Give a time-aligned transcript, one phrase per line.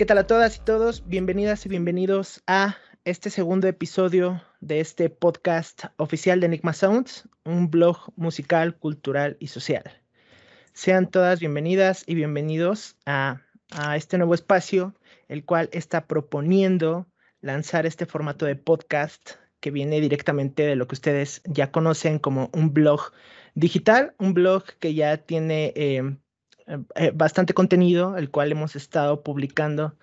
[0.00, 1.06] ¿qué tal a todas y todos?
[1.06, 7.70] Bienvenidas y bienvenidos a este segundo episodio de este podcast oficial de Enigma Sounds, un
[7.70, 9.84] blog musical, cultural y social.
[10.72, 13.42] Sean todas bienvenidas y bienvenidos a,
[13.94, 14.94] este nuevo espacio,
[15.28, 17.06] el cual está proponiendo
[17.42, 22.48] lanzar este formato de podcast que viene directamente de lo que ustedes ya conocen como
[22.54, 23.12] un blog
[23.54, 26.16] digital, un blog que ya tiene eh,
[26.94, 29.96] eh, bastante contenido, el cual hemos estado publicando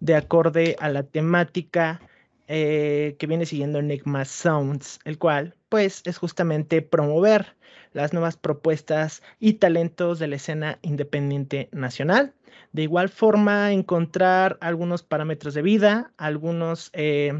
[0.00, 2.00] de acorde a la temática
[2.46, 7.56] eh, que viene siguiendo Enigma Sounds, el cual pues es justamente promover
[7.92, 12.34] las nuevas propuestas y talentos de la escena independiente nacional.
[12.72, 17.32] De igual forma, encontrar algunos parámetros de vida, algunos, eh,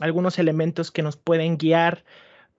[0.00, 2.04] algunos elementos que nos pueden guiar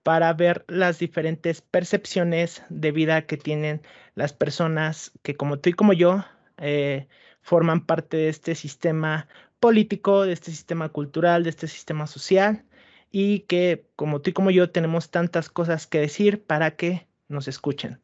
[0.04, 3.80] para ver las diferentes percepciones de vida que tienen
[4.14, 6.24] las personas que como tú y como yo
[6.58, 7.08] eh,
[7.40, 9.26] forman parte de este sistema
[9.60, 12.64] político, de este sistema cultural, de este sistema social
[13.10, 17.48] y que como tú y como yo tenemos tantas cosas que decir para que nos
[17.48, 17.98] escuchen.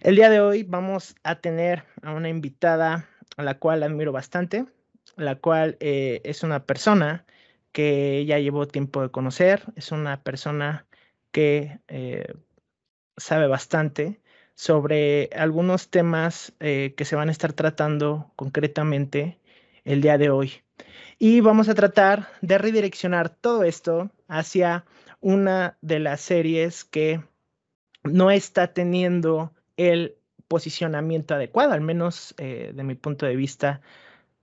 [0.00, 4.64] El día de hoy vamos a tener a una invitada a la cual admiro bastante,
[5.16, 7.26] la cual eh, es una persona
[7.72, 10.86] que ya llevo tiempo de conocer, es una persona
[11.32, 12.34] que eh,
[13.16, 14.20] sabe bastante
[14.54, 19.38] sobre algunos temas eh, que se van a estar tratando concretamente
[19.84, 20.62] el día de hoy.
[21.18, 24.84] Y vamos a tratar de redireccionar todo esto hacia
[25.20, 27.22] una de las series que
[28.02, 30.16] no está teniendo el
[30.48, 33.80] posicionamiento adecuado, al menos eh, de mi punto de vista,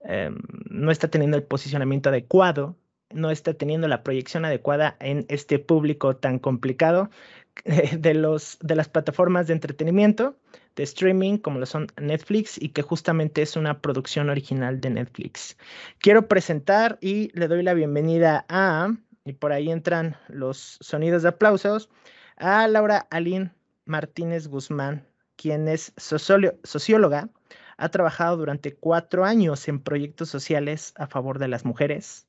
[0.02, 0.38] em,
[0.70, 2.76] no está teniendo el posicionamiento adecuado
[3.14, 7.10] no está teniendo la proyección adecuada en este público tan complicado
[7.98, 10.36] de, los, de las plataformas de entretenimiento,
[10.76, 15.58] de streaming, como lo son Netflix, y que justamente es una producción original de Netflix.
[16.00, 21.30] Quiero presentar y le doy la bienvenida a, y por ahí entran los sonidos de
[21.30, 21.90] aplausos,
[22.38, 23.52] a Laura Aline
[23.86, 27.30] Martínez Guzmán, quien es socióloga,
[27.78, 32.28] ha trabajado durante cuatro años en proyectos sociales a favor de las mujeres,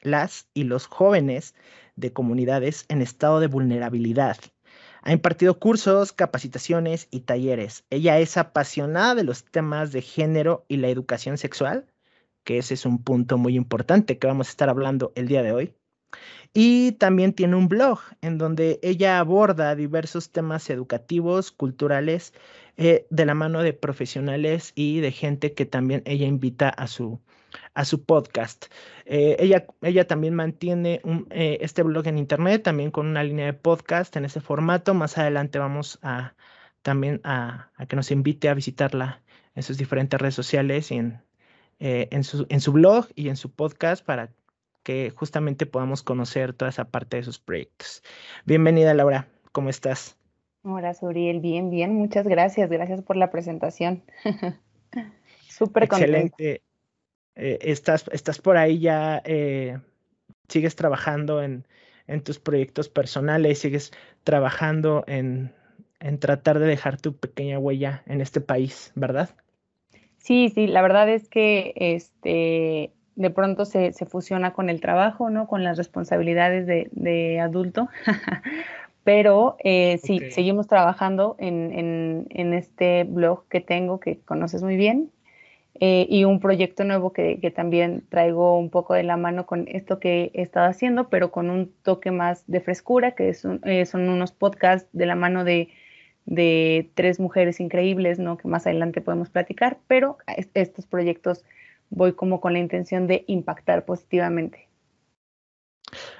[0.00, 1.54] las y los jóvenes
[1.96, 4.36] de comunidades en estado de vulnerabilidad.
[5.02, 7.84] Ha impartido cursos, capacitaciones y talleres.
[7.90, 11.86] Ella es apasionada de los temas de género y la educación sexual,
[12.44, 15.52] que ese es un punto muy importante que vamos a estar hablando el día de
[15.52, 15.74] hoy.
[16.54, 22.32] Y también tiene un blog en donde ella aborda diversos temas educativos, culturales,
[22.76, 27.20] eh, de la mano de profesionales y de gente que también ella invita a su,
[27.74, 28.66] a su podcast.
[29.04, 31.00] Eh, ella, ella también mantiene
[31.30, 34.94] eh, este blog en internet, también con una línea de podcast en ese formato.
[34.94, 36.34] Más adelante vamos a
[36.82, 39.22] también a, que nos invite a visitarla
[39.54, 41.20] en sus diferentes redes sociales y en,
[41.80, 44.30] eh, en, su, en su blog y en su podcast para
[44.82, 48.02] que justamente podamos conocer toda esa parte de sus proyectos.
[48.46, 50.16] Bienvenida Laura, ¿cómo estás?
[50.62, 54.02] Hola, Suriel, bien, bien, muchas gracias, gracias por la presentación.
[55.48, 56.18] Súper contenta.
[56.18, 56.62] Excelente.
[57.38, 59.78] Eh, estás, estás por ahí ya, eh,
[60.48, 61.64] sigues trabajando en,
[62.24, 63.92] tus proyectos personales, sigues
[64.24, 65.52] trabajando en,
[66.18, 69.30] tratar de dejar tu pequeña huella en este país, ¿verdad?
[70.16, 75.46] Sí, sí, la verdad es que este, de pronto se, fusiona con el trabajo, ¿no?
[75.46, 77.88] Con las responsabilidades de, adulto.
[79.04, 85.10] Pero eh, sí, seguimos trabajando en, en, este blog que tengo, que conoces muy bien,
[85.80, 89.66] eh, y un proyecto nuevo que, que, también traigo un poco de la mano con
[89.68, 94.08] esto que he estado haciendo, pero con un toque más de frescura, que eh, son
[94.08, 95.68] unos podcasts de la mano de,
[96.26, 98.38] de, tres mujeres increíbles, ¿no?
[98.38, 100.18] que más adelante podemos platicar, pero
[100.54, 101.44] estos proyectos
[101.90, 104.68] voy como con la intención de impactar positivamente.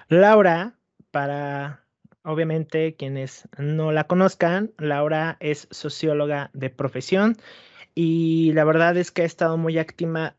[0.09, 0.75] Laura,
[1.11, 1.85] para
[2.23, 7.37] obviamente quienes no la conozcan, Laura es socióloga de profesión
[8.01, 10.37] y la verdad es que ha estado muy activa,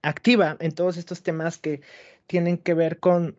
[0.61, 1.81] en todos estos temas que
[2.25, 3.35] tienen que ver con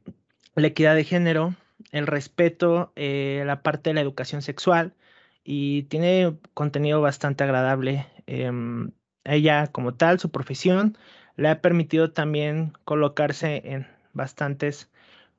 [0.54, 1.54] la equidad de género,
[1.90, 4.92] el respeto, eh, la parte de la educación sexual
[5.42, 8.08] y tiene contenido bastante agradable.
[8.26, 8.90] Em,
[9.24, 10.98] ella como tal, su profesión,
[11.36, 14.90] le ha permitido también colocarse en bastantes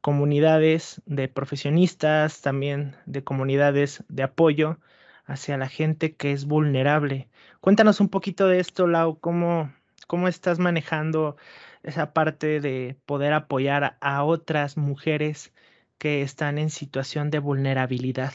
[0.01, 4.79] comunidades de profesionistas, también de comunidades de apoyo
[5.25, 7.27] hacia la gente que es vulnerable.
[7.61, 9.71] Cuéntanos un poquito de esto, Lau, cómo,
[10.07, 11.37] cómo estás manejando
[11.83, 15.53] esa parte de poder apoyar a otras mujeres
[15.99, 18.33] que están en situación de vulnerabilidad.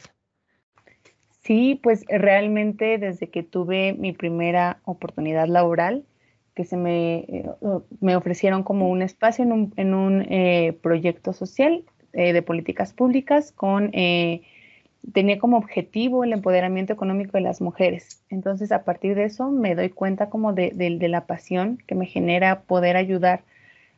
[1.42, 6.04] Sí, pues realmente desde que tuve mi primera oportunidad laboral,
[6.54, 7.50] que se me, eh,
[8.00, 12.92] me ofrecieron como un espacio en un, en un eh, proyecto social eh, de políticas
[12.92, 13.90] públicas con,
[15.12, 18.22] tenía como objetivo el empoderamiento económico de las mujeres.
[18.28, 22.06] Entonces, a partir de eso, me doy cuenta como de, de, la pasión que me
[22.06, 23.44] genera poder ayudar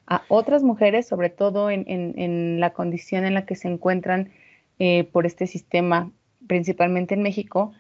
[0.06, 4.31] a otras mujeres, sobre todo en, la condición en la que se encuentran
[5.12, 6.10] por este sistema,
[6.46, 7.72] principalmente en México.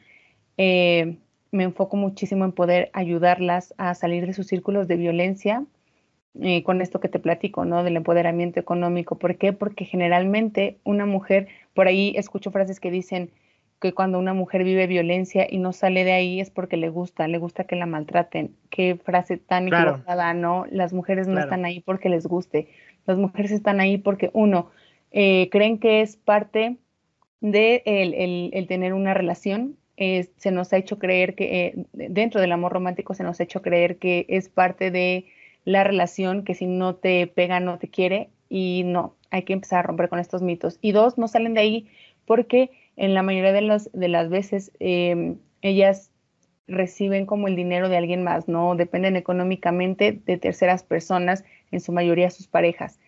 [0.58, 1.16] Eh,
[1.50, 5.64] me enfoco muchísimo en poder ayudarlas a salir de sus círculos de violencia,
[6.40, 7.82] eh, con esto que te platico, ¿no?
[7.82, 9.18] Del empoderamiento económico.
[9.18, 9.52] ¿Por qué?
[9.52, 11.48] Porque generalmente una mujer,
[11.78, 13.30] por ahí escucho frases que dicen
[13.80, 17.28] que cuando una mujer vive violencia y no sale de ahí es porque le gusta,
[17.28, 18.56] le gusta que la maltraten.
[18.68, 20.66] Qué frase tan equivocada, ¿no?
[20.72, 22.66] Las mujeres no están ahí porque les guste.
[23.06, 24.72] Las mujeres están ahí porque, uno,
[25.12, 26.78] eh, creen que es parte
[27.40, 32.72] de el tener una relación se nos ha hecho creer que eh, dentro del amor
[32.72, 35.26] romántico se nos ha hecho creer que es parte de
[35.64, 39.80] la relación, que si no te pega no te quiere y no, hay que empezar
[39.80, 40.78] a romper con estos mitos.
[40.80, 41.88] Y dos, no salen de ahí
[42.24, 46.10] porque en la mayoría de, los, de las veces em, ellas
[46.66, 48.76] reciben como el dinero de alguien más, ¿no?
[48.76, 52.98] Dependen económicamente de terceras personas, en su mayoría sus parejas.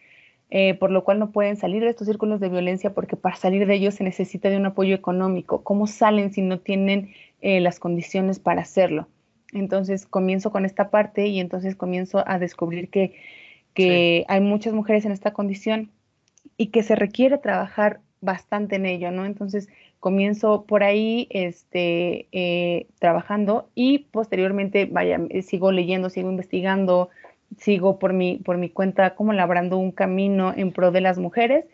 [0.52, 3.68] Eh, por lo cual no pueden salir de estos círculos de violencia porque para salir
[3.68, 5.62] de ellos se necesita de un apoyo económico.
[5.62, 9.06] ¿Cómo salen si no tienen eh, las condiciones para hacerlo?
[9.52, 13.14] Entonces comienzo con esta parte y entonces comienzo a descubrir que,
[13.74, 15.90] que hay muchas mujeres en esta condición
[16.56, 19.24] y que se requiere trabajar bastante en ello, ¿no?
[19.24, 19.68] Entonces
[19.98, 27.10] comienzo por ahí este, eh, trabajando y posteriormente, vaya, sigo leyendo, sigo investigando,
[27.58, 31.66] sigo por mi, por mi cuenta como labrando un camino en pro de las mujeres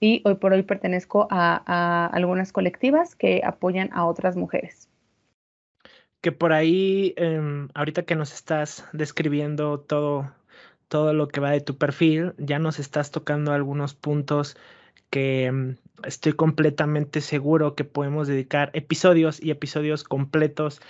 [0.00, 4.88] y hoy por hoy pertenezco a, algunas colectivas que apoyan a otras mujeres.
[6.20, 10.32] Que por ahí, em, ahorita que nos estás describiendo todo,
[10.88, 14.56] todo lo que va de tu perfil, ya nos estás tocando algunos puntos
[15.10, 20.80] que em, estoy completamente seguro que podemos dedicar episodios y episodios completos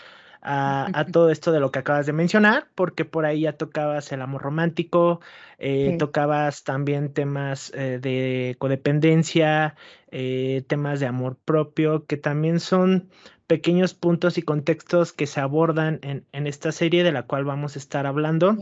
[0.45, 4.21] a, todo esto de lo que acabas de mencionar, porque por ahí ya tocabas el
[4.21, 5.21] amor romántico,
[5.59, 9.75] eh, tocabas también temas eh, de codependencia,
[10.11, 13.09] eh, temas de amor propio, que también son
[13.47, 17.77] pequeños puntos y contextos que se abordan en, en esta serie de la cual vamos
[17.77, 18.57] a estar hablando.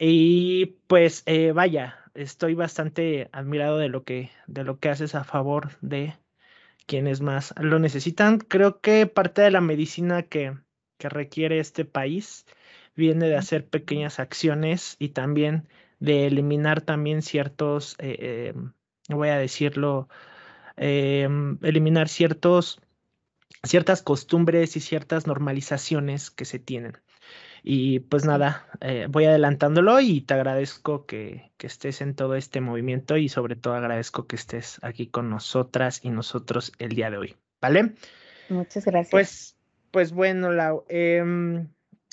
[0.00, 1.24] Y pues
[1.54, 6.14] vaya, estoy bastante admirado de lo que, de lo que haces a favor de
[6.86, 8.38] quienes más lo necesitan.
[8.38, 10.56] Creo que parte de la medicina que,
[10.98, 12.46] que requiere este país
[12.96, 15.68] viene de hacer pequeñas acciones y también
[16.00, 18.72] de eliminar también ciertos, eh, em,
[19.08, 20.08] voy a decirlo,
[20.76, 22.80] em, eliminar ciertos,
[23.64, 26.98] ciertas costumbres y ciertas normalizaciones que se tienen.
[27.62, 32.60] Y pues nada, eh, voy adelantándolo y te agradezco que, que, estés en todo este
[32.60, 37.18] movimiento y sobre todo agradezco que estés aquí con nosotras y nosotros el día de
[37.18, 37.36] hoy.
[37.60, 37.94] ¿Vale?
[38.48, 39.10] Muchas gracias.
[39.10, 39.56] Pues
[39.90, 41.68] pues bueno, Lau, em,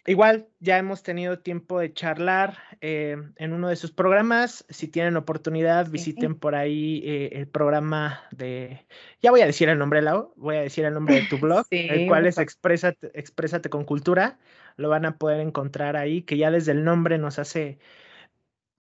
[0.08, 4.66] igual ya hemos tenido tiempo de charlar em, en uno de sus programas.
[4.70, 8.86] Si tienen oportunidad, visiten por ahí eh, el programa de,
[9.22, 11.66] ya voy a decir el nombre, Lau, voy a decir el nombre de tu blog,
[11.70, 14.40] el cual es Exprésate, Exprésate con Cultura.
[14.78, 17.80] Lo van a poder encontrar ahí, que ya desde el nombre nos hace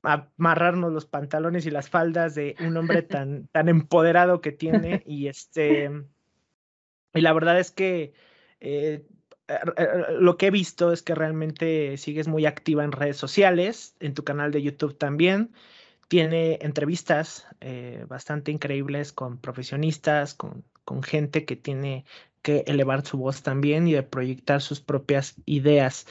[0.03, 5.01] amarrarnos los pantalones y las faldas de un hombre tan, tan empoderado que tiene.
[5.05, 5.89] Y este,
[7.13, 8.13] y la verdad es que
[8.60, 9.05] eh, eh, eh,
[10.19, 14.23] lo que he visto es que realmente sigues muy activa en redes sociales, en tu
[14.23, 15.51] canal de YouTube también.
[16.07, 17.47] Tiene entrevistas
[18.07, 22.05] bastante increíbles con profesionistas, con, con, gente que tiene
[22.41, 26.07] que elevar su voz también y de proyectar sus propias ideas.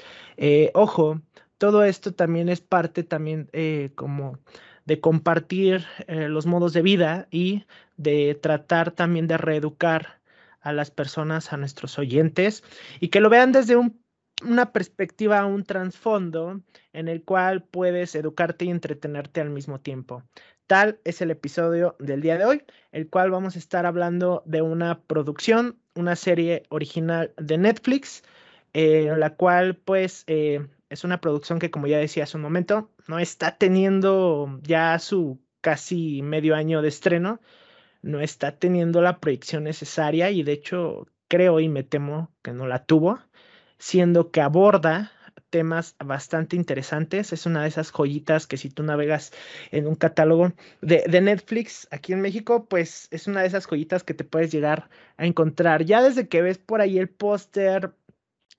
[0.74, 1.20] ojo,
[1.58, 3.48] todo esto también es parte también
[3.94, 4.38] como
[4.84, 7.64] de compartir los modos de vida y
[7.96, 10.20] de tratar también de reeducar
[10.64, 12.64] a las personas, a nuestros oyentes,
[12.99, 13.76] y que lo vean desde
[14.42, 20.25] una perspectiva, un trasfondo en el cual puedes educarte y entretenerte al mismo tiempo.
[20.66, 24.62] Tal es el episodio del día de hoy, el cual vamos a estar hablando de
[24.62, 28.25] una producción, una serie original de Netflix,
[28.73, 32.90] eh, la cual pues eh, es una producción que como ya decía hace un momento,
[33.06, 37.40] no está teniendo ya su casi medio año de estreno,
[38.04, 42.66] no está teniendo la proyección necesaria y de hecho creo y me temo que no
[42.66, 43.18] la tuvo,
[43.78, 45.11] siendo que aborda
[45.49, 47.32] temas bastante interesantes.
[47.32, 49.32] Es una de esas joyitas que si tú navegas
[49.70, 54.14] en un catálogo de, Netflix aquí en México, pues es una de esas joyitas que
[54.14, 55.84] te puedes llegar a encontrar.
[55.84, 57.92] Ya desde que ves por ahí el póster,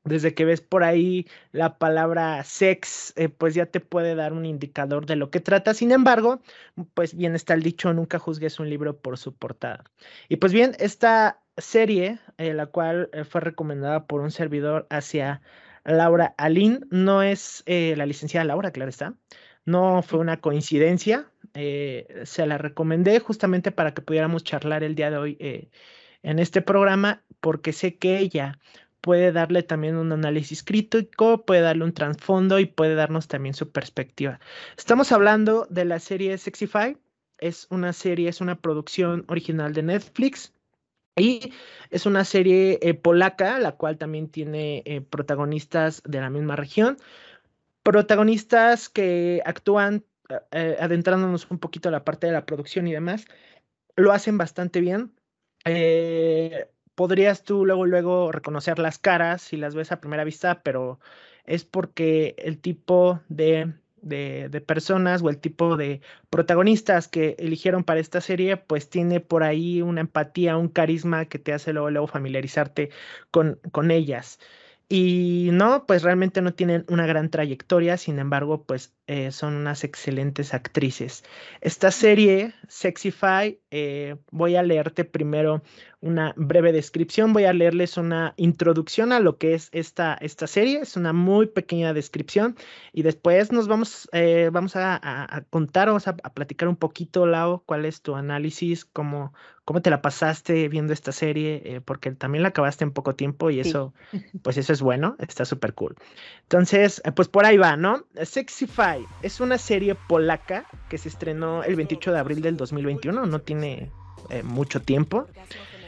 [0.05, 4.45] desde que ves por ahí la palabra sex, eh, pues ya te puede dar un
[4.45, 5.73] indicador de lo que trata.
[5.73, 6.41] Sin embargo,
[6.93, 9.83] pues bien está el dicho, nunca juzgues un libro por su portada.
[10.29, 15.41] Y pues bien, esta serie, eh, la cual eh, fue recomendada por un servidor hacia
[15.83, 19.13] Laura Alin, no es la licenciada Laura, claro está,
[19.65, 25.17] no fue una coincidencia, se la recomendé justamente para que pudiéramos charlar el día de
[25.17, 25.69] hoy
[26.23, 28.57] en este programa, porque sé que ella
[29.05, 33.71] puede darle también un análisis crítico, puede darle un trasfondo y puede darnos también su
[33.71, 34.39] perspectiva.
[34.79, 36.97] Estamos hablando de la serie Sexify,
[37.37, 40.55] es una serie, es una producción original de Netflix.
[41.15, 41.53] Y
[41.91, 46.97] es una serie eh, polaca, la cual también tiene eh, protagonistas de la misma región.
[47.83, 50.03] Protagonistas que actúan
[50.51, 53.27] eh, adentrándonos un poquito a la parte de la producción y demás.
[53.95, 55.13] Lo hacen bastante bien
[56.95, 60.99] podrías tú luego, luego reconocer las caras si las ves a primera vista, pero
[61.45, 67.99] es porque el tipo de, de, personas o el tipo de protagonistas que eligieron para
[67.99, 72.07] esta serie, pues tiene por ahí una empatía, un carisma que te hace luego, luego
[72.07, 72.89] familiarizarte
[73.31, 74.39] con, con ellas.
[74.87, 79.83] Y no, pues realmente no tienen una gran trayectoria, sin embargo, pues eh, son unas
[79.83, 81.23] excelentes actrices.
[81.61, 85.61] Esta serie, Sexify, eh, voy a leerte primero
[86.05, 90.79] una breve descripción, voy a leerles una introducción a lo que es esta, esta serie,
[90.81, 92.55] es una muy pequeña descripción
[92.93, 97.63] y después nos vamos, eh, vamos a, a, contar, vamos a, platicar un poquito, Lau,
[97.65, 99.33] cuál es tu análisis, cómo,
[99.65, 103.49] cómo te la pasaste viendo esta serie, eh, porque también la acabaste en poco tiempo
[103.49, 103.95] y eso,
[104.43, 105.95] pues eso es bueno, está súper cool.
[106.43, 108.05] Entonces, eh, pues por ahí va, ¿no?
[108.21, 113.39] Sexify es una serie polaca que se estrenó el 28 de abril del 2021, no
[113.39, 113.91] tiene
[114.43, 115.27] mucho tiempo.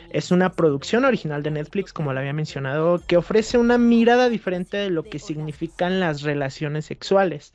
[0.09, 4.77] Es una producción original de Netflix, como lo había mencionado, que ofrece una mirada diferente
[4.77, 7.53] de lo que significan las relaciones sexuales.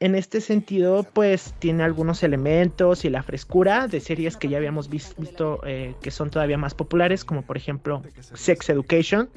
[0.00, 4.88] En este sentido, pues tiene algunos elementos y la frescura de series que ya habíamos
[4.88, 8.02] visto eh, que son todavía más populares, como por ejemplo
[8.34, 9.28] Sex Education,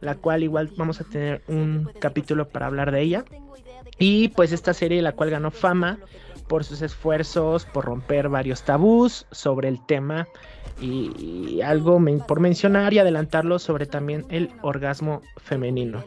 [0.00, 3.24] la cual igual vamos a tener un capítulo para hablar de ella.
[4.00, 5.98] Y pues esta serie, la cual ganó fama
[6.48, 10.26] por sus esfuerzos, por romper varios tabús sobre el tema
[10.80, 16.02] y, algo por mencionar y adelantarlo sobre también el orgasmo femenino.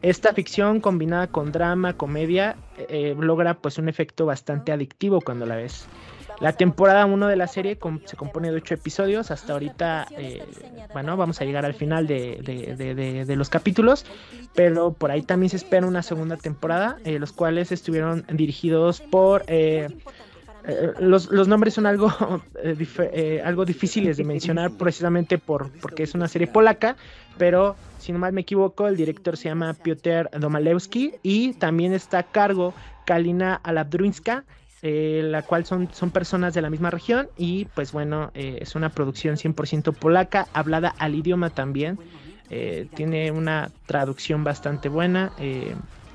[0.00, 2.56] Esta ficción combinada con drama, comedia,
[2.88, 5.86] eh, logra pues un efecto bastante adictivo cuando la ves.
[6.40, 9.30] La temporada 1 de la serie se compone de 8 episodios.
[9.30, 10.44] Hasta ahorita, eh,
[10.92, 14.06] bueno, vamos a llegar al final de, los capítulos.
[14.54, 19.44] Pero por ahí también se espera una segunda temporada, eh, los cuales estuvieron dirigidos por
[20.68, 22.12] eh, los, nombres son algo,
[22.62, 22.76] eh,
[23.12, 26.96] eh, algo difíciles de mencionar precisamente por, porque es una serie polaca,
[27.38, 32.18] pero si no mal me equivoco, el director se llama Piotr Domalewski y también está
[32.18, 32.74] a cargo
[33.06, 34.44] Kalina Alabdruinska,
[34.82, 39.36] la cual son, son personas de la misma región y pues bueno, es una producción
[39.36, 41.98] 100% polaca, hablada al idioma también,
[42.94, 45.32] tiene una traducción bastante buena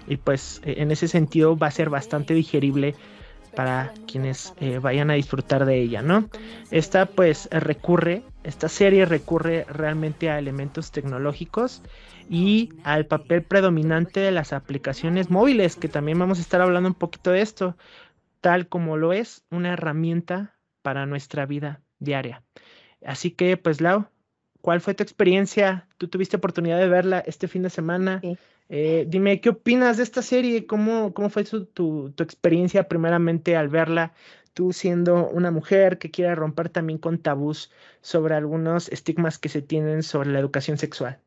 [0.08, 2.96] y pues en ese sentido va a ser bastante digerible
[3.55, 6.29] para quienes eh, vayan a disfrutar de ella, ¿no?
[6.72, 11.82] Esta pues recurre, esta serie recurre realmente a elementos tecnológicos
[12.29, 16.96] y al papel predominante de las aplicaciones móviles, que también vamos a estar hablando un
[16.96, 17.75] poquito de esto,
[18.43, 22.43] tal como lo es una herramienta para nuestra vida diaria.
[23.05, 24.07] Así que pues Lau,
[24.59, 25.88] ¿cuál fue tu experiencia?
[25.97, 28.19] ¿Tú tuviste oportunidad de verla este fin de semana?
[28.19, 28.38] Sí.
[28.67, 30.65] Eh, dime, ¿qué opinas de esta serie?
[30.65, 34.13] ¿Cómo, cómo fue tu, experiencia primeramente al verla?
[34.53, 37.71] Tú siendo una mujer que quiere romper también con tabús
[38.01, 41.19] sobre algunos estigmas que se tienen sobre la educación sexual.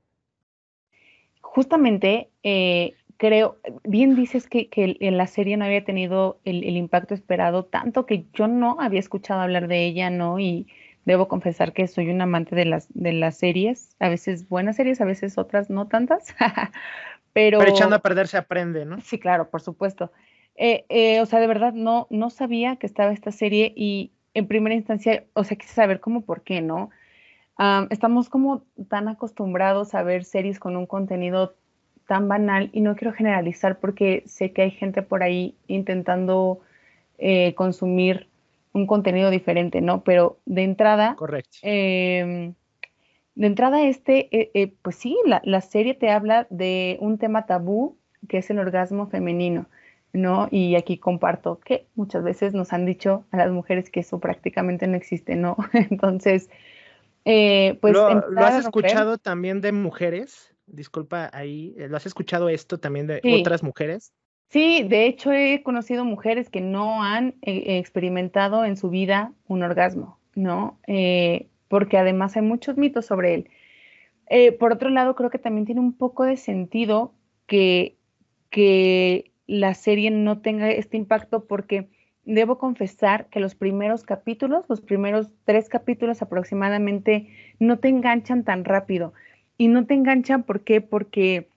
[1.40, 7.14] Justamente, eh, creo, bien dices que, en la serie no había tenido el, el, impacto
[7.14, 10.38] esperado, tanto que yo no había escuchado hablar de ella, ¿no?
[10.38, 10.66] Y
[11.04, 15.00] debo confesar que soy un amante de las, de las series, a veces buenas series,
[15.00, 16.34] a veces otras no tantas,
[17.32, 18.98] Pero, echando a perder se aprende, ¿no?
[19.02, 20.10] Sí, claro, por supuesto.
[20.54, 24.46] Eh, eh, o sea, de verdad no, no sabía que estaba esta serie y en
[24.46, 26.90] primera instancia, o sea, quise saber cómo, por qué, ¿no?
[27.88, 31.56] estamos como tan acostumbrados a ver series con un contenido
[32.06, 36.60] tan banal y no quiero generalizar porque sé que hay gente por ahí intentando
[37.18, 38.28] eh, consumir
[38.72, 40.04] un contenido diferente, ¿no?
[40.04, 41.58] Pero de entrada, Correcto.
[41.62, 42.54] Em,
[43.34, 47.98] de entrada, este, eh, eh, pues sí, la, serie te habla de un tema tabú
[48.28, 49.66] que es el orgasmo femenino,
[50.12, 50.48] ¿no?
[50.50, 54.86] Y aquí comparto que muchas veces nos han dicho a las mujeres que eso prácticamente
[54.86, 55.56] no existe, ¿no?
[55.72, 56.50] Entonces,
[57.24, 57.94] pues...
[57.94, 60.55] ¿Lo, has escuchado también de mujeres?
[60.66, 64.12] Disculpa ahí, ¿lo has escuchado esto también de otras mujeres?
[64.48, 69.62] Sí, de hecho he conocido mujeres que no han eh, experimentado en su vida un
[69.62, 70.78] orgasmo, ¿no?
[70.86, 73.50] Eh, porque además hay muchos mitos sobre él.
[74.28, 77.12] Eh, por otro lado, creo que también tiene un poco de sentido
[77.46, 77.96] que,
[78.50, 81.88] que la serie no tenga este impacto porque
[82.24, 88.64] debo confesar que los primeros capítulos, los primeros tres capítulos aproximadamente, no te enganchan tan
[88.64, 89.12] rápido.
[89.58, 90.80] Y no te enganchan, ¿por qué?
[90.80, 91.48] Porque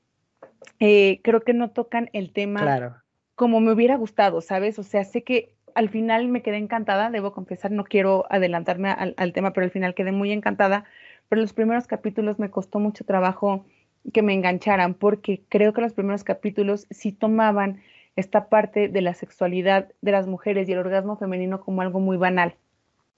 [0.79, 3.03] eh, creo que no tocan el tema
[3.39, 4.79] como me hubiera gustado, ¿sabes?
[4.79, 9.31] O sea, sé que al final me quedé encantada, debo confesar, no quiero adelantarme al,
[9.31, 10.83] tema, pero al final quedé muy encantada,
[11.29, 13.65] pero los primeros capítulos me costó mucho trabajo
[14.11, 17.81] que me engancharan, porque creo que los primeros capítulos sí tomaban
[18.17, 22.17] esta parte de la sexualidad de las mujeres y el orgasmo femenino como algo muy
[22.17, 22.55] banal,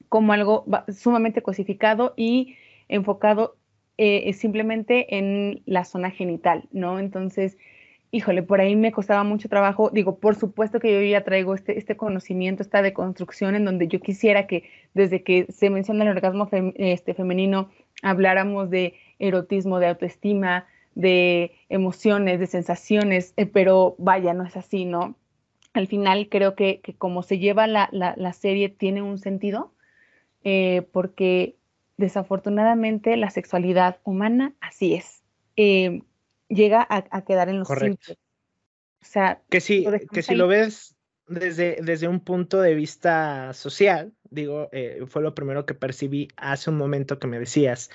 [0.08, 2.58] como algo sumamente cosificado y
[2.90, 3.56] enfocado
[3.98, 7.00] eh, simplemente en la zona genital, ¿no?
[7.00, 7.58] Entonces,
[8.12, 9.90] híjole, por ahí me costaba mucho trabajo.
[9.90, 14.00] Digo, por supuesto que yo ya traigo este, este conocimiento, esta deconstrucción en donde yo
[14.02, 17.70] quisiera que desde que se menciona el orgasmo este, femenino,
[18.04, 24.86] habláramos de erotismo, de autoestima, de emociones, de sensaciones, eh, pero vaya, no es así,
[24.86, 25.16] ¿no?
[25.74, 29.72] Al final creo que, como se lleva la, serie tiene un sentido,
[30.44, 31.56] eh, porque
[31.98, 35.24] desafortunadamente la sexualidad humana así es.
[35.56, 36.02] Eh,
[36.48, 38.14] llega a, quedar en los Correcto.
[38.14, 40.96] O sea, que si, que si lo ves
[41.28, 46.70] desde, desde un punto de vista social, digo, eh, fue lo primero que percibí hace
[46.70, 47.90] un momento que me decías,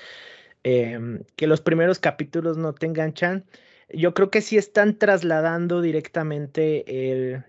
[0.64, 3.44] em, que los primeros capítulos no te enganchan.
[3.88, 7.44] Yo creo que sí están trasladando directamente el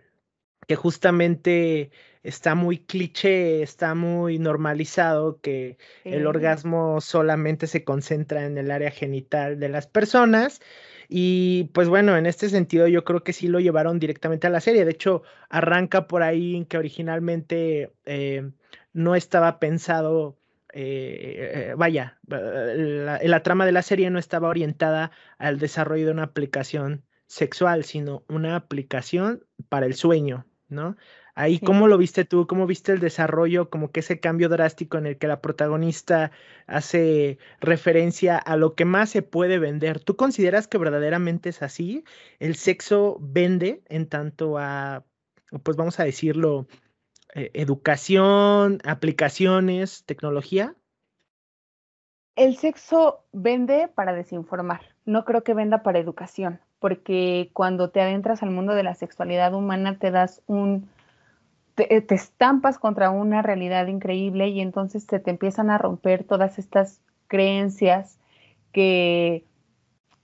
[0.67, 1.89] que justamente
[2.23, 8.91] está muy cliché, está muy normalizado que el orgasmo solamente se concentra en el área
[8.91, 10.61] genital de las personas.
[11.09, 14.59] Y pues bueno, en este sentido yo creo que sí lo llevaron directamente a la
[14.59, 14.85] serie.
[14.85, 18.51] De hecho, arranca por ahí que originalmente eh,
[18.93, 20.37] no estaba pensado,
[20.73, 26.23] eh, vaya, la, la trama de la serie no estaba orientada al desarrollo de una
[26.23, 30.97] aplicación sexual, sino una aplicación para el sueño, ¿no?
[31.39, 32.47] Ahí, ¿cómo lo viste tú?
[32.47, 33.69] ¿Cómo viste el desarrollo?
[33.69, 36.31] Como que ese cambio drástico en el que la protagonista
[36.65, 39.99] hace referencia a lo que más se puede vender.
[39.99, 42.03] ¿Tú consideras que verdaderamente es así?
[42.39, 45.05] ¿El sexo vende en tanto a,
[45.61, 46.65] pues vamos a decirlo,
[47.35, 50.73] eh, educación, aplicaciones, tecnología?
[52.35, 54.95] El sexo vende para desinformar.
[55.05, 59.53] No creo que venda para educación, porque cuando te adentras al mundo de la sexualidad
[59.53, 60.89] humana te das un
[61.77, 66.59] eh, te, estampas contra una realidad increíble y entonces te, te empiezan a romper todas
[66.59, 68.19] estas creencias
[68.71, 69.45] que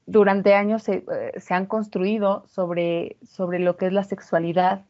[0.05, 4.85] durante años se, eh, han construido sobre, sobre, lo que es la sexualidad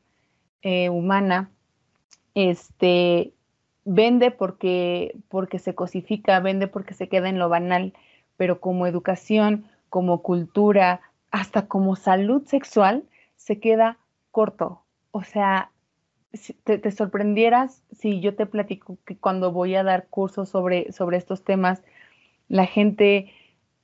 [0.61, 1.51] eh, humana.
[2.35, 3.33] Este,
[3.85, 7.93] vende porque, porque se cosifica, vende porque se queda en lo banal,
[8.37, 13.03] pero como educación, como cultura, hasta como salud sexual,
[13.35, 13.97] se queda
[14.31, 14.81] corto.
[15.11, 15.69] O sea,
[16.63, 21.43] te, sorprendieras si yo te platico que cuando voy a dar cursos sobre, sobre estos
[21.43, 21.83] temas,
[22.49, 23.31] la gente,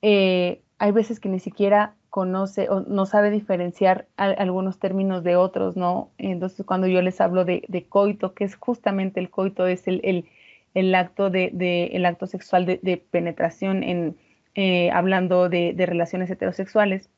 [0.02, 5.76] eh, hay veces que ni siquiera conoce o no sabe diferenciar algunos términos de otros,
[5.76, 6.10] ¿no?
[6.18, 10.26] Entonces, cuando yo les hablo de, coito, que es justamente el coito, es el,
[10.74, 14.16] el, acto, de, el acto sexual de, penetración, en,
[14.56, 17.08] eh, hablando de, relaciones heterosexuales,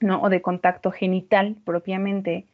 [0.00, 0.20] ¿no?
[0.20, 2.46] O de contacto genital propiamente,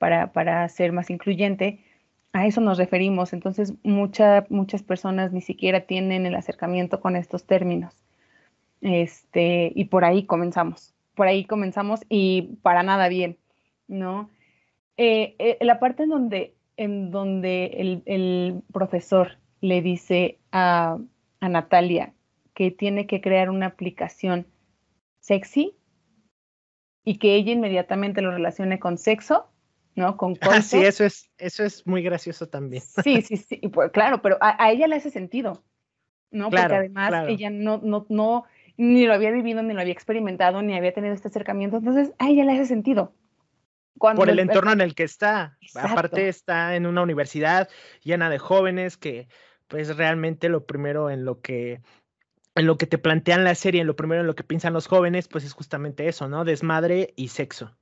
[0.00, 1.84] para, ser más incluyente,
[2.32, 3.32] a eso nos referimos.
[3.32, 7.94] Entonces, muchas personas ni siquiera tienen el acercamiento con estos términos.
[8.80, 10.94] Este, y por ahí comenzamos.
[11.14, 13.36] Por ahí comenzamos y para nada bien,
[13.88, 14.30] ¿no?
[14.96, 20.98] Eh, eh, la parte en donde, en donde el, profesor le dice a,
[21.40, 22.14] a Natalia
[22.54, 24.46] que tiene que crear una aplicación
[25.18, 25.74] sexy
[27.04, 29.49] y que ella inmediatamente lo relacione con sexo,
[29.94, 30.16] ¿no?
[30.16, 32.82] Con Ah, sí, eso es, eso es muy gracioso también.
[33.02, 35.62] Sí, sí, sí, pues, claro, pero a, ella le hace sentido,
[36.30, 36.50] ¿no?
[36.50, 38.44] Porque además ella no, no, no,
[38.76, 42.28] ni lo había vivido, ni lo había experimentado, ni había tenido este acercamiento, entonces a
[42.28, 43.14] ella le hace sentido.
[43.98, 45.58] Por el entorno en el que está.
[45.74, 47.68] Aparte está en una universidad
[48.02, 49.28] llena de jóvenes que
[49.68, 51.82] pues realmente lo primero en lo que
[52.54, 54.86] en lo que te plantean la serie, en lo primero en lo que piensan los
[54.86, 56.44] jóvenes, pues es justamente eso, ¿no?
[56.44, 57.76] Desmadre y sexo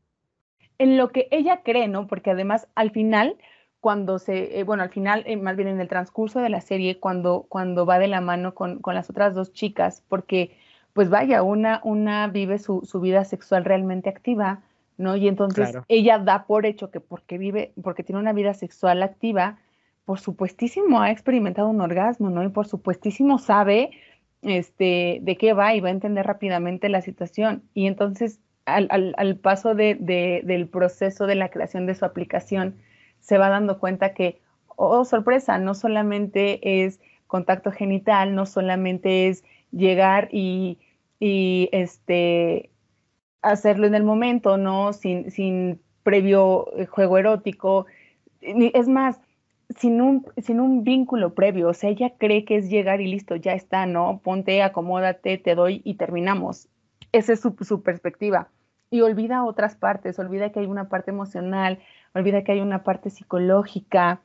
[0.79, 2.07] en lo que ella cree, ¿no?
[2.07, 3.37] Porque además al final,
[3.81, 6.99] cuando se, eh, bueno, al final, eh, más bien en el transcurso de la serie,
[6.99, 10.57] cuando, cuando va de la mano con, las otras dos chicas, porque
[10.93, 14.62] pues vaya, una, una vive su, vida sexual realmente activa,
[14.97, 15.14] ¿no?
[15.17, 19.59] Y entonces ella da por hecho que porque vive, porque tiene una vida sexual activa,
[20.05, 22.43] por supuestísimo ha experimentado un orgasmo, ¿no?
[22.43, 23.91] Y por supuestísimo sabe
[24.43, 27.62] este, de qué va y va a entender rápidamente la situación.
[27.75, 28.41] Y entonces,
[28.74, 29.96] al, al, paso de,
[30.44, 32.76] del proceso de la creación de su aplicación,
[33.20, 34.40] se va dando cuenta que,
[34.76, 40.78] oh, sorpresa, no solamente es contacto genital, no solamente es llegar y,
[41.20, 42.70] y este,
[43.42, 44.92] hacerlo en el momento, ¿no?
[44.92, 47.87] Sin, sin previo eh, juego erótico.
[48.40, 49.20] Es más,
[49.76, 53.37] sin un, sin un vínculo previo, o sea, ella cree que es llegar y listo,
[53.37, 54.20] ya está, ¿no?
[54.22, 56.68] Ponte, acomódate, te doy y terminamos.
[57.12, 58.48] Esa es su, su perspectiva.
[58.90, 61.79] Y olvida otras partes, olvida que hay una parte emocional,
[62.14, 64.22] olvida que hay una parte psicológica,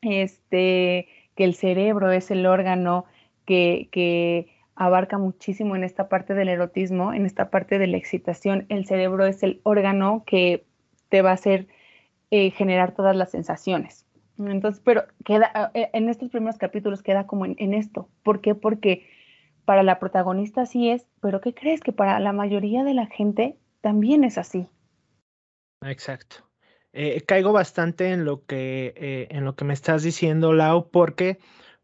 [0.00, 3.04] este, que el cerebro es el órgano
[3.44, 8.66] que, que abarca muchísimo en esta parte del erotismo, en esta parte de la excitación.
[8.68, 10.64] El cerebro es el órgano que
[11.08, 11.68] te va a hacer
[12.30, 14.06] eh, generar todas las sensaciones.
[14.38, 18.08] Entonces, pero queda, eh, en estos primeros capítulos queda como en, esto.
[18.22, 18.54] ¿Por qué?
[18.54, 19.06] Porque
[19.64, 21.80] para la protagonista sí es, pero ¿qué crees?
[21.80, 24.70] Que para la mayoría de la gente también es así.
[25.82, 26.36] Exacto.
[26.94, 31.38] Eh, caigo bastante en lo que eh, en lo que me estás diciendo, Lau, porque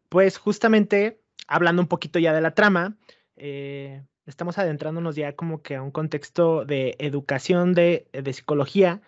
[0.09, 2.97] pues justamente hablando un poquito ya de la trama,
[3.35, 9.01] estamos adentrándonos ya como que a un contexto de educación de, de psicología,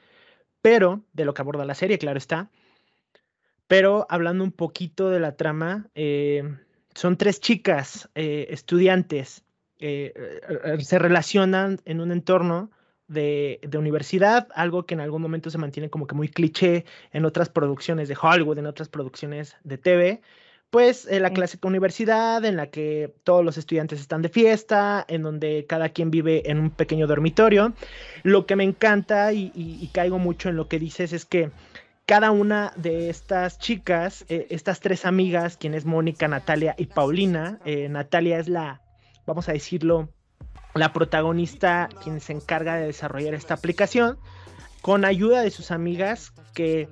[0.61, 2.51] pero de lo que aborda la serie, claro está
[3.71, 6.43] pero hablando un poquito de la trama, eh,
[6.93, 9.45] son tres chicas eh, estudiantes,
[9.79, 10.11] eh,
[10.79, 12.69] se relacionan en un entorno
[13.11, 17.49] de, universidad, algo que en algún momento se mantiene como que muy cliché en otras
[17.49, 20.21] producciones de Hollywood, en otras producciones de TV,
[20.69, 25.65] pues la clásica universidad en la que todos los estudiantes están de fiesta, en donde
[25.67, 27.73] cada quien vive en un pequeño dormitorio.
[28.23, 31.51] Lo que me encanta y caigo mucho en lo que dices es que
[32.11, 37.87] cada una de estas chicas, eh, estas tres amigas, quienes Mónica, Natalia y Paulina, eh,
[37.87, 38.81] Natalia es la,
[39.25, 40.09] vamos a decirlo,
[40.73, 44.17] la protagonista quien se encarga de desarrollar esta aplicación,
[44.81, 46.89] con ayuda de sus amigas que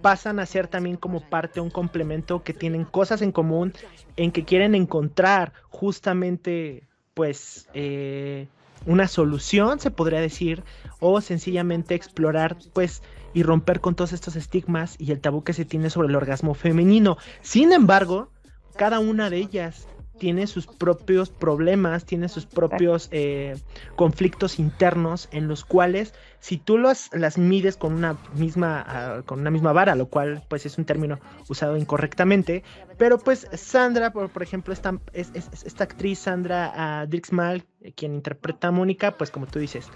[0.00, 3.74] pasan a ser también como parte, un complemento, que tienen cosas en común,
[4.16, 8.48] en que quieren encontrar justamente, pues, eh,
[8.86, 10.64] una solución, se podría decir,
[11.00, 13.02] o sencillamente explorar, pues,
[13.34, 16.54] y romper con todos estos estigmas y el tabú que se tiene sobre el orgasmo
[16.54, 17.18] femenino.
[17.42, 18.30] Sin embargo,
[18.76, 19.86] cada una de ellas
[20.20, 23.56] tiene sus propios problemas, tiene sus propios eh,
[23.96, 29.50] conflictos internos en los cuales si tú las mides con una misma ah, con una
[29.50, 32.64] misma vara, lo cual pues es un término usado incorrectamente,
[32.98, 38.70] pero pues Sandra, por, ejemplo, esta, es, esta actriz Sandra uh, Drixmal, quien interpreta a
[38.72, 39.86] Mónica, pues como tú dices,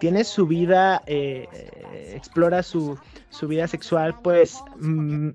[0.00, 1.46] tiene su vida, eh,
[2.14, 2.98] explora su,
[3.42, 5.30] vida sexual, pues mm,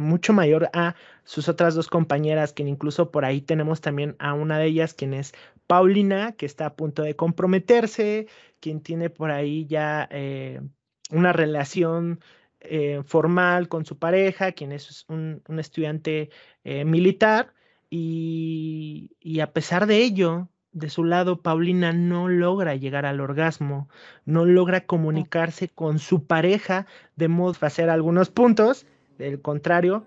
[0.00, 0.94] mucho mayor a
[1.24, 5.12] sus otras dos compañeras, que incluso por ahí tenemos también a una de ellas, quien
[5.12, 5.32] es
[5.66, 8.28] Paulina, que está a punto de comprometerse,
[8.62, 10.62] quien tiene por ahí ya eh,
[11.10, 12.20] una relación
[12.60, 16.30] eh, formal con su pareja, quien es un, estudiante
[16.64, 17.52] militar,
[17.90, 23.88] y, y a pesar de ello, de su lado, Paulina no logra llegar al orgasmo,
[24.24, 28.86] no logra comunicarse con su pareja de modo de hacer algunos puntos,
[29.18, 30.06] del contrario,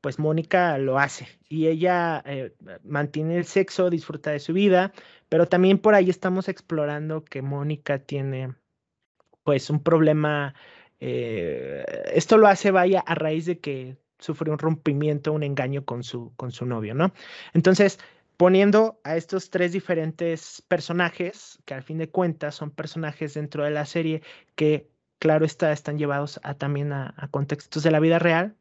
[0.00, 4.92] pues Mónica lo hace y ella eh, mantiene el sexo, disfruta de su vida,
[5.28, 8.54] pero también por ahí estamos explorando que Mónica tiene
[9.42, 10.54] pues un problema,
[11.00, 16.02] eh, esto lo hace vaya a raíz de que sufrió un rompimiento, un engaño con
[16.02, 17.12] su, con su novio, ¿no?
[17.54, 17.98] Entonces,
[18.36, 23.70] poniendo a estos tres diferentes personajes, que al fin de cuentas son personajes dentro de
[23.70, 24.22] la serie
[24.54, 28.56] que, claro está, están llevados a, también a, contextos de la vida real.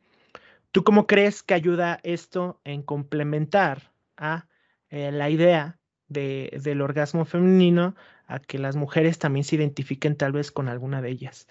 [0.72, 4.48] ¿Tú cómo crees que ayuda esto en complementar a
[4.90, 10.52] eh, la idea del orgasmo femenino a que las mujeres también se identifiquen tal vez
[10.52, 11.48] con alguna de ellas?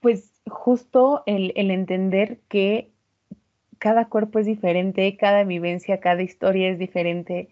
[0.00, 2.92] Pues justo el entender que
[3.82, 7.48] cada cuerpo es diferente, cada vivencia, cada historia es diferente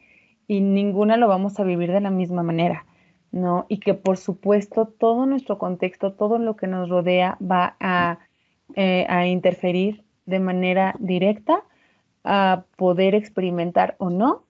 [0.46, 2.86] y ninguna lo vamos a vivir de la misma manera,
[3.32, 3.66] ¿no?
[3.68, 8.20] Y que por supuesto todo nuestro contexto, todo lo que nos rodea va a,
[8.76, 11.64] eh, interferir de manera directa
[12.24, 14.44] a poder experimentar o no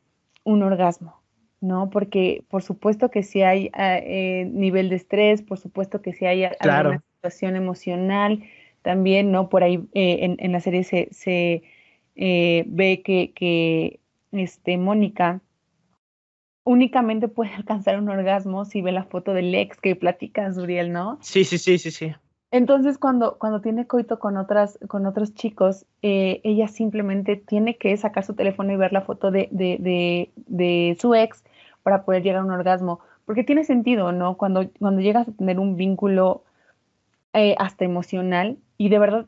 [0.44, 1.20] un orgasmo,
[1.60, 1.90] ¿no?
[1.90, 6.44] Porque por supuesto que si hay eh, nivel de estrés, por supuesto que si hay
[6.44, 8.42] alguna situación emocional,
[8.82, 9.48] también, ¿no?
[9.48, 11.62] Por ahí eh, en, la serie se, se
[12.16, 14.00] eh, ve que, que
[14.32, 15.40] este, Mónica
[16.64, 21.18] únicamente puede alcanzar un orgasmo si ve la foto del ex que platicas, Uriel, ¿no?
[21.20, 22.12] Sí, sí, sí, sí, sí.
[22.52, 27.96] Entonces, cuando, cuando tiene coito con, otras, con otros chicos, eh, ella simplemente tiene que
[27.96, 31.44] sacar su teléfono y ver la foto de, de, de, su ex
[31.84, 33.00] para poder llegar a un orgasmo.
[33.24, 34.36] Porque tiene sentido, ¿no?
[34.36, 36.42] Cuando, cuando llegas a tener un vínculo
[37.34, 39.26] eh, hasta emocional, y de verdad,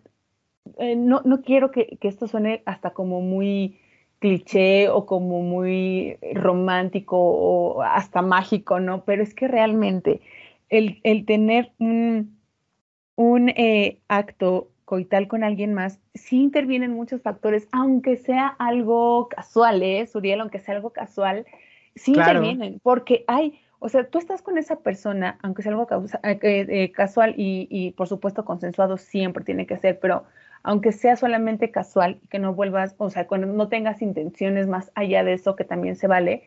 [0.78, 3.78] eh, no, no quiero que, que, esto suene hasta como muy
[4.18, 9.04] cliché o como muy romántico o hasta mágico, ¿no?
[9.04, 10.20] Pero es que realmente
[10.70, 12.41] el, el tener un
[13.16, 19.82] un eh, acto coital con alguien más, sí intervienen muchos factores, aunque sea algo casual,
[19.82, 20.40] ¿eh, Suriel?
[20.40, 21.46] Aunque sea algo casual,
[21.94, 25.86] sí intervienen, porque hay, o sea, tú estás con esa persona, aunque sea algo
[26.22, 30.24] eh, eh, casual y, y, por supuesto consensuado siempre tiene que ser, pero
[30.62, 35.24] aunque sea solamente casual, que no vuelvas, o sea, cuando no tengas intenciones más allá
[35.24, 36.44] de eso, que también se vale,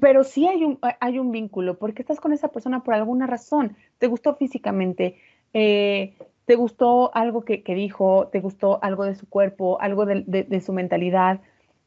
[0.00, 3.76] pero sí hay un, hay un vínculo, porque estás con esa persona por alguna razón,
[3.98, 5.16] te gustó físicamente,
[5.52, 6.14] eh,
[6.46, 8.28] ¿te gustó algo que, dijo?
[8.32, 11.40] ¿Te gustó algo de su cuerpo, algo de, su mentalidad?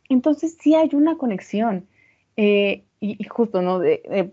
[0.09, 1.87] Entonces sí hay una conexión.
[2.35, 3.81] Eh, y, justo, ¿no?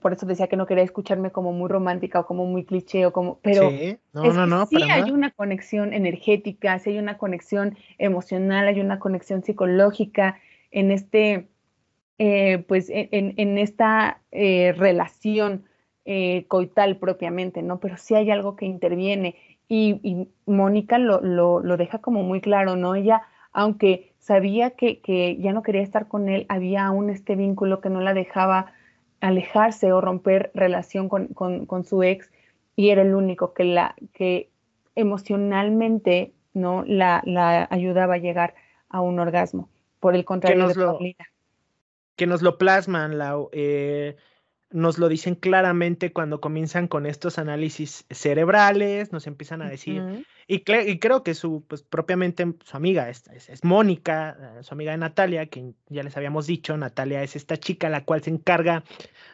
[0.01, 3.13] por eso decía que no quería escucharme como muy romántica o como muy cliché o
[3.13, 7.77] como, pero sí, no, no, no, sí hay una conexión energética, sí hay una conexión
[7.99, 10.39] emocional, hay una conexión psicológica
[10.71, 11.49] en este,
[12.19, 15.65] eh, pues en, en esta relación
[16.13, 17.79] eh, coital propiamente, ¿no?
[17.79, 19.37] Pero sí hay algo que interviene
[19.69, 22.97] y, Mónica lo, lo, deja como muy claro, ¿no?
[22.97, 27.81] Ella, aunque sabía que, que, ya no quería estar con él, había aún este vínculo
[27.81, 28.73] que no la dejaba
[29.21, 32.33] alejarse o romper relación con, con, su ex
[32.75, 34.51] y era el único que, la, que
[34.97, 36.83] emocionalmente ¿no?
[36.89, 38.57] La, la ayudaba a llegar
[38.89, 39.69] a un orgasmo.
[40.01, 40.99] Por el contrario que nos lo,
[42.17, 44.17] Que nos lo plasman, la, eh,
[44.71, 50.61] nos lo dicen claramente cuando comienzan con estos análisis cerebrales, nos empiezan a decir, y,
[50.63, 55.47] creo que su, pues propiamente su amiga es, es, Mónica, eh, su amiga de Natalia,
[55.47, 58.85] que ya les habíamos dicho, Natalia es esta chica la cual se encarga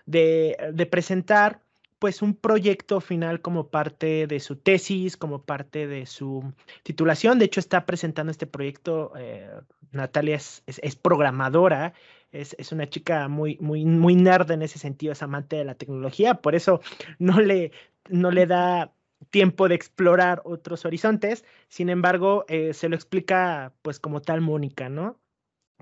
[0.07, 1.61] de, de presentar
[1.99, 7.38] pues un proyecto final como parte de su tesis, como parte de su titulación.
[7.38, 9.12] De hecho, está presentando este proyecto.
[9.18, 9.49] Eh,
[9.92, 11.94] Natalia es, es, programadora,
[12.32, 15.74] es, es, una chica muy, muy, muy nerd en ese sentido, es amante de la
[15.74, 16.80] tecnología, por eso
[17.18, 17.72] no le,
[18.08, 18.92] no le da
[19.30, 21.44] tiempo de explorar otros horizontes.
[21.68, 25.18] Sin embargo, eh, se lo explica pues como tal Mónica, ¿no?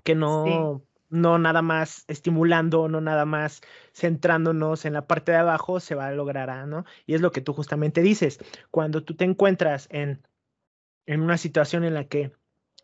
[0.05, 0.83] Que no
[1.15, 3.61] no nada más estimulando, no nada más
[3.95, 6.85] centrándonos en la parte de abajo, se va a lograr, ¿no?
[7.07, 10.27] Y es lo que tú justamente dices, cuando tú te encuentras en,
[11.07, 12.33] en una situación en la que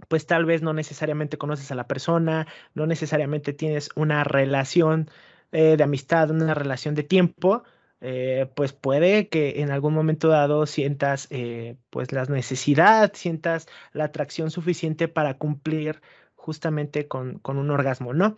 [0.09, 5.11] pues tal vez no necesariamente conoces a la persona, no necesariamente tienes una relación
[5.53, 7.65] eh, de amistad, una relación de tiempo,
[8.01, 14.05] eh, pues puede que en algún momento dado sientas eh, pues la necesidad, sientas la
[14.05, 16.01] atracción suficiente para cumplir
[16.35, 18.37] justamente con, con un orgasmo, ¿no?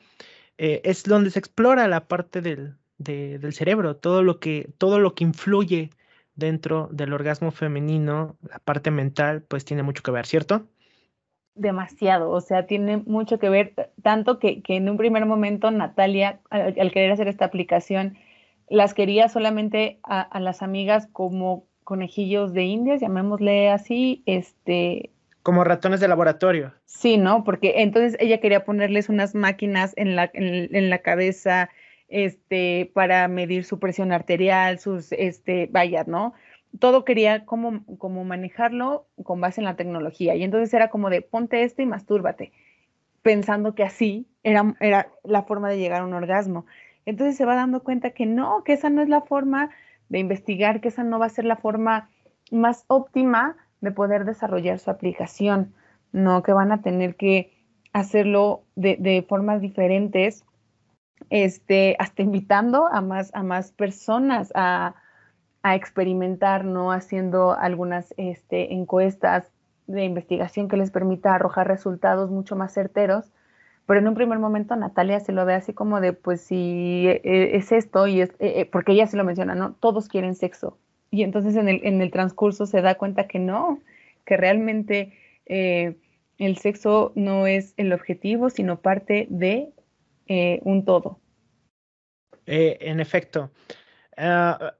[0.58, 5.24] Es donde se explora la parte del, del cerebro, todo lo, que, todo lo que
[5.24, 5.90] influye
[6.34, 10.68] dentro del orgasmo femenino, la parte mental, pues tiene mucho que ver, ¿cierto?
[11.54, 16.40] Demasiado, o sea, tiene mucho que ver, tanto que, que en un primer momento Natalia,
[16.50, 18.16] al, querer hacer esta aplicación,
[18.68, 25.10] las quería solamente a, a, las amigas como conejillos de indias, llamémosle así, este,
[25.42, 26.72] como ratones de laboratorio.
[26.84, 27.42] Sí, ¿no?
[27.44, 31.68] Porque entonces ella quería ponerles unas máquinas en la, en, la cabeza
[32.08, 36.34] este, para medir su presión arterial, sus, este, vaya, ¿no?
[36.78, 40.34] Todo quería cómo, cómo manejarlo con base en la tecnología.
[40.34, 42.52] Y entonces era como de ponte esto y mastúrbate,
[43.22, 46.66] pensando que así era, era la forma de llegar a un orgasmo.
[47.04, 49.70] Entonces se va dando cuenta que no, que esa no es la forma
[50.08, 52.10] de investigar, que esa no va a ser la forma
[52.50, 55.74] más óptima de poder desarrollar su aplicación,
[56.12, 57.50] no que van a tener que
[57.92, 60.44] hacerlo de, formas diferentes,
[61.30, 64.94] este, hasta invitando a más, a más personas a,
[65.62, 66.92] experimentar, ¿no?
[66.92, 69.50] Haciendo algunas este, encuestas
[69.86, 73.32] de investigación que les permita arrojar resultados mucho más certeros.
[73.86, 77.20] Pero en un primer momento Natalia se lo ve así como de, pues si e,
[77.24, 79.74] e, es esto, y es, e, porque ella se lo menciona, ¿no?
[79.74, 80.78] Todos quieren sexo,
[81.10, 83.80] y entonces en el, en el transcurso se da cuenta que no,
[84.24, 85.12] que realmente
[85.46, 85.96] eh,
[86.38, 89.72] el sexo no es el objetivo, sino parte de
[90.26, 91.20] eh, un todo.
[92.46, 93.50] Eh, en efecto.
[94.16, 94.74] Ah,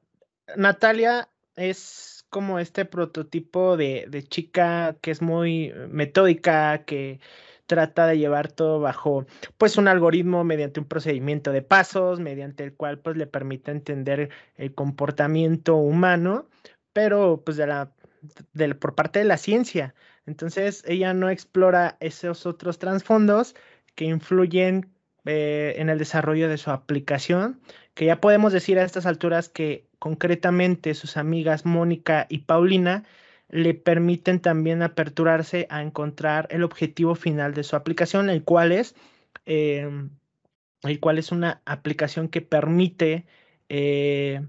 [0.56, 7.20] Natalia es como este prototipo de, de, chica que es muy metódica, que
[7.66, 12.74] trata de llevar todo bajo pues un algoritmo mediante un procedimiento de pasos, mediante el
[12.74, 16.48] cual pues le permite entender el comportamiento humano,
[16.92, 17.92] pero pues de la,
[18.78, 19.94] por parte de la ciencia.
[20.26, 23.54] Entonces ella no explora esos otros trasfondos
[23.94, 24.91] que influyen
[25.24, 27.60] eh, en el desarrollo de su aplicación,
[27.94, 33.04] que ya podemos decir a estas alturas que concretamente sus amigas Mónica y Paulina
[33.48, 38.96] le permiten también aperturarse a encontrar el objetivo final de su aplicación, el cual es,
[39.44, 40.10] em,
[40.82, 43.26] el cual es una aplicación que permite,
[43.68, 44.40] eh,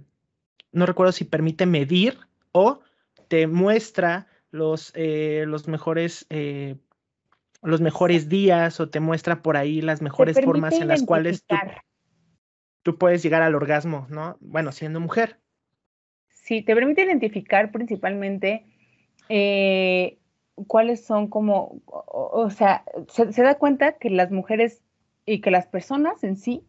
[0.71, 2.17] no recuerdo si permite medir
[2.51, 2.79] o
[3.27, 6.77] te muestra los, eh, los mejores eh,
[7.63, 11.45] los mejores días o te muestra por ahí las mejores formas en las cuales
[12.83, 14.37] tú, puedes llegar al orgasmo, ¿no?
[14.41, 15.39] Bueno, siendo mujer.
[16.27, 18.65] Sí, te permite identificar principalmente
[19.29, 20.19] eh,
[20.67, 24.83] cuáles son como, o, sea, se, da cuenta que las mujeres
[25.25, 26.65] y que las personas en sí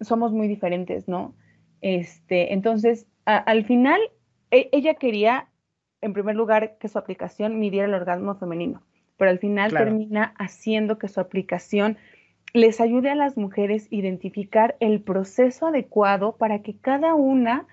[0.00, 1.36] somos muy diferentes, ¿no?
[1.80, 4.00] Este, entonces, al final,
[4.50, 5.48] e, ella quería,
[6.00, 8.87] en primer lugar, que su aplicación midiera el orgasmo femenino
[9.18, 11.98] pero al final termina haciendo que su aplicación
[12.54, 17.66] les ayude a las mujeres a identificar el proceso adecuado para que cada una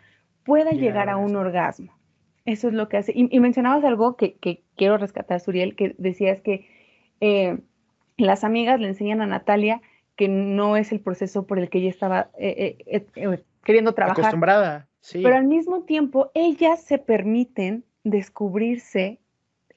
[0.43, 1.93] pueda llegar a un orgasmo.
[2.43, 3.13] Eso es lo que hace.
[3.15, 4.38] Y, mencionabas algo que,
[4.75, 6.67] quiero rescatar, Suriel, que decías que
[7.21, 7.60] eh,
[8.17, 9.81] las amigas le enseñan a Natalia
[10.15, 14.19] que no es el proceso por el que ella estaba eh, eh, queriendo trabajar.
[14.25, 15.21] Acostumbrada, sí.
[15.23, 19.19] Pero al mismo tiempo, ellas se permiten descubrirse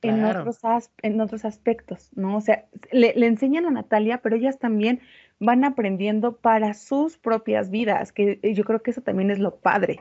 [0.02, 0.58] en, otros
[1.02, 2.36] en otros aspectos, ¿no?
[2.36, 5.00] O sea, le, enseñan a Natalia, pero ellas también
[5.40, 10.00] van aprendiendo para sus propias vidas, que yo creo que eso también es lo padre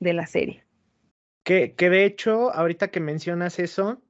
[0.00, 0.64] de la serie.
[1.44, 4.02] Que, que de hecho, ahorita que mencionas eso,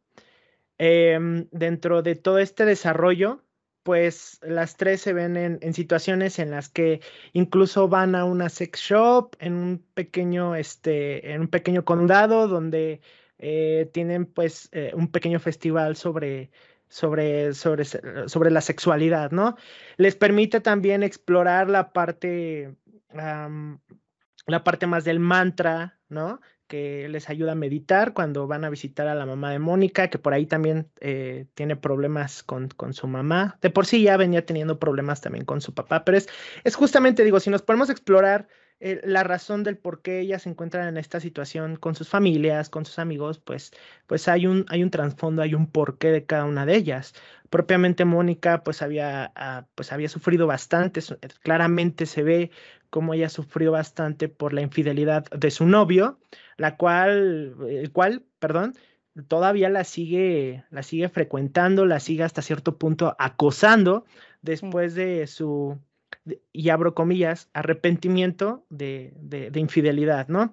[0.78, 3.42] em, dentro de todo este desarrollo,
[3.82, 7.00] pues las tres se ven en, en, situaciones en las que
[7.32, 13.00] incluso van a una sex shop en un pequeño, este, en un pequeño condado donde
[13.38, 16.50] eh, tienen pues eh, un pequeño festival sobre,
[16.88, 19.56] sobre, sobre, sobre la sexualidad, ¿no?
[19.96, 22.74] Les permite también explorar la parte,
[23.12, 26.40] la parte más del mantra, ¿no?
[26.66, 30.18] que les ayuda a meditar cuando van a visitar a la mamá de Mónica, que
[30.18, 33.58] por ahí también eh, tiene problemas con, con, su mamá.
[33.62, 36.28] De por sí ya venía teniendo problemas también con su papá, pero es,
[36.64, 40.50] es justamente, digo, si nos podemos explorar eh, la razón del por qué ellas se
[40.50, 43.72] encuentran en esta situación con sus familias, con sus amigos, pues,
[44.06, 47.14] pues hay un, hay un trasfondo, hay un porqué de cada una de ellas.
[47.48, 52.50] Propiamente Mónica, pues había, ah, pues había sufrido bastante, eh, claramente se ve
[52.90, 56.18] cómo ella sufrió bastante por la infidelidad de su novio,
[56.58, 58.74] la cual, el cual, perdón,
[59.28, 64.04] todavía la sigue, la sigue frecuentando, la sigue hasta cierto punto acosando
[64.42, 65.78] después de su
[66.52, 70.52] y abro comillas, arrepentimiento de, de, infidelidad, ¿no?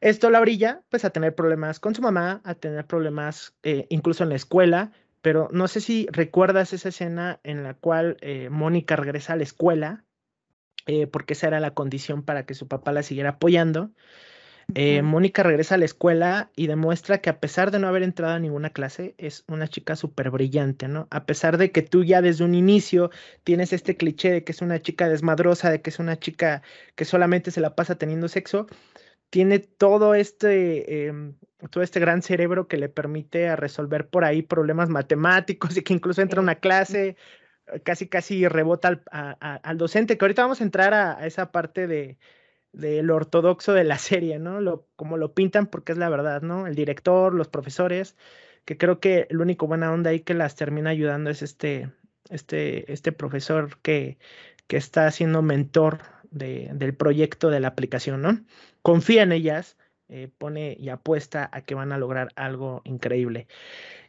[0.00, 4.24] Esto la brilla, pues, a tener problemas con su mamá, a tener problemas eh, incluso
[4.24, 8.96] en la escuela, pero no sé si recuerdas esa escena en la cual eh, Mónica
[8.96, 10.04] regresa a la escuela,
[10.86, 13.92] eh, porque esa era la condición para que su papá la siguiera apoyando.
[14.74, 18.34] Eh, Mónica regresa a la escuela y demuestra que a pesar de no haber entrado
[18.34, 21.08] a ninguna clase, es una chica súper brillante, ¿no?
[21.10, 23.10] A pesar de que tú ya desde un inicio
[23.44, 26.62] tienes este cliché de que es una chica desmadrosa, de que es una chica
[26.94, 28.66] que solamente se la pasa teniendo sexo,
[29.30, 31.36] tiene todo este, em,
[31.70, 35.94] todo este gran cerebro que le permite a resolver por ahí problemas matemáticos y que
[35.94, 37.16] incluso entra a una clase,
[37.84, 42.18] casi casi rebota al, docente, que ahorita vamos a entrar a esa parte de
[42.72, 44.60] de lo ortodoxo de la serie, ¿no?
[44.60, 46.66] Lo, como lo pintan porque es la verdad, ¿no?
[46.66, 48.16] El director, los profesores,
[48.64, 51.92] que creo que el único buena onda ahí que las termina ayudando es este,
[52.30, 54.18] este, este profesor que,
[54.66, 58.44] que está siendo mentor de, del proyecto de la aplicación, ¿no?
[58.82, 59.76] Confía en ellas,
[60.08, 63.46] eh, pone y apuesta a que van a lograr algo increíble.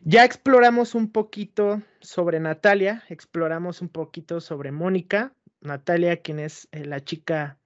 [0.01, 5.33] Ya exploramos un poquito sobre Natalia, exploramos un poquito sobre Mónica.
[5.61, 7.57] Natalia, quien es eh, la chica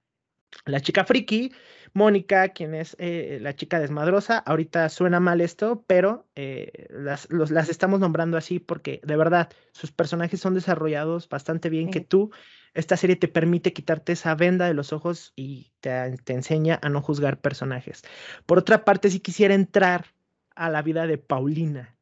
[0.64, 1.52] la chica friki,
[1.94, 4.38] Mónica, quien es eh, la chica desmadrosa.
[4.38, 9.92] Ahorita suena mal esto, pero eh, las, las, estamos nombrando así porque de verdad sus
[9.92, 12.30] personajes son desarrollados bastante bien, que tú,
[12.74, 16.88] esta serie te permite quitarte esa venda de los ojos y te, te enseña a
[16.88, 18.02] no juzgar personajes.
[18.46, 20.06] Por otra parte, si quisiera entrar
[20.54, 21.96] a la vida de Paulina.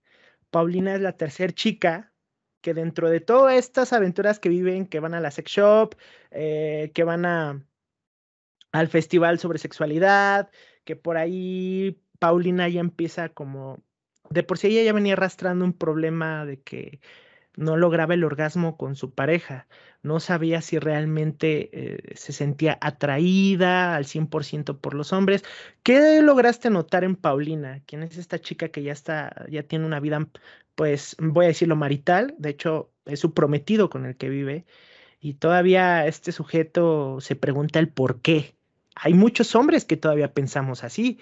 [0.50, 2.12] Paulina es la tercera chica
[2.62, 5.94] que dentro de todas estas aventuras que viven, que van a la sex shop,
[6.30, 7.62] eh, que van a
[8.78, 10.50] al festival sobre sexualidad,
[10.84, 13.82] que por ahí Paulina ya empieza como,
[14.30, 17.00] de por sí ella ya venía arrastrando un problema de que
[17.56, 19.66] no lograba el orgasmo con su pareja,
[20.02, 25.42] no sabía si realmente eh, se sentía atraída al 100% por los hombres.
[25.82, 27.82] ¿Qué lograste notar en Paulina?
[27.86, 30.28] ¿Quién es esta chica que ya está, ya tiene una vida,
[30.74, 32.34] pues voy a decirlo marital?
[32.38, 34.66] De hecho, es su prometido con el que vive.
[35.20, 38.55] Y todavía este sujeto se pregunta el por qué.
[38.96, 41.20] Hay muchos hombres que todavía pensamos así.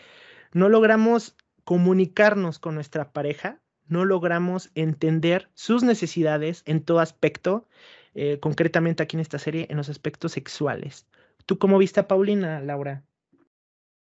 [0.53, 7.67] No logramos comunicarnos con nuestra pareja no logramos entender sus necesidades en todo aspecto,
[8.15, 11.07] eh, concretamente aquí en esta serie, en los aspectos sexuales.
[11.47, 13.03] ¿Tú cómo viste a Paulina, Laura?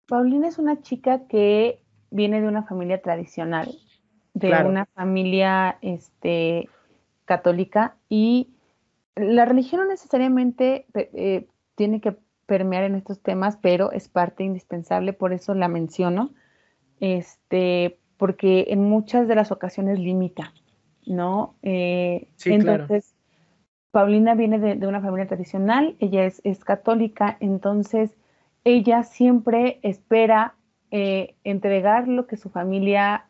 [0.08, 3.76] Paulina es una chica que viene de una familia tradicional,
[4.34, 6.70] de una familia este,
[7.26, 8.50] católica y
[9.16, 12.18] la religión no necesariamente eh, tiene que
[12.54, 16.30] permear en estos temas, pero es parte indispensable, por eso la menciono.
[17.00, 20.54] Este, porque en muchas de las ocasiones limita,
[21.08, 21.56] ¿no?
[21.64, 23.16] Eh, entonces,
[23.90, 28.12] Paulina viene de, una familia tradicional, ella es, católica, entonces
[28.64, 30.54] ella siempre espera
[30.92, 33.26] eh, entregar lo que su familia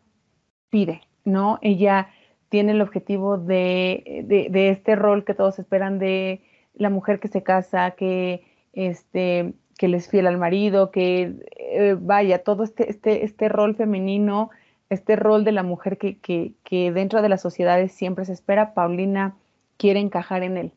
[0.70, 1.60] pide, ¿no?
[1.62, 2.10] Ella
[2.50, 6.42] tiene el objetivo de, de, este rol que todos esperan de
[6.74, 8.44] la mujer que se casa, que,
[8.74, 14.52] este, que les fiel al marido, que eh, vaya, todo este, este, este rol femenino
[14.94, 19.36] este rol de la mujer que, que, dentro de las sociedades siempre se espera, Paulina
[19.78, 20.74] quiere encajar en él.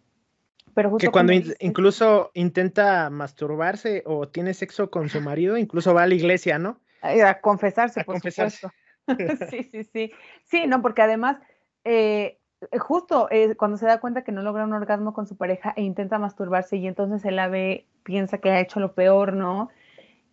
[0.75, 6.07] Pero que cuando incluso intenta masturbarse o tiene sexo con su marido, incluso va a
[6.07, 6.81] la iglesia, ¿no?
[7.01, 8.71] A confesarse, por supuesto.
[9.51, 10.13] sí, sí, sí.
[10.45, 11.39] Sí, no, porque además,
[11.85, 12.39] eh,
[12.81, 15.83] justo eh, cuando se da cuenta que no logra un orgasmo con su pareja e
[15.83, 19.71] intenta masturbarse y entonces él la ve, piensa que ha hecho lo peor, ¿no?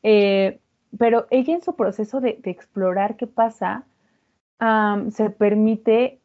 [0.04, 0.60] Eh,
[0.98, 3.86] pero ella en su proceso de, explorar qué pasa,
[5.12, 6.22] se permite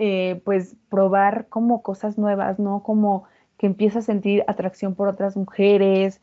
[0.00, 2.84] eh, pues probar como cosas nuevas, ¿no?
[2.84, 3.24] Como
[3.58, 6.20] que empieza a sentir atracción por otras mujeres,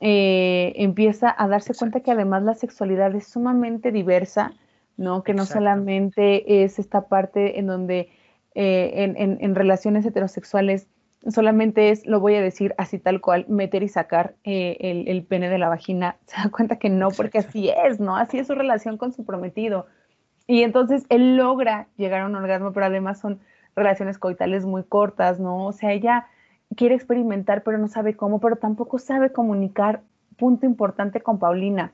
[0.00, 4.54] eh, empieza a darse cuenta que además la sexualidad es sumamente diversa,
[4.96, 5.22] ¿no?
[5.22, 8.08] Que no solamente es esta parte en donde
[8.54, 10.88] eh, en relaciones heterosexuales
[11.28, 15.48] solamente es, lo voy a decir así tal cual, meter y sacar eh, el, pene
[15.48, 18.16] de la vagina, se da cuenta que no, porque así es, ¿no?
[18.16, 19.86] Así es su relación con su prometido.
[20.46, 23.40] Y entonces él logra llegar a un orgasmo, pero además son
[23.76, 25.66] relaciones coitales muy cortas, ¿no?
[25.66, 26.26] O sea, ella
[26.76, 30.02] quiere experimentar, pero no sabe cómo, pero tampoco sabe comunicar.
[30.36, 31.92] Punto importante con Paulina.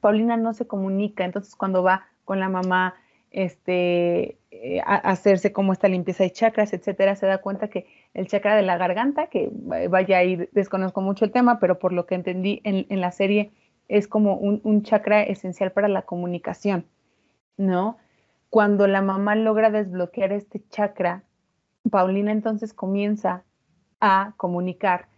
[0.00, 2.94] Paulina no se comunica, entonces cuando va con la mamá,
[3.30, 8.56] este, eh, hacerse como esta limpieza de chakras, etcétera, se da cuenta que el chakra
[8.56, 12.60] de la garganta, que vaya ahí, desconozco mucho el tema, pero por lo que entendí
[12.64, 13.52] en, la serie,
[13.88, 16.86] es como un, chakra esencial para la comunicación,
[17.56, 17.98] ¿no?
[18.50, 21.24] Cuando la mamá logra desbloquear este chakra,
[21.90, 23.44] Paulina entonces comienza
[24.00, 25.08] a comunicar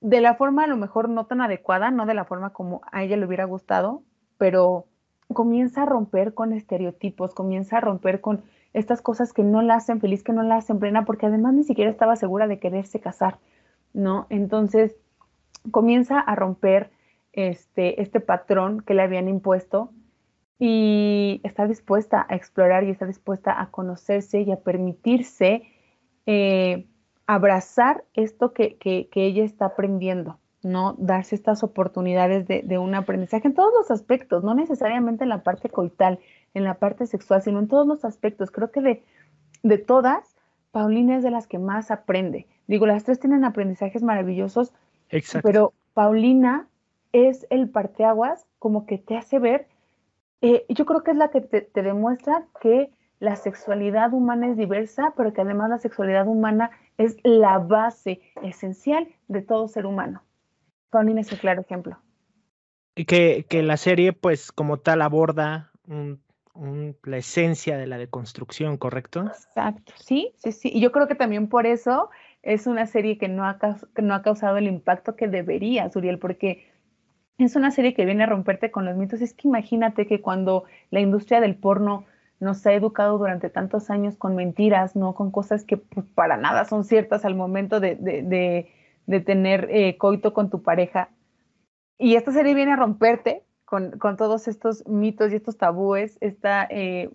[0.00, 3.02] de la forma a lo mejor no tan adecuada, no de la forma como a
[3.02, 4.02] ella le hubiera gustado,
[4.36, 4.86] pero
[5.38, 10.00] comienza a romper con estereotipos, comienza a romper con estas cosas que no la hacen
[10.00, 13.38] feliz, que no la hacen plena, porque además ni siquiera estaba segura de quererse casar,
[13.92, 14.26] ¿no?
[14.30, 14.96] Entonces
[15.70, 16.90] comienza a romper
[17.32, 19.92] este, este patrón que le habían impuesto
[20.58, 25.62] y está dispuesta a explorar y está dispuesta a conocerse y a permitirse
[26.26, 26.88] eh,
[27.28, 30.40] abrazar esto que, que, que ella está aprendiendo.
[30.62, 30.94] ¿No?
[30.98, 35.68] Darse estas oportunidades de, un aprendizaje en todos los aspectos, no necesariamente en la parte
[35.68, 36.18] coital,
[36.54, 38.50] en la parte sexual, sino en todos los aspectos.
[38.50, 39.02] Creo que de,
[39.62, 40.36] de todas,
[40.70, 42.46] Paulina es de las que más aprende.
[42.66, 44.72] Digo, las tres tienen aprendizajes maravillosos,
[45.42, 46.68] pero Paulina
[47.12, 49.66] es el parteaguas como que te hace ver,
[50.40, 52.90] eh, yo creo que es la que te demuestra que
[53.20, 59.08] la sexualidad humana es diversa, pero que además la sexualidad humana es la base esencial
[59.26, 60.22] de todo ser humano.
[60.90, 61.98] Paulina es un claro ejemplo.
[62.94, 65.70] Y que, que la serie, pues, como tal, aborda
[67.04, 69.26] la esencia de la deconstrucción, ¿correcto?
[69.26, 70.70] Exacto, sí, sí, sí.
[70.72, 72.10] Y yo creo que también por eso
[72.42, 73.58] es una serie que no ha,
[73.94, 76.66] que no ha causado el impacto que debería, Suriel, porque
[77.38, 79.20] es una serie que viene a romperte con los mitos.
[79.20, 82.04] Es que imagínate que cuando la industria del porno
[82.40, 85.14] nos ha educado durante tantos años con mentiras, ¿no?
[85.14, 88.72] Con cosas que pues, para nada son ciertas al momento de, de
[89.24, 91.10] tener eh, coito con tu pareja.
[91.98, 97.10] Y esta serie viene a romperte con, todos estos mitos y estos tabúes, esta eh,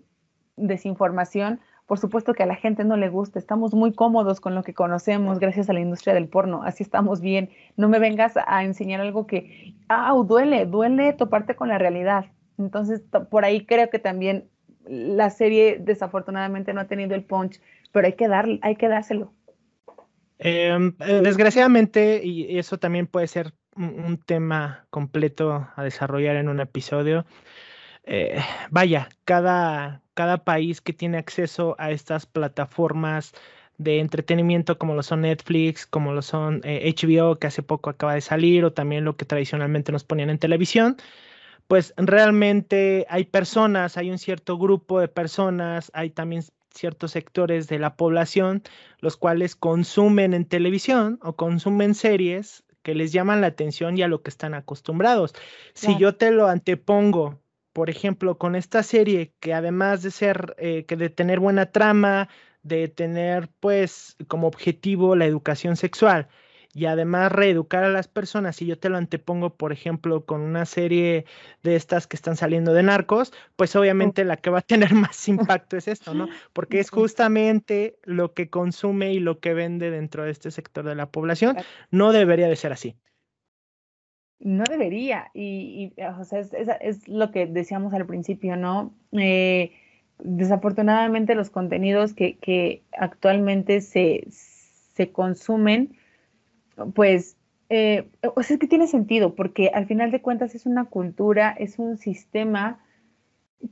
[0.56, 1.60] desinformación.
[1.86, 4.72] Por supuesto que a la gente no le gusta, estamos muy cómodos con lo que
[4.72, 7.50] conocemos gracias a la industria del porno, así estamos bien.
[7.76, 12.26] No me vengas a enseñar algo que, ah, duele, duele toparte con la realidad.
[12.56, 14.48] Entonces, por ahí creo que también
[14.86, 17.60] la serie desafortunadamente no ha tenido el punch
[17.94, 19.32] pero hay que, dar, hay que dárselo.
[20.38, 26.60] Em, eh, desgraciadamente, y eso también puede ser un, tema completo a desarrollar en un
[26.60, 27.24] episodio,
[28.04, 33.32] eh, vaya, cada, cada país que tiene acceso a estas plataformas
[33.78, 38.14] de entretenimiento como lo son Netflix, como lo son HBO, eh, que hace poco acaba
[38.14, 40.96] de salir, o también lo que tradicionalmente nos ponían en televisión,
[41.68, 46.44] pues realmente hay personas, hay un cierto grupo de personas, hay también
[46.74, 48.62] ciertos sectores de la población,
[48.98, 54.08] los cuales consumen en televisión o consumen series que les llaman la atención y a
[54.08, 55.34] lo que están acostumbrados.
[55.72, 57.40] Si yo te lo antepongo,
[57.72, 62.28] por ejemplo, con esta serie que además de ser, eh, que de tener buena trama,
[62.62, 66.28] de tener pues como objetivo la educación sexual,
[66.74, 70.66] y además reeducar a las personas, si yo te lo antepongo, por ejemplo, con una
[70.66, 71.24] serie
[71.62, 75.28] de estas que están saliendo de narcos, pues obviamente la que va a tener más
[75.28, 76.28] impacto es esto, ¿no?
[76.52, 80.96] Porque es justamente lo que consume y lo que vende dentro de este sector de
[80.96, 81.56] la población.
[81.90, 82.96] No debería de ser así.
[84.40, 88.92] No debería, y, o sea, es, lo que decíamos al principio, ¿no?
[89.12, 89.72] Eh,
[90.18, 95.96] desafortunadamente los contenidos que, que actualmente se, se consumen,
[96.94, 97.36] pues,
[97.68, 101.50] eh, o sea, es que tiene sentido, porque al final de cuentas es una cultura,
[101.58, 102.78] es un sistema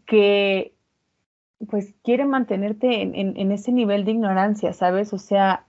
[0.06, 0.74] que,
[1.68, 5.12] pues, quiere mantenerte en, ese nivel de ignorancia, ¿sabes?
[5.12, 5.66] O sea,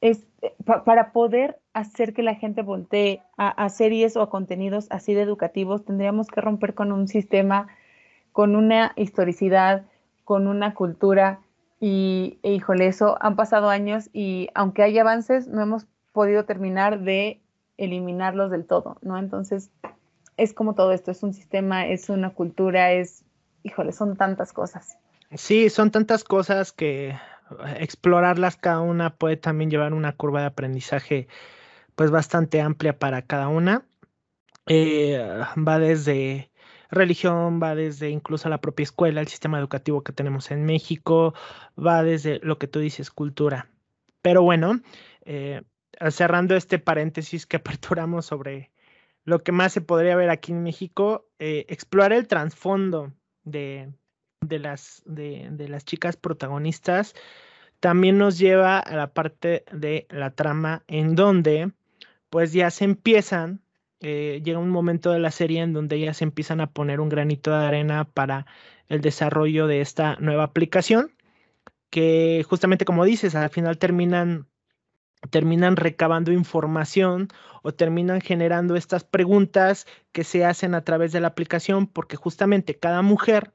[0.00, 0.26] es
[0.64, 5.84] para poder hacer que la gente voltee a, series o a contenidos así de educativos,
[5.84, 7.68] tendríamos que romper con un sistema,
[8.32, 9.84] con una historicidad,
[10.24, 11.40] con una cultura.
[11.78, 17.00] Y, e, híjole, eso han pasado años y aunque hay avances, no hemos podido terminar
[17.00, 17.40] de
[17.76, 19.18] eliminarlos del todo, ¿no?
[19.18, 19.70] Entonces,
[20.36, 23.24] es como todo esto, es un sistema, es una cultura, es,
[23.62, 24.96] híjole, son tantas cosas.
[25.34, 27.14] Sí, son tantas cosas que
[27.78, 31.28] explorarlas cada una puede también llevar una curva de aprendizaje
[31.94, 33.84] pues bastante amplia para cada una.
[34.66, 35.18] Eh,
[35.56, 36.50] va desde
[36.90, 41.34] religión, va desde incluso la propia escuela, el sistema educativo que tenemos en México,
[41.78, 43.68] va desde lo que tú dices, cultura.
[44.22, 44.80] Pero bueno,
[45.24, 45.62] eh,
[46.08, 48.70] cerrando este paréntesis que aperturamos sobre
[49.24, 53.12] lo que más se podría ver aquí en México, eh, explorar el trasfondo
[53.44, 53.92] de,
[54.40, 57.14] las, de, las chicas protagonistas
[57.80, 61.72] también nos lleva a la parte de la trama en donde
[62.28, 63.62] pues ya se empiezan,
[64.00, 67.08] eh, llega un momento de la serie en donde ya se empiezan a poner un
[67.08, 68.46] granito de arena para
[68.88, 71.12] el desarrollo de esta nueva aplicación,
[71.88, 74.46] que justamente como dices, al final terminan
[75.28, 77.28] terminan recabando información
[77.62, 82.78] o terminan generando estas preguntas que se hacen a través de la aplicación porque justamente
[82.78, 83.52] cada mujer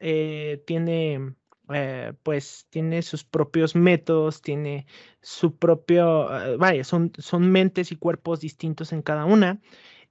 [0.00, 1.34] eh, tiene
[1.72, 4.86] eh, pues tiene sus propios métodos, tiene
[5.20, 9.60] su propio, eh, vaya, son, son mentes y cuerpos distintos en cada una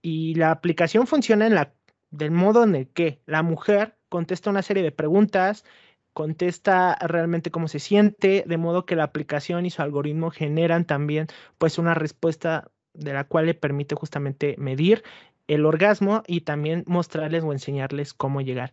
[0.02, 1.74] y la aplicación funciona en la,
[2.10, 5.66] del modo en el que la mujer contesta una serie de preguntas,
[6.14, 11.28] contesta realmente cómo se siente, de modo que la aplicación y su algoritmo generan también
[11.58, 15.04] pues una respuesta de la cual le permite justamente medir
[15.48, 18.72] el orgasmo y también mostrarles o enseñarles cómo llegar.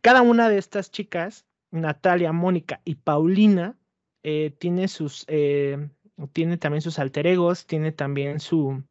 [0.00, 3.76] Cada una de estas chicas, Natalia, Mónica y Paulina,
[4.22, 5.88] eh, tiene sus eh,
[6.32, 8.82] tiene también sus alter egos, tiene también su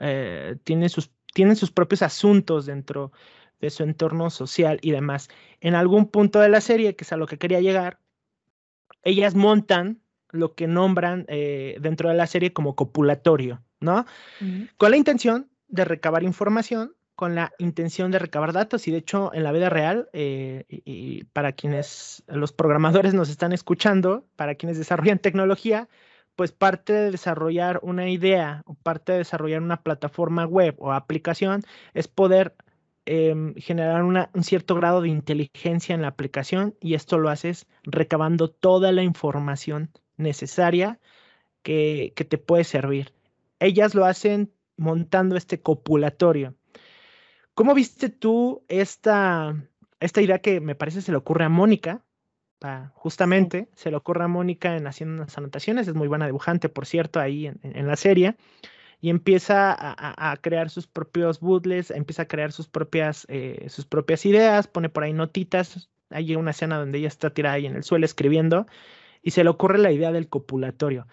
[0.00, 1.10] eh, tiene sus
[1.56, 3.12] sus propios asuntos dentro de
[3.70, 5.28] su entorno social y demás.
[5.60, 7.98] En algún punto de la serie, que es a lo que quería llegar,
[9.02, 10.00] ellas montan
[10.30, 14.04] lo que nombran eh, dentro de la serie como copulatorio, ¿no?
[14.76, 19.32] Con la intención de recabar información, con la intención de recabar datos y de hecho
[19.32, 24.78] en la vida real, eh, y, para quienes los programadores nos están escuchando, para quienes
[24.78, 25.88] desarrollan tecnología,
[26.34, 31.62] pues parte de desarrollar una idea o parte de desarrollar una plataforma web o aplicación
[31.94, 32.56] es poder
[33.06, 38.48] Em, generar un cierto grado de inteligencia en la aplicación y esto lo haces recabando
[38.48, 40.98] toda la información necesaria
[41.62, 43.12] que, te puede servir.
[43.60, 46.54] Ellas lo hacen montando este copulatorio.
[47.52, 49.54] ¿Cómo viste tú esta,
[50.00, 52.02] esta idea que me parece se le ocurre a Mónica?
[52.94, 56.86] justamente se le ocurre a Mónica en haciendo unas anotaciones, es muy buena dibujante, por
[56.86, 58.36] cierto, ahí en la serie
[59.04, 64.24] y empieza a, crear sus propios bootles, empieza a crear sus propias, eh, sus propias
[64.24, 65.90] ideas, pone por ahí notitas.
[66.08, 68.66] Hay una escena donde ella está tirada ahí en el suelo escribiendo
[69.20, 71.06] y se le ocurre la idea del copulatorio.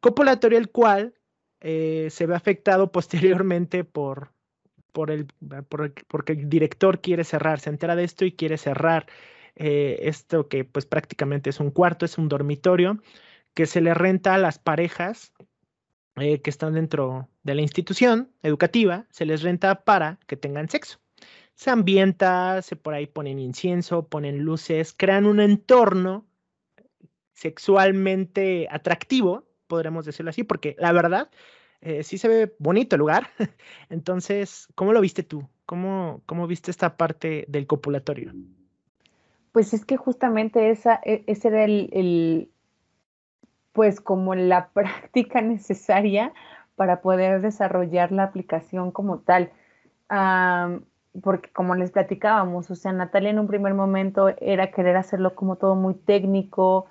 [0.00, 1.14] Copulatorio el cual
[1.60, 4.32] eh, se ve afectado posteriormente por,
[4.90, 5.28] por el,
[6.08, 9.06] porque el director quiere cerrar, se entera de esto y quiere cerrar
[9.54, 13.00] eh, esto que pues prácticamente es un cuarto, es un dormitorio
[13.54, 15.32] que se le renta a las parejas
[16.16, 20.98] eh, que están dentro de la institución educativa, se les renta para que tengan sexo.
[21.54, 26.26] Se ambienta, se por ahí ponen incienso, ponen luces, crean un entorno
[27.34, 31.30] sexualmente atractivo, podremos decirlo así, porque la verdad,
[31.82, 33.28] eh, sí se ve bonito el lugar.
[33.90, 35.48] Entonces, ¿cómo lo viste tú?
[35.66, 38.32] ¿Cómo, ¿Cómo viste esta parte del copulatorio?
[39.52, 42.50] Pues es que justamente esa, e, ese era el,
[43.76, 46.32] pues como la práctica necesaria
[46.74, 49.52] para poder desarrollar la aplicación como tal.
[51.22, 55.56] porque como les platicábamos, o sea, Natalia en un primer momento era querer hacerlo como
[55.56, 56.86] todo muy técnico,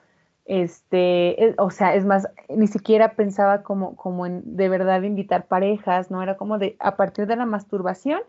[0.45, 6.11] este, o sea, es más, ni siquiera pensaba como, como en de verdad invitar parejas,
[6.11, 6.21] ¿no?
[6.21, 8.21] Era como de, a partir de la masturbación,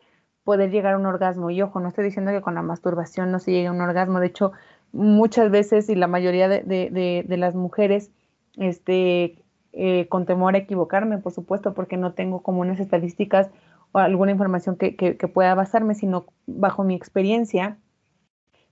[0.45, 1.51] poder llegar a un orgasmo.
[1.51, 4.21] Y ojo, no estoy diciendo que con la masturbación no se llegue a un orgasmo,
[4.21, 4.53] de hecho,
[4.93, 8.11] muchas veces y la mayoría de, las mujeres,
[8.57, 13.51] este, eh, con temor a equivocarme, por supuesto, porque no tengo como unas estadísticas
[13.93, 17.79] o alguna información que, que pueda basarme, sino bajo mi experiencia,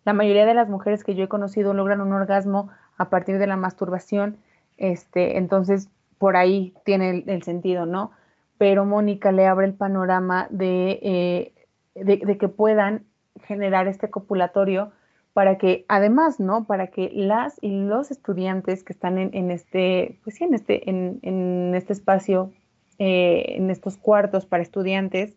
[0.05, 2.69] la mayoría de las mujeres que yo he conocido logran un orgasmo
[2.99, 4.37] a partir de la masturbación,
[4.77, 8.13] este, entonces por ahí tiene el, sentido, ¿no?
[8.59, 11.53] Pero Mónica le abre el panorama eh,
[11.95, 13.05] de, de, que puedan
[13.45, 14.93] generar este copulatorio
[15.35, 16.65] para que además, ¿no?
[16.65, 21.75] Para que las y los estudiantes que están en, este, pues sí, en este, en,
[21.75, 22.53] este espacio,
[22.99, 25.37] eh, en estos cuartos para estudiantes,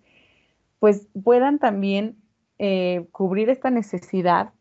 [0.80, 2.16] pues puedan también
[2.60, 4.54] eh, cubrir esta necesidad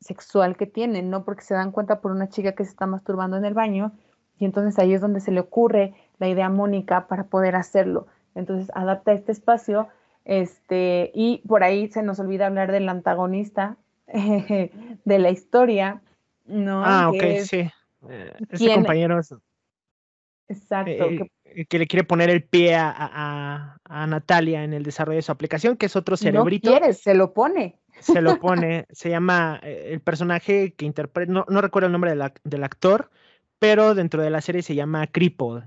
[0.00, 1.24] sexual que tienen, ¿no?
[1.24, 3.92] Porque se dan cuenta por una chica que se está masturbando en el baño
[4.36, 8.08] y entonces ahí es donde se le ocurre la idea a Mónica para poder hacerlo.
[8.34, 9.86] Entonces adapta este espacio
[10.24, 13.76] este, y por ahí se nos olvida hablar del antagonista
[14.06, 16.02] de la historia,
[16.44, 16.84] ¿no?
[16.84, 17.70] Ah, ok, sí.
[18.08, 19.20] Eh, ese compañero
[20.48, 20.90] Exacto.
[20.90, 21.78] Eh, que...
[21.78, 25.96] le quiere poner el pie a, Natalia en el desarrollo de su aplicación, que es
[25.96, 26.70] otro cerebrito.
[26.70, 31.30] No quiere, se lo pone se lo pone, se llama eh, el personaje que interpreta,
[31.32, 33.10] no, no recuerdo el nombre del actor,
[33.58, 35.62] pero dentro de la serie se llama Cripple.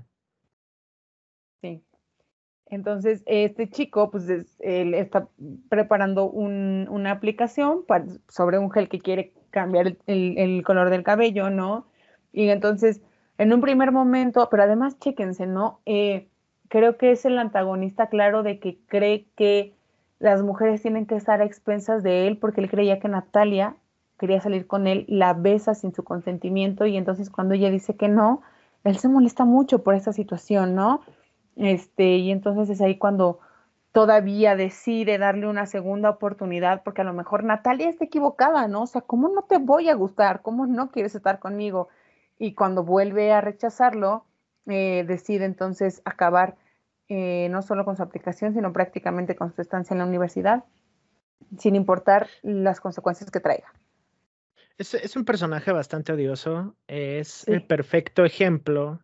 [2.68, 4.28] Entonces, este chico, pues,
[4.60, 5.28] él está
[5.68, 7.84] preparando una aplicación
[8.28, 11.86] sobre un gel que quiere cambiar el, color del cabello, ¿no?
[12.32, 13.00] Y entonces,
[13.38, 15.80] en un primer momento, pero además, chéquense, ¿no?
[15.86, 16.28] Eh,
[16.68, 19.72] creo que es el antagonista claro de que cree que
[20.18, 23.76] las mujeres tienen que estar a expensas de él porque él creía que Natalia
[24.18, 28.08] quería salir con él, la besa sin su consentimiento y entonces cuando ella dice que
[28.08, 28.42] no,
[28.84, 31.02] él se molesta mucho por esa situación, ¿no?
[31.56, 33.40] Este, y entonces es ahí cuando
[33.92, 38.82] todavía decide darle una segunda oportunidad porque a lo mejor Natalia está equivocada, ¿no?
[38.82, 40.42] O sea, ¿cómo no te voy a gustar?
[40.42, 41.88] ¿Cómo no quieres estar conmigo?
[42.38, 44.26] Y cuando vuelve a rechazarlo,
[44.66, 46.56] eh, decide entonces acabar
[47.08, 50.64] eh, no solo con su aplicación, sino prácticamente con su estancia en la universidad,
[51.56, 53.72] sin importar las consecuencias que traiga.
[54.76, 59.00] Es, un personaje bastante odioso, es el perfecto ejemplo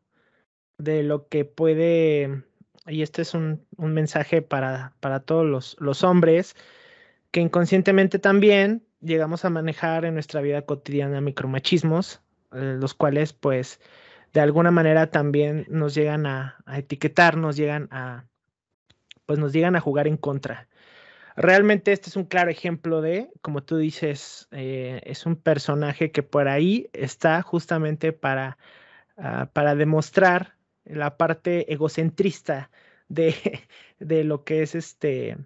[0.82, 2.42] de lo que puede,
[2.86, 6.56] y este es un, mensaje para, para todos los, los hombres,
[7.30, 12.20] que inconscientemente también llegamos a manejar en nuestra vida cotidiana micromachismos,
[12.52, 13.80] eh, los cuales pues
[14.32, 18.26] de alguna manera también nos llegan a, etiquetar, nos llegan a,
[19.26, 20.68] pues nos llegan a jugar en contra.
[21.36, 26.22] Realmente este es un claro ejemplo de, como tú dices, eh, es un personaje que
[26.22, 28.58] por ahí está justamente para,
[29.16, 32.70] ah, para demostrar la parte egocentrista
[33.08, 33.34] de,
[33.98, 35.36] de, lo que es este,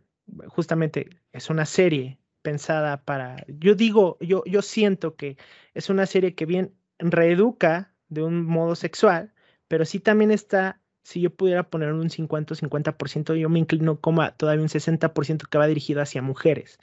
[0.48, 5.36] justamente es una serie pensada para, yo digo, yo, yo siento que
[5.74, 9.32] es una serie que bien reeduca de un modo sexual,
[9.68, 14.00] pero sí también está, si yo pudiera poner un 50 o 50%, yo me inclino
[14.00, 16.78] como a todavía un 60% que va dirigido hacia mujeres.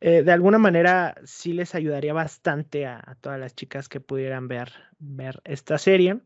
[0.00, 4.72] Eh, de alguna manera sí les ayudaría bastante a, todas las chicas que pudieran ver,
[4.98, 6.20] ver esta serie.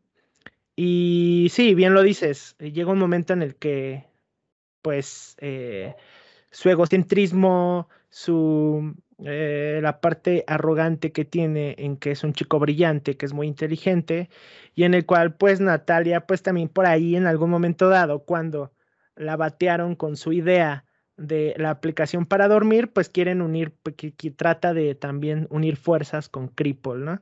[0.80, 4.06] Y sí, bien lo dices, eh, llega un momento en el que
[4.80, 5.96] pues eh,
[6.52, 13.16] su egocentrismo, su eh, la parte arrogante que tiene en que es un chico brillante,
[13.16, 14.30] que es muy inteligente,
[14.76, 18.72] y en el cual pues Natalia pues también por ahí en algún momento dado, cuando
[19.16, 20.84] la batearon con su idea
[21.16, 26.28] de la aplicación para dormir, pues quieren unir, pues, que, trata de también unir fuerzas
[26.28, 27.20] con Cripple, ¿no?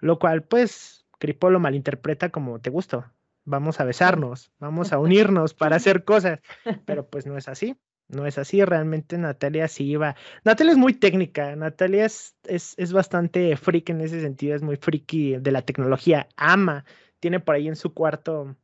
[0.00, 3.04] Lo cual pues Cripple lo malinterpreta como te gustó,
[3.44, 6.40] vamos a besarnos, vamos a unirnos para hacer cosas,
[6.84, 7.76] pero pues no es así.
[8.08, 10.14] No es así, realmente Natalia sí iba.
[10.44, 15.38] Natalia es muy técnica, Natalia es, es, bastante freak en ese sentido, es muy friki
[15.38, 16.84] de la tecnología, ama
[17.20, 18.56] tiene por ahí en su cuarto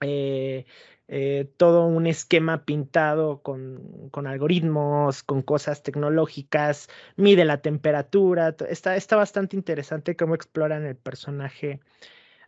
[0.00, 0.66] eh,
[1.08, 8.96] eh, todo un esquema pintado con, con, algoritmos, con cosas tecnológicas, mide la temperatura, está,
[8.96, 11.80] está bastante interesante cómo exploran el personaje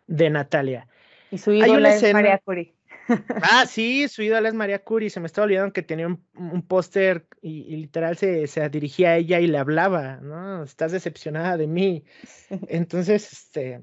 [0.07, 0.89] de Natalia.
[1.31, 2.75] Y su ídola es María Curie.
[3.43, 5.11] Ah, sí, su ídola es María Curie.
[5.11, 9.41] Se me estaba olvidando que tenía un, póster y, literal se, se, dirigía a ella
[9.41, 10.63] y le hablaba, ¿no?
[10.63, 12.05] Estás decepcionada de mí.
[12.69, 13.83] Entonces, este,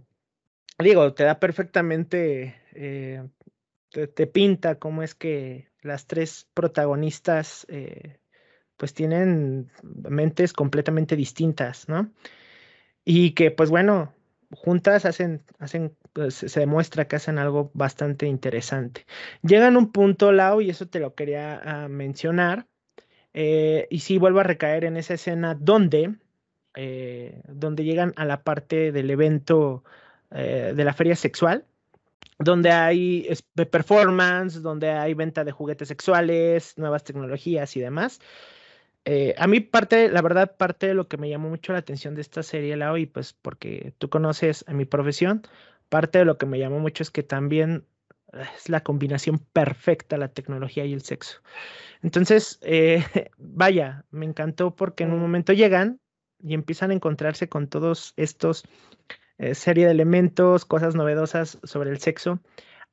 [0.80, 3.24] digo, te da perfectamente, eh,
[3.91, 8.17] te, pinta cómo es que las tres protagonistas, eh,
[8.77, 12.11] pues tienen mentes completamente distintas, ¿no?
[13.03, 14.13] Y que, pues bueno,
[14.51, 19.05] juntas hacen, hacen pues, se demuestra que hacen algo bastante interesante.
[19.43, 22.67] Llegan a un punto, Lau, y eso te lo quería ah, mencionar,
[23.33, 26.15] eh, y sí vuelvo a recaer en esa escena donde,
[26.75, 29.83] eh, donde llegan a la parte del evento
[30.33, 31.65] de la feria sexual,
[32.43, 33.27] donde hay
[33.69, 38.19] performance, donde hay venta de juguetes sexuales, nuevas tecnologías y demás.
[39.05, 42.13] Eh, a mí parte, la verdad, parte de lo que me llamó mucho la atención
[42.15, 45.41] de esta serie, Lao, y pues porque tú conoces a mi profesión,
[45.89, 47.85] parte de lo que me llamó mucho es que también
[48.33, 51.41] eh, es la combinación perfecta la tecnología y el sexo.
[52.03, 53.03] Entonces, eh,
[53.37, 55.99] vaya, me encantó porque en un momento llegan
[56.39, 58.63] y empiezan a encontrarse con todos estos
[59.53, 62.39] serie de elementos, cosas novedosas sobre el sexo.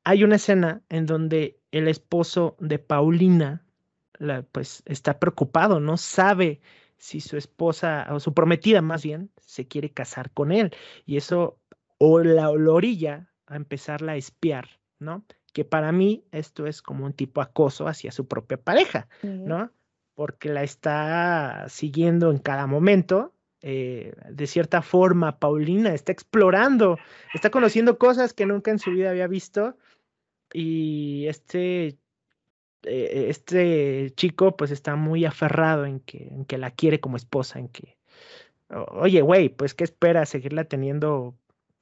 [0.03, 3.65] Hay una escena en donde el esposo de Paulina,
[4.51, 6.61] pues está preocupado, no sabe
[6.97, 10.75] si su esposa o su prometida más bien se quiere casar con él
[11.05, 11.57] y eso
[11.97, 15.25] o la, orilla a empezarla a espiar, ¿no?
[15.53, 19.71] Que para mí esto es como un tipo acoso hacia su propia pareja, ¿no?
[20.13, 23.33] Porque la está siguiendo en cada momento.
[23.61, 26.97] Eh, de cierta forma, Paulina está explorando,
[27.33, 29.77] está conociendo cosas que nunca en su vida había visto
[30.53, 31.97] y este
[32.83, 37.59] eh, este chico pues está muy aferrado en que, en que la quiere como esposa,
[37.59, 37.97] en que,
[38.69, 40.25] oye, güey, pues ¿qué espera?
[40.25, 41.35] ¿Seguirla teniendo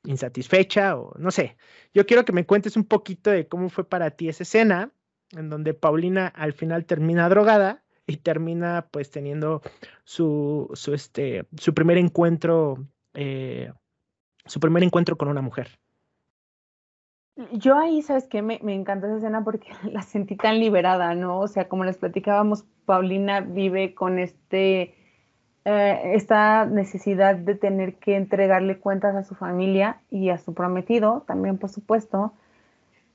[0.04, 1.58] insatisfecha o no sé?
[1.94, 4.92] Yo quiero que me cuentes un poquito de cómo fue para ti esa escena
[5.32, 9.62] en donde Paulina al final termina drogada y termina pues teniendo
[10.06, 13.72] su, su, este, su primer encuentro, eh,
[14.46, 15.78] su primer encuentro con una mujer.
[17.52, 18.42] Yo ahí, ¿sabes qué?
[18.42, 21.40] Me, me encanta esa escena porque la sentí tan liberada, ¿no?
[21.40, 24.96] O sea, como les platicábamos, Paulina vive con este,
[25.66, 31.26] eh, esta necesidad de tener que entregarle cuentas a su familia y a su prometido,
[31.28, 32.34] también por supuesto.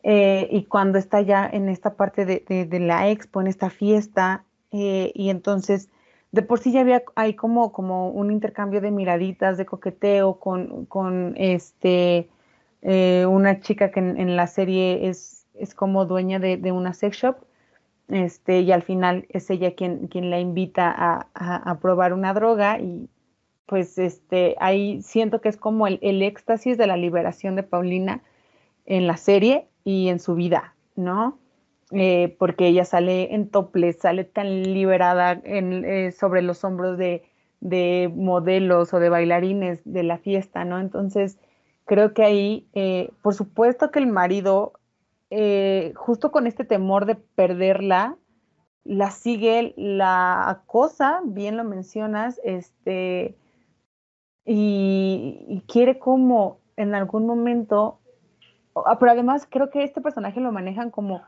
[0.05, 4.45] Eh, y cuando está ya en esta parte de, de, la expo, en esta fiesta,
[4.73, 5.91] eh, y entonces
[6.33, 10.87] de por sí ya había hay como, como un intercambio de miraditas, de coqueteo con,
[10.87, 12.29] con este
[12.83, 17.37] eh, una chica que en, la serie es, es como dueña de, una sex shop,
[18.09, 22.81] este, y al final es ella quien, quien la invita a, a, probar una droga
[22.81, 23.09] y
[23.67, 28.23] pues este, ahí siento que es como el, el, éxtasis de la liberación de Paulina
[28.85, 31.39] en la serie y en su vida, ¿no?
[31.95, 37.23] Eh, porque ella sale en topless, sale tan liberada eh, sobre los hombros de,
[37.61, 40.81] de modelos o de bailarines de la fiesta, ¿no?
[40.81, 41.39] Entonces,
[41.85, 44.73] creo que ahí, eh, por supuesto que el marido,
[45.95, 48.17] justo con este temor de perderla,
[48.85, 53.37] la sigue, la acosa, bien lo mencionas, este,
[54.45, 58.01] y, quiere como en algún momento,
[58.75, 61.23] ah, pero además creo que este personaje lo manejan como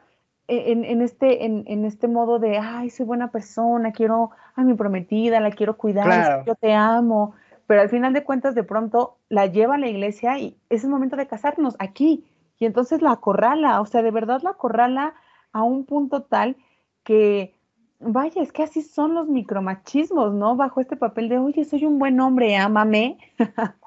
[0.47, 5.51] en, este, en, este modo de, ay, soy buena persona, quiero a mi prometida, la
[5.51, 7.35] quiero cuidar, yo te amo,
[7.67, 10.91] pero al final de cuentas de pronto la lleva a la iglesia y es el
[10.91, 12.25] momento de casarnos aquí.
[12.59, 15.15] Y entonces la acorrala, o sea, de verdad la acorrala
[15.53, 16.57] a un punto tal
[17.05, 17.55] que,
[18.01, 20.57] vaya, es que así son los micromachismos, ¿no?
[20.57, 23.19] Bajo este papel de, oye, soy un buen hombre, ámame.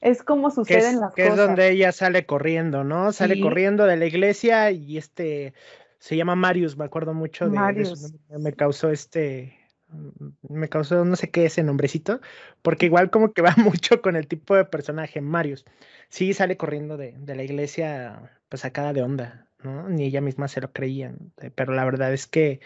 [0.00, 1.14] es como suceden las cosas.
[1.14, 3.12] Que es donde ella sale corriendo, ¿no?
[3.12, 5.54] Sale corriendo de la iglesia y este,
[5.98, 8.14] se llama Marius, me acuerdo mucho de, Marius.
[8.28, 9.56] me causó este,
[10.48, 12.20] me causó no sé qué ese nombrecito,
[12.62, 15.64] porque igual como que va mucho con el tipo de personaje, Marius.
[16.08, 19.88] Sí sale corriendo de, la iglesia pues sacada de onda, ¿no?
[19.88, 22.60] Ni ella misma se lo creía, eh, pero la verdad es que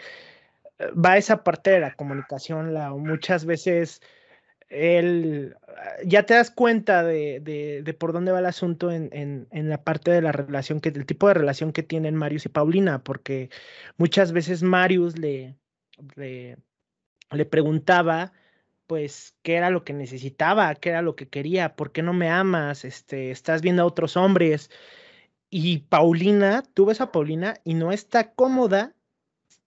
[0.79, 4.01] eh, va esa parte de la comunicación, la, muchas veces
[4.71, 7.39] ah, ya te das cuenta de,
[7.83, 10.91] de, por dónde va el asunto en, en, en, la parte de la relación, que,
[10.91, 13.49] del tipo de relación que tienen Marius y Paulina, porque
[13.97, 15.55] muchas veces Marius le,
[16.15, 16.57] le
[17.31, 18.31] le preguntaba
[18.85, 22.29] pues, qué era lo que necesitaba, qué era lo que quería, por qué no me
[22.29, 24.71] amas, este, estás viendo a otros hombres.
[25.49, 28.95] Y Paulina, tú ves a Paulina y no está cómoda,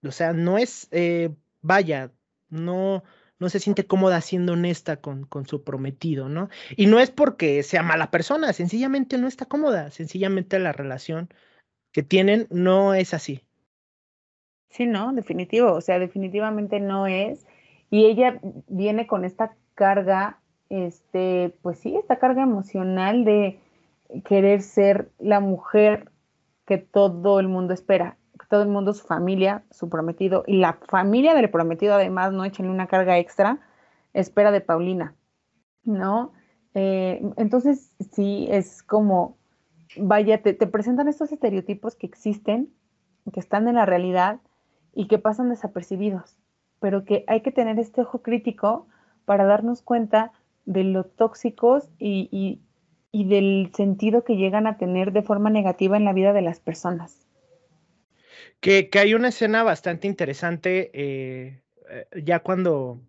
[0.03, 1.29] o sea, no es, eh,
[1.61, 2.11] vaya,
[2.49, 3.03] no,
[3.41, 6.49] no se siente cómoda siendo honesta con, con, su prometido, ¿no?
[6.77, 11.27] Y no es porque sea mala persona, sencillamente no está cómoda, sencillamente la relación
[11.91, 13.41] que tienen no es así.
[14.69, 17.47] Sí, no, definitivo, o sea, definitivamente no es.
[17.89, 20.39] Y ella viene con esta carga,
[20.69, 23.59] este, pues sí, esta carga emocional de
[24.23, 26.11] querer ser la mujer
[26.67, 28.17] que todo el mundo espera,
[28.47, 32.71] todo el mundo, su familia, su prometido, y la familia del prometido además, no echenle
[32.71, 33.59] una carga extra,
[34.13, 35.15] espera de Paulina,
[35.83, 36.33] ¿no?
[36.73, 39.37] Eh, entonces, sí, es como,
[39.97, 42.73] vaya, te presentan estos estereotipos que existen,
[43.31, 44.39] que están en la realidad,
[44.93, 46.37] y que pasan desapercibidos,
[46.79, 48.87] pero que hay que tener este ojo crítico
[49.25, 50.31] para darnos cuenta
[50.65, 52.61] de lo tóxicos y,
[53.13, 57.27] del sentido que llegan a tener de forma negativa en la vida de las personas.
[58.59, 62.99] Que, hay una escena bastante interesante eh, eh, ya cuando,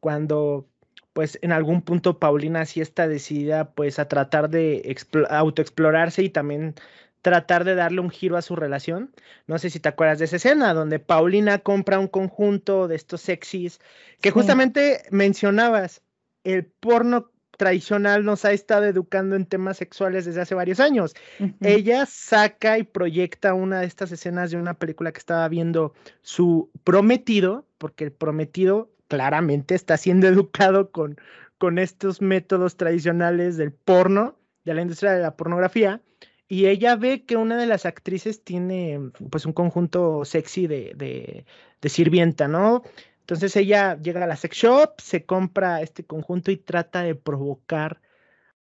[0.00, 0.66] cuando
[1.12, 4.96] pues en algún punto Paulina sí está decidida pues a tratar de
[5.28, 6.74] autoexplorarse y también
[7.20, 9.14] tratar de darle un giro a su relación.
[9.46, 13.20] No sé si te acuerdas de esa escena donde Paulina compra un conjunto de estos
[13.22, 13.80] sexys
[14.20, 16.02] que justamente mencionabas,
[16.44, 21.14] el porno tradicional nos ha estado educando en temas sexuales desde hace varios años.
[21.60, 26.70] Ella saca y proyecta una de estas escenas de una película que estaba viendo su
[26.84, 31.16] prometido, porque el prometido claramente está siendo educado con,
[31.58, 36.00] con estos métodos tradicionales del porno, de la industria de la pornografía
[36.52, 39.00] y ella ve que una de las actrices tiene
[39.30, 41.46] pues un conjunto sexy de,
[41.82, 42.82] sirvienta, ¿no?
[43.22, 48.00] Entonces ella llega a la sex shop, se compra este conjunto y trata de provocar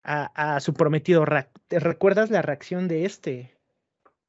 [0.02, 1.24] a, su prometido.
[1.68, 3.54] ¿Te recuerdas la reacción de este?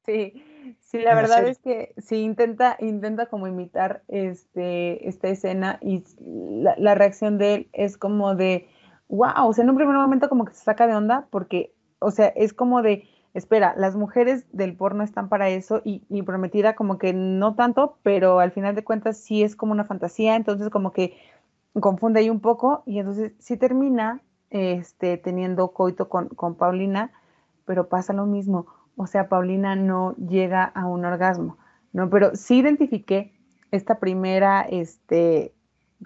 [0.06, 0.42] Sí,
[0.80, 6.74] sí, la verdad es que sí intenta, intenta como imitar este, esta escena y la,
[6.78, 8.68] la, reacción de él es como de,
[9.08, 12.10] wow, o sea, en un primer momento como que se saca de onda porque, o
[12.10, 16.74] sea, es como de, espera, las mujeres del porno están para eso y mi prometida
[16.74, 20.68] como que no tanto, pero al final de cuentas sí es como una fantasía, entonces
[20.70, 21.16] como que
[21.80, 24.20] confunde ahí un poco y entonces sí termina
[24.50, 27.10] este, teniendo coito con, con Paulina,
[27.64, 28.66] pero pasa lo mismo,
[28.96, 31.56] o sea, Paulina no llega a un orgasmo,
[31.92, 32.10] ¿no?
[32.10, 33.32] Pero sí identifiqué
[33.70, 35.54] esta primera, este,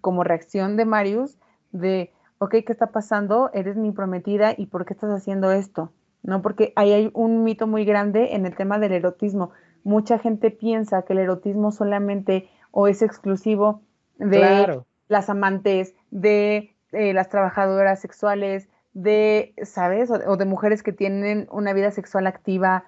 [0.01, 1.37] como reacción de Marius
[1.73, 3.51] de, ok, ¿qué está pasando?
[3.53, 5.91] Eres mi prometida y ¿por qué estás haciendo esto?
[6.27, 6.43] ¿No?
[6.43, 9.53] Porque ahí hay un mito muy grande en el tema del erotismo.
[9.85, 13.83] Mucha gente piensa que el erotismo solamente o es exclusivo
[14.19, 20.11] de las amantes, de eh, las trabajadoras sexuales, de, ¿sabes?
[20.11, 22.85] O, de mujeres que tienen una vida sexual activa.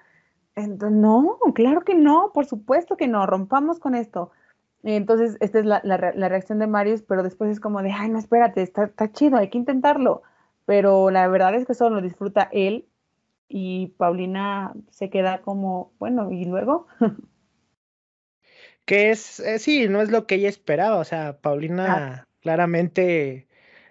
[0.55, 4.31] Entonces, no, claro que no, por supuesto que no, rompamos con esto.
[4.83, 8.61] Entonces, esta es la, reacción de Marius, pero después es como de, ay, no, espérate,
[8.61, 10.23] está, está chido, hay que intentarlo.
[10.65, 12.88] Pero la verdad es que solo lo disfruta él
[13.49, 16.87] y Paulina se queda como, bueno, ¿y luego?
[18.85, 23.47] que es, eh, sí, no es lo que ella esperaba, o sea, Paulina claramente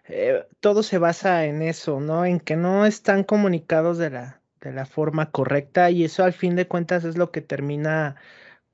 [0.09, 2.25] eh, todo se basa en eso, ¿no?
[2.25, 6.57] En que no están comunicados de la, de la forma correcta y eso al fin
[6.57, 8.17] de cuentas es lo que termina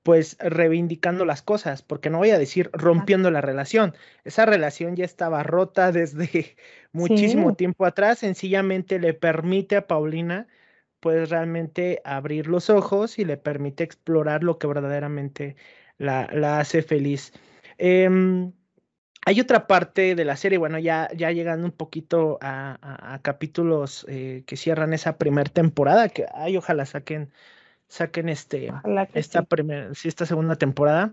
[0.02, 5.06] pues reivindicando las cosas, porque no voy a decir rompiendo la relación, esa relación ya
[5.06, 6.56] estaba rota desde
[6.92, 10.46] muchísimo tiempo atrás, sencillamente le permite a Paulina
[11.04, 15.54] puedes realmente abrir los ojos y le permite explorar lo que verdaderamente
[15.98, 16.22] la,
[16.58, 17.34] hace feliz.
[17.76, 18.52] Em,
[19.26, 24.44] hay otra parte de la serie, bueno, ya, ya llegando un poquito a, capítulos eh,
[24.46, 27.30] que cierran esa primera temporada, que ay, ojalá saquen,
[27.86, 28.72] saquen este,
[29.12, 31.12] esta, primera, esta segunda temporada.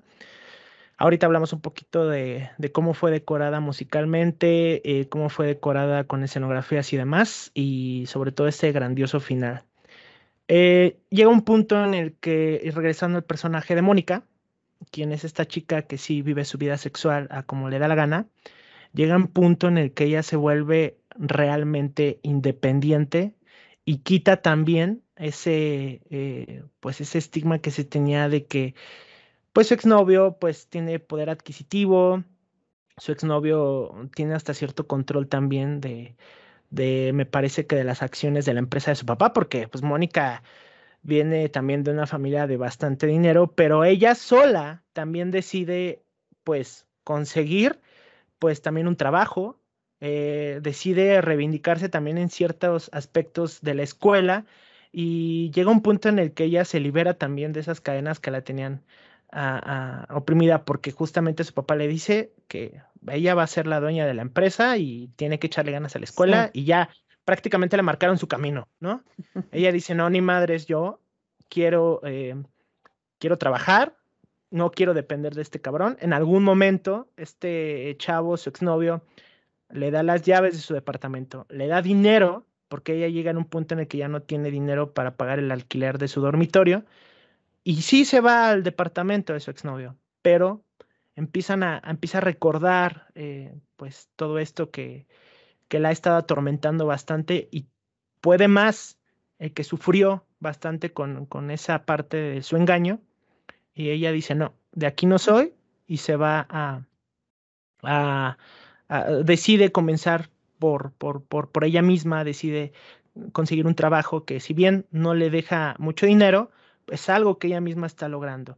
[0.95, 6.93] Ahorita hablamos un poquito de, cómo fue decorada musicalmente, eh, cómo fue decorada con escenografías
[6.93, 9.65] y demás, y sobre todo ese grandioso final.
[10.53, 14.25] Eh, llega un punto en el que, regresando al personaje de Mónica,
[14.91, 17.95] quien es esta chica que sí vive su vida sexual a como le da la
[17.95, 18.27] gana,
[18.93, 23.33] llega un punto en el que ella se vuelve realmente independiente
[23.85, 28.75] y quita también ese, eh, pues ese estigma que se tenía de que
[29.53, 32.25] pues su exnovio pues tiene poder adquisitivo,
[32.97, 36.17] su exnovio tiene hasta cierto control también de,
[36.71, 39.83] de, me parece que de las acciones de la empresa de su papá, porque pues
[39.83, 40.43] Mónica
[41.03, 46.03] viene también de una familia de bastante dinero, pero ella sola también decide
[46.43, 47.79] pues conseguir
[48.39, 49.59] pues también un trabajo
[49.99, 54.45] eh, decide reivindicarse también en ciertos aspectos de la escuela
[54.91, 58.31] y llega un punto en el que ella se libera también de esas cadenas que
[58.31, 58.83] la tenían
[60.09, 64.13] oprimida porque justamente su papá le dice que ella va a ser la dueña de
[64.13, 66.89] la empresa y tiene que echarle ganas a la escuela y ya
[67.25, 69.03] prácticamente le marcaron su camino, ¿no?
[69.51, 70.99] ella dice, no, ni madres, yo
[71.49, 72.35] quiero, eh,
[73.19, 73.95] quiero trabajar,
[74.49, 75.97] no quiero depender de este cabrón.
[76.01, 79.03] En algún momento, este chavo, su exnovio,
[79.69, 83.45] le da las llaves de su departamento, le da dinero, porque ella llega en un
[83.45, 86.83] punto en el que ya no tiene dinero para pagar el alquiler de su dormitorio,
[87.63, 90.63] y sí se va al departamento de su exnovio, pero
[91.15, 95.07] empiezan a, empieza a recordar eh, pues todo esto que,
[95.67, 97.67] que la ha estado atormentando bastante y
[98.21, 98.97] puede más
[99.39, 102.99] el que sufrió bastante con, con esa parte de su engaño,
[103.73, 105.53] y ella dice, no, de aquí no soy,
[105.87, 106.81] y se va a,
[107.83, 108.37] a
[109.23, 112.73] decide comenzar por, por, por, por ella misma, decide
[113.31, 116.51] conseguir un trabajo que si bien no le deja mucho dinero,
[116.87, 118.57] es algo que ella misma está logrando.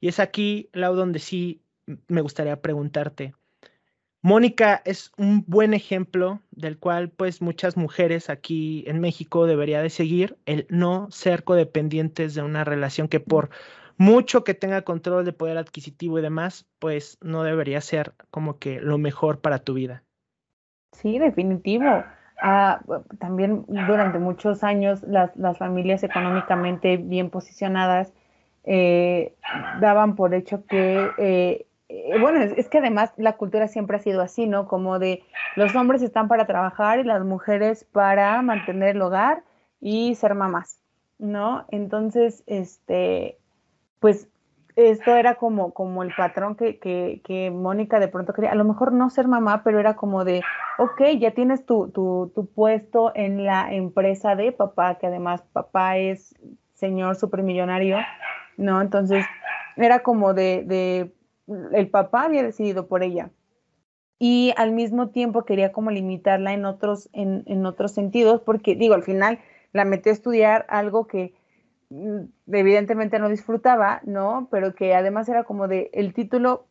[0.00, 1.60] Y es aquí, Lau, donde sí
[2.08, 3.34] me gustaría preguntarte.
[4.22, 9.90] Mónica es un buen ejemplo del cual pues muchas mujeres aquí en México debería de
[9.90, 13.50] seguir el no ser codependientes de una relación que por
[13.98, 18.80] mucho que tenga control de poder adquisitivo y demás, pues no debería ser como que
[18.80, 20.02] lo mejor para tu vida.
[20.92, 22.04] Sí, definitivo.
[23.18, 28.12] También durante muchos años las, las familias económicamente bien posicionadas
[28.64, 29.34] eh,
[29.80, 31.66] daban por hecho que, eh,
[32.20, 34.68] bueno, es, es, que además la cultura siempre ha sido así, ¿no?
[34.68, 35.22] Como de
[35.56, 39.42] los hombres están para trabajar y las mujeres para mantener el hogar
[39.80, 40.80] y ser mamás,
[41.18, 41.64] ¿no?
[41.70, 43.38] Entonces, este,
[44.00, 44.28] pues
[44.76, 48.64] esto era como, como el patrón que, que, que, Mónica de pronto quería, a lo
[48.64, 50.42] mejor no ser mamá, pero era como de,
[50.78, 55.96] ok, ya tienes tu, tu, tu puesto en la empresa de papá, que además papá
[55.98, 56.34] es
[56.74, 57.98] señor supermillonario,
[58.56, 58.80] ¿no?
[58.80, 59.24] Entonces
[59.76, 61.12] era como de, de,
[61.72, 63.30] el papá había decidido por ella.
[64.18, 68.94] Y al mismo tiempo quería como limitarla en otros, en, en otros sentidos, porque digo,
[68.94, 69.38] al final
[69.72, 71.34] la metí a estudiar algo que
[72.46, 74.48] evidentemente no disfrutaba, ¿no?
[74.50, 76.66] Pero que además era como de el título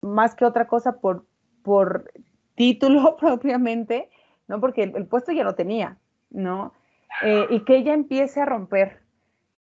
[0.00, 1.24] más que otra cosa por,
[1.62, 2.10] por
[2.54, 4.08] título propiamente,
[4.48, 4.60] ¿no?
[4.60, 5.98] Porque el, puesto ya lo tenía,
[6.30, 6.72] ¿no?
[7.22, 9.00] Eh, y que ella empiece a romper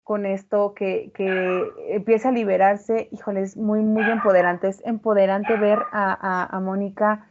[0.05, 5.79] con esto, que, que empiece a liberarse, híjole, es muy, muy empoderante, es empoderante ver
[5.93, 7.30] a, a, a Mónica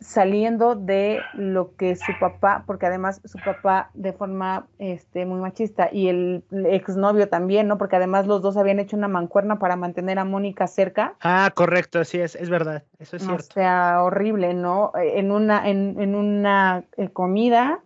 [0.00, 5.88] saliendo de lo que su papá, porque además su papá de forma este, muy machista
[5.90, 7.78] y el exnovio también, ¿no?
[7.78, 11.14] Porque además los dos habían hecho una mancuerna para mantener a Mónica cerca.
[11.20, 13.44] Ah, correcto, así es, es verdad, eso es cierto.
[13.50, 14.92] O sea, horrible, ¿no?
[14.96, 17.80] En una, en, en una eh, comida,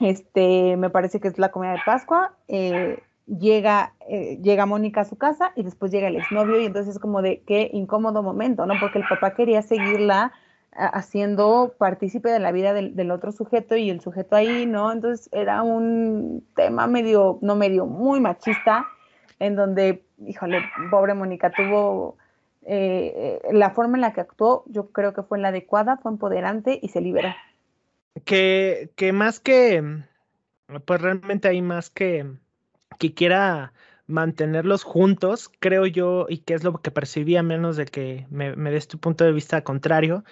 [0.00, 5.04] este, me parece que es la comida de Pascua, eh, llega, eh, llega Mónica a
[5.04, 8.64] su casa y después llega el exnovio y entonces es como de qué incómodo momento,
[8.66, 8.74] ¿no?
[8.80, 10.32] Porque el papá quería seguirla
[10.72, 14.92] haciendo partícipe de la vida del, otro sujeto y el sujeto ahí, ¿no?
[14.92, 18.86] Entonces era un tema medio, no medio, muy machista,
[19.38, 20.60] en donde, híjole,
[20.90, 22.16] pobre Mónica tuvo
[22.62, 26.78] eh, la forma en la que actuó, yo creo que fue la adecuada, fue empoderante
[26.80, 27.34] y se liberó.
[28.24, 30.02] Que, que más que,
[30.84, 32.26] pues realmente hay más que,
[32.98, 33.72] que quiera
[34.06, 38.56] mantenerlos juntos, creo yo, y que es lo que percibí a menos de que me,
[38.56, 40.24] me des tu punto de vista contrario,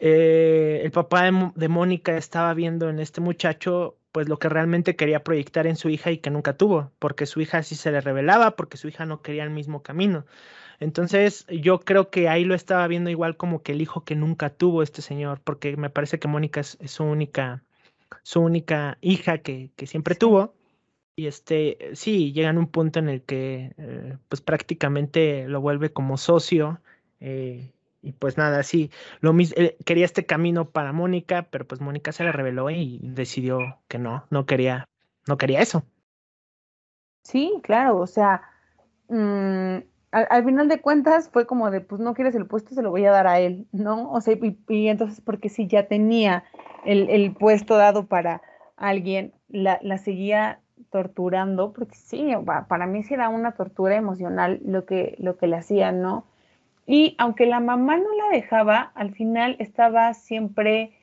[0.00, 5.22] eh, el papá de, Mónica estaba viendo en este muchacho pues lo que realmente quería
[5.22, 8.56] proyectar en su hija y que nunca tuvo, porque su hija sí se le revelaba,
[8.56, 10.26] porque su hija no quería el mismo camino.
[10.80, 14.50] Entonces yo creo que ahí lo estaba viendo igual como que el hijo que nunca
[14.50, 17.62] tuvo este señor, porque me parece que Mónica es, su única,
[18.22, 20.54] su única hija que, que siempre tuvo.
[21.14, 25.92] Y este, sí, llega en un punto en el que eh, pues prácticamente lo vuelve
[25.92, 26.80] como socio.
[27.20, 27.70] Eh,
[28.02, 28.90] y pues nada, sí,
[29.20, 32.98] lo mismo, eh, quería este camino para Mónica, pero pues Mónica se le reveló y
[33.02, 34.88] decidió que no, no quería,
[35.26, 35.84] no quería eso.
[37.24, 38.42] Sí, claro, o sea,
[39.08, 39.76] mm,
[40.12, 43.04] al, final de cuentas fue como de, pues no quieres el puesto, se lo voy
[43.04, 44.10] a dar a él, ¿no?
[44.10, 46.44] O sea, y, entonces porque si ya tenía
[46.84, 48.42] el, el, puesto dado para
[48.76, 52.32] alguien, la, la seguía torturando, porque sí,
[52.68, 56.24] para mí sí era una tortura emocional lo que, lo que le hacían, ¿no?
[56.92, 60.98] Y aunque la mamá no la dejaba, al final estaba siempre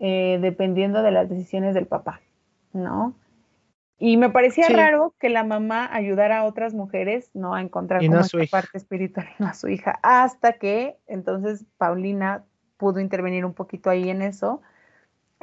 [0.00, 2.20] eh, dependiendo de las decisiones del papá,
[2.72, 3.14] ¿no?
[4.00, 7.54] Y me parecía raro que la mamá ayudara a otras mujeres, ¿no?
[7.54, 12.44] A encontrar como esta parte espiritual a su hija, hasta que entonces Paulina
[12.76, 14.60] pudo intervenir un poquito ahí en eso,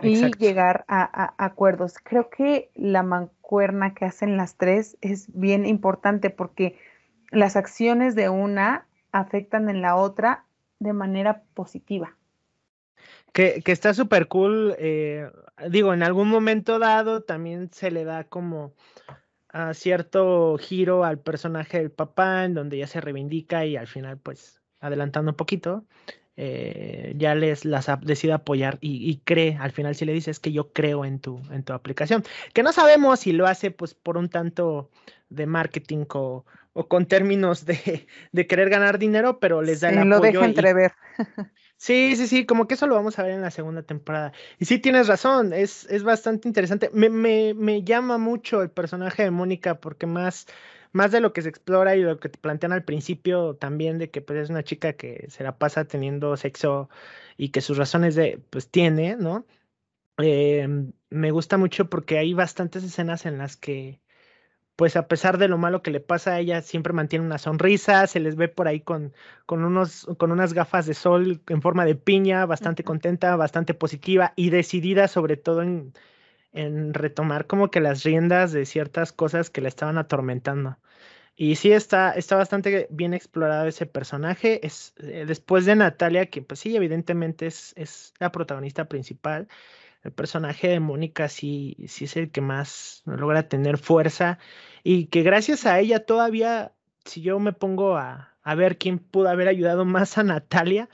[0.01, 1.99] y llegar a, acuerdos.
[2.03, 6.77] Creo que la mancuerna que hacen las tres es bien importante porque
[7.31, 8.85] las acciones de una
[9.19, 10.45] afectan en la otra
[10.79, 12.15] de manera positiva.
[13.31, 14.75] Que, está súper cool.
[14.77, 15.29] Eh,
[15.69, 18.73] digo, en algún momento dado también se le da como
[19.49, 24.17] a cierto giro al personaje del papá, en donde ya se reivindica y al final,
[24.17, 25.85] pues, adelantando un poquito,
[26.37, 30.73] eh, ya les las decide apoyar y, cree, al final si le dices que yo
[30.73, 34.27] creo en tu, en tu aplicación, que no sabemos si lo hace pues por un
[34.27, 34.89] tanto
[35.29, 36.45] de marketing o,
[36.77, 40.09] o con términos de, de, querer ganar dinero, pero les da el apoyo.
[40.09, 40.91] lo deja entrever.
[41.77, 44.31] Sí, sí, sí, como que eso lo vamos a ver en la segunda temporada.
[44.59, 46.89] Y sí, tienes razón, es, es bastante interesante.
[46.93, 50.47] Me, me, me llama mucho el personaje de Mónica porque más
[50.93, 54.09] más de lo que se explora y lo que te plantean al principio también de
[54.09, 56.89] que pues es una chica que se la pasa teniendo sexo
[57.35, 59.45] y que sus razones de pues tiene, ¿no?
[60.17, 63.99] Em, me gusta mucho porque hay bastantes escenas en las que
[64.75, 68.07] pues a pesar de lo malo que le pasa a ella, siempre mantiene una sonrisa,
[68.07, 69.13] se les ve por ahí con,
[69.45, 74.33] con, unos, con unas gafas de sol en forma de piña, bastante contenta, bastante positiva
[74.35, 75.93] y decidida sobre todo en,
[76.53, 80.77] en retomar como que las riendas de ciertas cosas que la estaban atormentando.
[81.35, 84.65] Y sí está, está bastante bien explorado ese personaje.
[84.65, 89.47] Es, eh, después de Natalia, que pues sí, evidentemente es, es la protagonista principal.
[90.05, 94.37] El personaje de Mónica sí, sí es el que más logra tener fuerza.
[94.83, 96.73] Y que gracias a ella todavía,
[97.05, 100.89] si yo me pongo a, a ver quién pudo haber ayudado más a Natalia,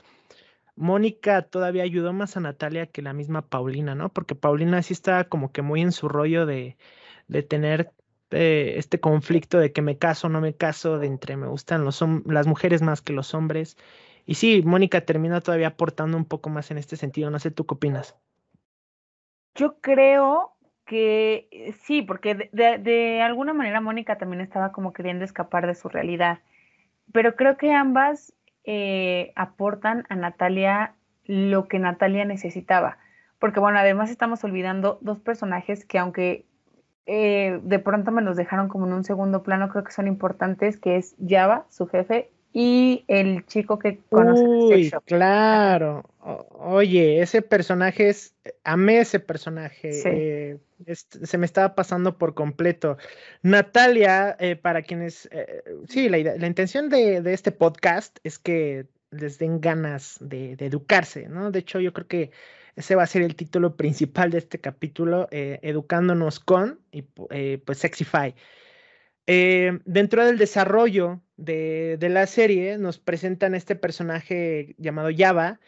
[0.76, 4.08] Mónica todavía ayudó más a Natalia que la misma Paulina, ¿no?
[4.10, 6.78] Porque Paulina sí está como que muy en su rollo de,
[7.28, 7.92] de tener
[8.30, 11.84] eh, este conflicto de que me caso o no me caso, de entre me gustan
[11.84, 13.76] los las mujeres más que los hombres.
[14.26, 17.30] Y sí, Mónica termina todavía aportando un poco más en este sentido.
[17.30, 18.16] No sé, ¿tú qué opinas?
[19.54, 20.52] Yo creo
[20.84, 25.88] que eh, sí, porque de, alguna manera Mónica también estaba como queriendo escapar de su
[25.88, 26.38] realidad.
[27.12, 28.34] Pero creo que ambas
[28.64, 30.94] eh, aportan a Natalia
[31.24, 32.98] lo que Natalia necesitaba.
[33.38, 36.46] Porque bueno, además estamos olvidando dos personajes que aunque
[37.06, 40.78] eh, de pronto me los dejaron como en un segundo plano, creo que son importantes,
[40.78, 44.44] que es Java, su jefe, y el chico que conoce.
[44.44, 46.04] Uy, claro.
[46.20, 49.90] oye, ese personaje es, amé ese personaje.
[50.04, 52.98] Eh, se me estaba pasando por completo.
[53.42, 58.86] Natalia, eh, para quienes, eh, sí, la, la intención de, de, este podcast es que
[59.10, 61.50] les den ganas de, de, educarse, ¿no?
[61.50, 62.30] De hecho, yo creo que
[62.76, 68.34] ese va a ser el título principal de este capítulo, educándonos con, y pues Sexify.
[69.26, 75.60] Eh, dentro del desarrollo de, la serie nos presentan este personaje llamado Java,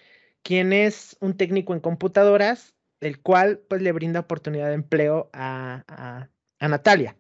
[0.43, 6.29] quien es un técnico en computadoras, el cual pues le brinda oportunidad de empleo a,
[6.61, 7.17] Natalia.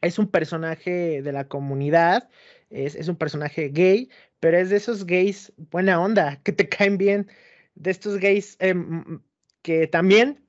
[0.00, 2.28] Es un personaje de la comunidad,
[2.70, 4.10] es, un personaje gay,
[4.40, 7.28] pero es de esos gays buena onda, que te caen bien,
[7.74, 9.20] de estos gays em,
[9.62, 10.45] que también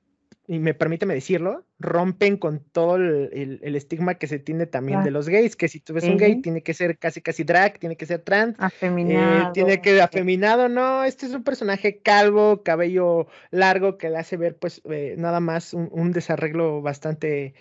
[0.50, 5.28] y me permíteme decirlo, rompen con todo el, estigma que se tiene también de los
[5.28, 8.06] gays, que si tú ves un gay tiene que ser casi casi drag, tiene que
[8.06, 9.52] ser trans, eh, afeminado.
[9.52, 14.56] tiene que afeminado, no, este es un personaje calvo, cabello largo que le hace ver
[14.56, 17.54] pues eh, nada más un, desarreglo bastante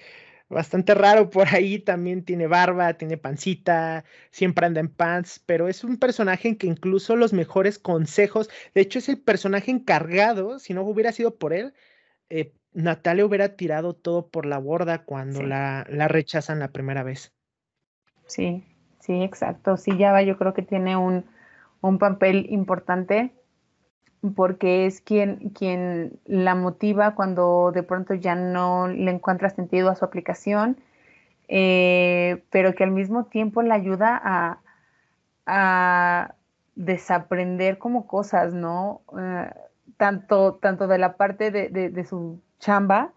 [0.48, 1.30] bastante raro.
[1.30, 6.48] Por ahí, también tiene barba, tiene pancita, siempre anda en pants, pero es un personaje
[6.48, 11.12] en que incluso los mejores consejos, de hecho es el personaje encargado, si no hubiera
[11.12, 11.74] sido por él,
[12.30, 17.34] eh, Natalia hubiera tirado todo por la borda cuando la, la, rechazan la primera vez.
[18.28, 18.64] Sí,
[19.00, 19.78] sí, exacto.
[19.78, 21.26] Sí, Java yo creo que tiene un,
[21.82, 23.34] un papel importante
[24.36, 29.96] porque es quien, quien la motiva cuando de pronto ya no le encuentra sentido a
[29.96, 30.78] su aplicación,
[31.48, 34.60] eh, pero que al mismo tiempo le ayuda a,
[35.48, 36.36] a
[36.76, 39.02] desaprender como cosas, ¿no?
[39.20, 39.50] Eh,
[39.98, 43.14] tanto, tanto de la parte de, de, su chamba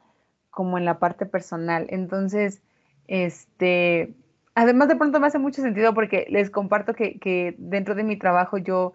[0.50, 1.86] como en la parte personal.
[1.90, 2.62] Entonces,
[3.08, 4.14] este,
[4.54, 8.58] además de pronto me hace mucho sentido porque les comparto que, dentro de mi trabajo
[8.58, 8.92] yo,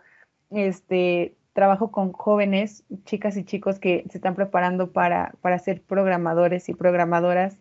[0.52, 6.70] este, trabajo con jóvenes, chicas y chicos que se están preparando para, para ser programadores
[6.70, 7.58] y programadoras.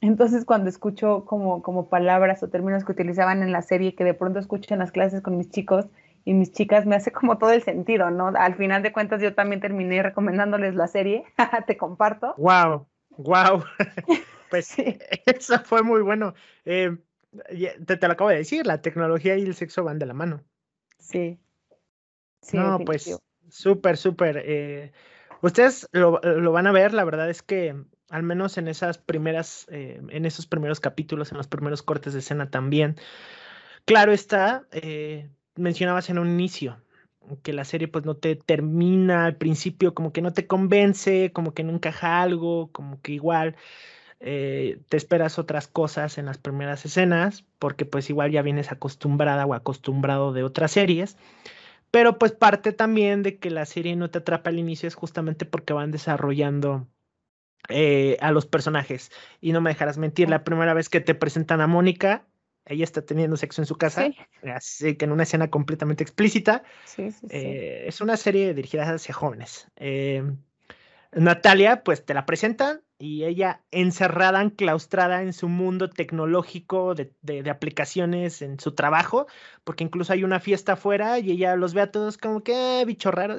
[0.00, 4.14] Entonces, cuando escucho como, como palabras o términos que utilizaban en la serie, que de
[4.14, 5.86] pronto escucho en las clases con mis chicos,
[6.24, 8.28] y mis chicas me hace como todo el sentido, ¿no?
[8.28, 11.24] Al final de cuentas yo también terminé recomendándoles la serie,
[11.66, 12.34] te comparto.
[12.38, 13.64] Wow, wow.
[14.50, 14.98] pues sí.
[15.26, 16.34] eso fue muy bueno.
[16.64, 16.96] Eh,
[17.86, 20.42] te, te, lo acabo de decir, la tecnología y el sexo van de la mano.
[20.98, 21.38] Sí.
[22.40, 23.18] sí no, pues
[23.48, 24.42] súper, súper.
[24.44, 24.92] Eh,
[25.44, 26.20] Ustedes lo,
[26.52, 27.76] van a ver, la verdad es que
[28.08, 32.20] al menos en esas primeras, eh, en esos primeros capítulos, en los primeros cortes de
[32.20, 32.96] escena también.
[33.84, 36.78] Claro está, eh, mencionabas en un inicio
[37.42, 41.54] que la serie pues no te termina al principio, como que no te convence, como
[41.54, 43.56] que no encaja algo, como que igual
[44.20, 49.46] eh, te esperas otras cosas en las primeras escenas, porque pues igual ya vienes acostumbrada
[49.46, 51.16] o acostumbrado de otras series.
[51.90, 55.46] Pero pues parte también de que la serie no te atrapa al inicio es justamente
[55.46, 56.88] porque van desarrollando
[57.68, 59.10] eh, a los personajes.
[59.40, 62.26] Y no me dejarás mentir, la primera vez que te presentan a Mónica,
[62.66, 64.08] ella está teniendo sexo en su casa,
[64.54, 66.62] así que en una escena completamente explícita.
[67.28, 69.68] Eh, es una serie dirigida hacia jóvenes.
[69.76, 70.22] Eh,
[71.12, 77.50] Natalia, pues te la presentan y ella encerrada, enclaustrada en su mundo tecnológico de, de,
[77.50, 79.26] aplicaciones en su trabajo,
[79.64, 82.84] porque incluso hay una fiesta afuera y ella los ve a todos como que, eh,
[82.84, 83.36] bicho raro,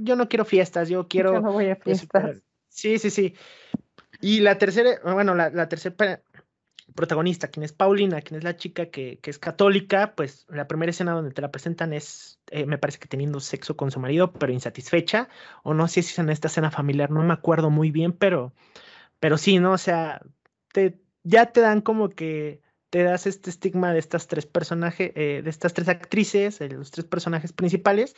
[0.00, 1.32] yo no quiero fiestas, yo quiero...
[1.34, 2.42] Yo no voy a fiestas.
[2.68, 3.34] Sí, sí, sí.
[4.20, 6.20] Y la tercera, bueno, la, tercera
[6.96, 11.12] protagonista, quien es Paulina, quien es la chica que, es católica, pues la primera escena
[11.12, 14.52] donde te la presentan es, eh, me parece que teniendo sexo con su marido, pero
[14.52, 15.28] insatisfecha,
[15.62, 18.52] o no sé si es en esta escena familiar, no me acuerdo muy bien, pero,
[19.20, 19.72] pero sí, ¿no?
[19.72, 20.20] O sea,
[20.72, 22.60] te, ya te dan como que
[22.90, 26.90] te das este estigma de estas tres personajes, eh, de estas tres actrices, de los
[26.90, 28.16] tres personajes principales,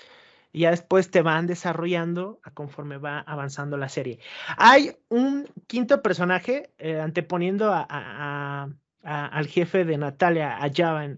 [0.53, 4.19] y ya después te van desarrollando a conforme va avanzando la serie.
[4.57, 8.69] Hay un quinto personaje eh, anteponiendo a,
[9.03, 11.09] al jefe de Natalia, a Java,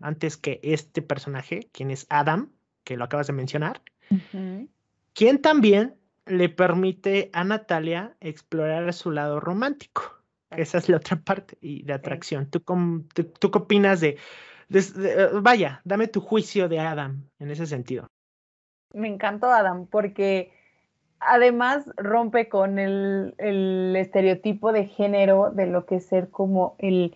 [0.00, 2.52] antes que este personaje, quien es Adam,
[2.84, 3.82] que lo acabas de mencionar,
[5.14, 5.96] quien también
[6.26, 10.22] le permite a Natalia explorar su lado romántico.
[10.50, 12.50] Esa es la otra parte y de atracción.
[12.50, 14.18] ¿Tú, tú, qué opinas de,
[15.40, 18.10] vaya, dame tu juicio de Adam en ese sentido?
[18.94, 20.50] Me encantó Adam porque
[21.20, 23.34] además rompe con el,
[23.96, 27.14] estereotipo de género de lo que es ser como el,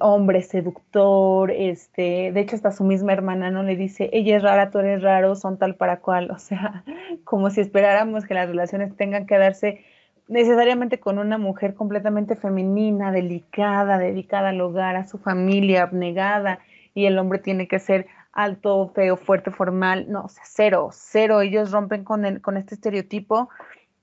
[0.00, 4.70] hombre seductor, este, de hecho hasta su misma hermana no le dice, ella es rara,
[4.70, 6.82] tú eres raro, son tal para cual, o sea,
[7.24, 9.84] como si esperáramos que las relaciones tengan que darse
[10.28, 16.60] necesariamente con una mujer completamente femenina, delicada, dedicada al hogar, a su familia, abnegada,
[16.94, 22.04] y el hombre tiene que ser alto, feo, fuerte, formal, no, cero, cero, ellos rompen
[22.04, 23.48] con, el, con este estereotipo,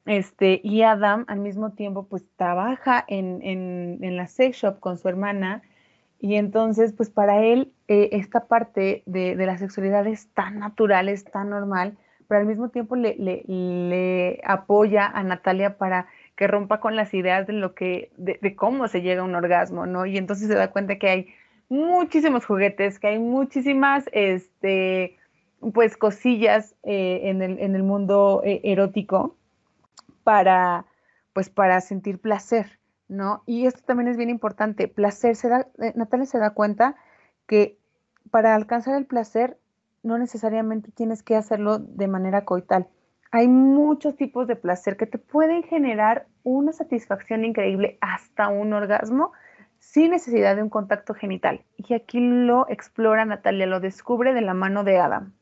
[0.06, 5.08] este, y Adam al mismo tiempo pues trabaja en, en, la sex shop con su
[5.10, 5.62] hermana,
[6.20, 11.26] y entonces pues para él eh, esta parte de, la sexualidad es tan natural, es
[11.26, 11.98] tan normal,
[12.28, 17.14] pero al mismo tiempo le, le, le apoya a Natalia para que rompa con las
[17.14, 20.06] ideas de lo que, de, de, cómo se llega a un orgasmo, ¿no?
[20.06, 21.28] Y entonces se da cuenta que hay
[21.70, 25.18] muchísimos juguetes, que hay muchísimas, este,
[25.74, 29.36] pues, cosillas eh, en, el, en, el, mundo eh, erótico
[30.24, 30.86] para,
[31.34, 33.44] pues, para sentir placer, ¿no?
[33.46, 34.88] Y esto también es bien importante.
[34.88, 36.96] Placer, se da, eh, Natalia se da cuenta
[37.48, 37.78] que
[38.32, 39.58] para alcanzar el placer
[40.04, 42.88] no necesariamente tienes que hacerlo de manera coital.
[43.32, 49.34] Hay muchos tipos de placer que te pueden generar una satisfacción increíble hasta un orgasmo
[49.80, 51.64] sin necesidad de un contacto genital.
[51.78, 55.34] Y aquí lo explora Natalia, lo descubre de la mano de Adam.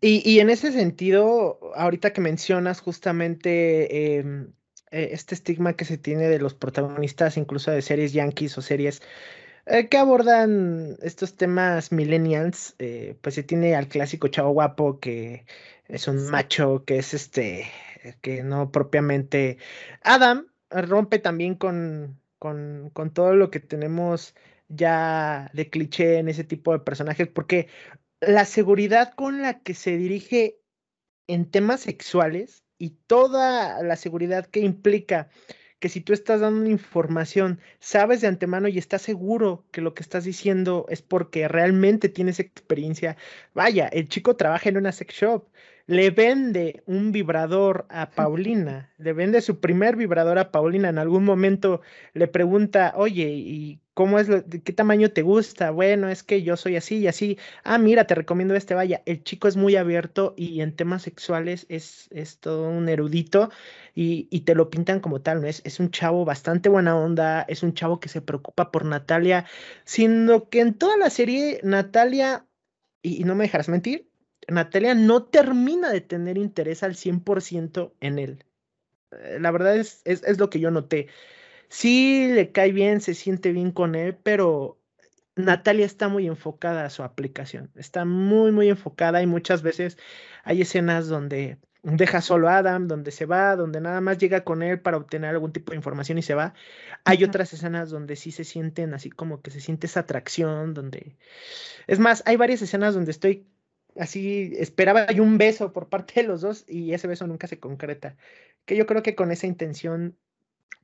[0.00, 4.52] Y, en ese sentido, ahorita que mencionas justamente em,
[4.90, 9.02] e, este estigma que se tiene de los protagonistas, incluso de series yankees o series
[9.66, 15.44] eh, que abordan estos temas millennials, eh, pues se tiene al clásico chavo guapo que
[15.88, 17.66] es un macho, que es este,
[18.22, 19.58] que no propiamente
[20.02, 24.34] Adam, rompe también con, con, con, todo lo que tenemos
[24.68, 27.68] ya de cliché en ese tipo de personajes, porque
[28.20, 30.60] la seguridad con la que se dirige
[31.26, 35.28] en temas sexuales y toda la seguridad que implica
[35.80, 40.02] que si tú estás dando información, sabes de antemano y estás seguro que lo que
[40.02, 43.16] estás diciendo es porque realmente tienes experiencia.
[43.54, 45.48] Vaya, el chico trabaja en una sex shop,
[45.90, 51.24] le vende un vibrador a Paulina, le vende su primer vibrador a Paulina, en algún
[51.24, 51.80] momento
[52.12, 55.72] le pregunta, oye, ¿y cómo es, lo, qué tamaño te gusta?
[55.72, 59.24] Bueno, es que yo soy así y así, ah, mira, te recomiendo este, vaya, el
[59.24, 63.50] chico es muy abierto y en temas sexuales es, es todo un erudito
[63.92, 65.48] y, y te lo pintan como tal, ¿no?
[65.48, 69.44] Es, es un chavo bastante buena onda, es un chavo que se preocupa por Natalia,
[69.84, 72.46] sino que en toda la serie Natalia,
[73.02, 74.09] y no me dejarás mentir,
[74.50, 78.44] Natalia no termina de tener interés al 100% en él.
[79.12, 81.08] Eh, la verdad es, es, lo que yo noté.
[81.68, 84.78] Sí le cae bien, se siente bien con él, pero
[85.36, 89.96] Natalia está muy enfocada a su aplicación, está muy, muy enfocada y muchas veces
[90.44, 94.62] hay escenas donde deja solo a Adam, donde se va, donde nada más llega con
[94.62, 96.54] él para obtener algún tipo de información y se va.
[97.04, 101.16] Hay otras escenas donde sí se sienten así como que se siente esa atracción, donde...
[101.86, 103.46] Es más, hay varias escenas donde estoy
[103.98, 107.58] así, esperaba yo un beso por parte de los dos y ese beso nunca se
[107.58, 108.16] concreta.
[108.64, 110.16] Que yo creo que con esa intención,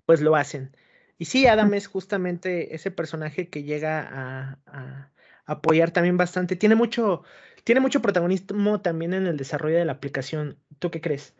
[0.06, 0.76] pues lo hacen.
[1.18, 5.10] Y sí, Adam es justamente ese personaje que llega a,
[5.46, 6.56] apoyar también bastante.
[6.56, 7.22] Tiene mucho,
[7.64, 10.58] tiene mucho protagonismo también en el desarrollo de la aplicación.
[10.78, 11.34] ¿Tú qué crees?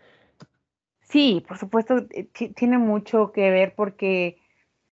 [1.01, 4.39] Sí, por supuesto, eh, tiene mucho que ver porque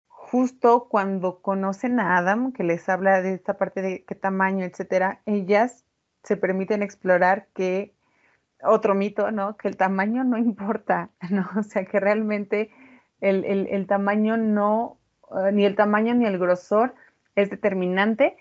[0.06, 5.22] justo cuando conocen a Adam, que les habla de esta parte de qué tamaño, etcétera,
[5.26, 5.84] ellas
[6.22, 7.94] se permiten explorar que
[8.62, 9.56] otro mito, ¿no?
[9.56, 11.48] Que el tamaño no importa, ¿no?
[11.56, 12.70] O sea, que realmente
[13.20, 14.98] el, tamaño no,
[15.36, 16.94] eh, ni el tamaño ni el grosor
[17.34, 18.36] es determinante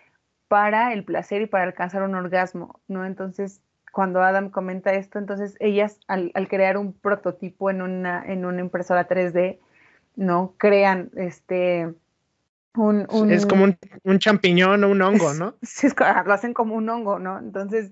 [0.48, 3.06] para el placer y para alcanzar un orgasmo, ¿no?
[3.06, 3.62] Entonces,
[3.92, 9.08] cuando Adam comenta esto, entonces ellas al, crear un prototipo en una, en una impresora
[9.08, 9.60] 3D,
[10.16, 10.56] ¿no?
[10.58, 11.94] Crean este...
[12.76, 13.66] Un, es como
[14.04, 15.56] un, champiñón o un hongo, ¿no?
[16.26, 17.40] lo hacen como un hongo, ¿no?
[17.40, 17.92] Entonces,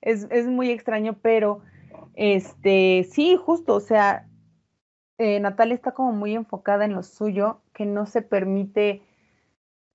[0.00, 1.62] es, es muy extraño, pero
[2.14, 4.28] este, sí, justo, o sea,
[5.18, 9.02] eh, Natalia está como muy enfocada en lo suyo, que no se permite,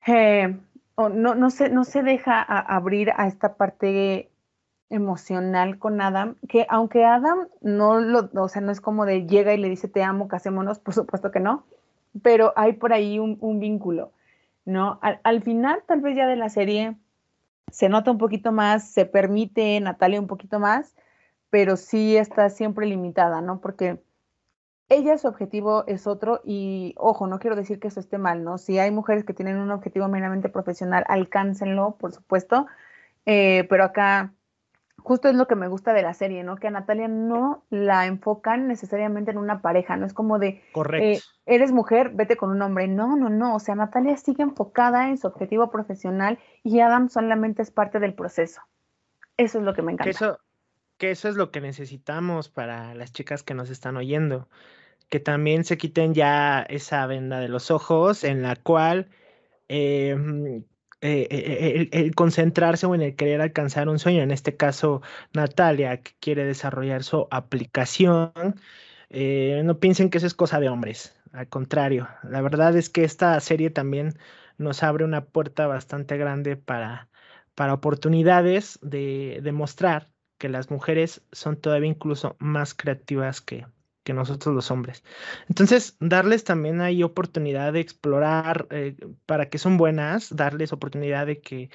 [0.07, 0.57] eh,
[0.95, 4.29] o no, no, se, no se deja abrir a esta parte
[4.89, 9.53] emocional con Adam, que aunque Adam no lo, o sea, no es como de llega
[9.53, 11.65] y le dice te amo, casémonos, por supuesto que no,
[12.21, 14.12] pero hay por ahí un, vínculo,
[14.65, 14.99] ¿no?
[15.01, 16.97] Al, al, final, tal vez ya de la serie,
[17.71, 20.95] se nota un poquito más, se permite Natalia un poquito más,
[21.49, 23.61] pero sí está siempre limitada, ¿no?
[23.61, 24.01] Porque
[24.89, 28.57] ella su objetivo es otro y ojo, no quiero decir que eso esté mal, ¿no?
[28.57, 32.67] Si hay mujeres que tienen un objetivo meramente profesional, alcáncenlo, por supuesto,
[33.25, 34.33] eh, pero acá
[35.03, 36.55] justo es lo que me gusta de la serie, ¿no?
[36.55, 40.63] Que a Natalia no la enfocan necesariamente en una pareja, no es como de,
[40.93, 45.09] eh, eres mujer, vete con un hombre, no, no, no, o sea, Natalia sigue enfocada
[45.09, 48.61] en su objetivo profesional y Adam solamente es parte del proceso.
[49.37, 50.09] Eso es lo que me encanta.
[50.09, 50.39] Eso,
[50.97, 54.47] que eso es lo que necesitamos para las chicas que nos están oyendo,
[55.09, 59.09] que también se quiten ya esa venda de los ojos en la cual
[59.67, 60.63] eh,
[61.03, 65.01] eh, el, concentrarse o en el querer alcanzar un sueño, en este caso
[65.33, 68.31] Natalia, que quiere desarrollar su aplicación,
[69.09, 73.03] eh, no piensen que eso es cosa de hombres, al contrario, la verdad es que
[73.03, 74.13] esta serie también
[74.57, 77.09] nos abre una puerta bastante grande para,
[77.55, 83.65] para oportunidades de demostrar que las mujeres son todavía incluso más creativas que,
[84.11, 85.03] nosotros los hombres.
[85.47, 91.39] Entonces, darles también ahí oportunidad de explorar eh, para que son buenas, darles oportunidad de
[91.39, 91.69] que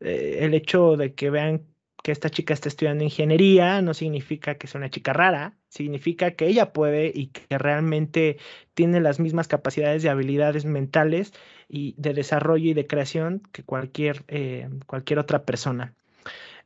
[0.00, 1.66] eh, el hecho de que vean
[2.02, 6.46] que esta chica está estudiando ingeniería no significa que sea una chica rara, significa que
[6.46, 8.38] ella puede y que realmente
[8.74, 11.32] tiene las mismas capacidades y habilidades mentales
[11.68, 15.94] y de desarrollo y de creación que cualquier, eh, cualquier otra persona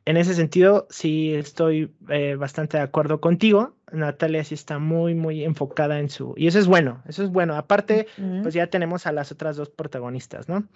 [0.07, 3.75] en ese sentido, sí estoy eh, bastante de acuerdo contigo.
[3.91, 6.35] Natalia sí está muy, muy enfocada en su...
[6.37, 7.57] Y eso es bueno, eso es bueno.
[7.57, 8.07] Aparte,
[8.43, 10.69] pues ya tenemos a las otras dos protagonistas, ¿no?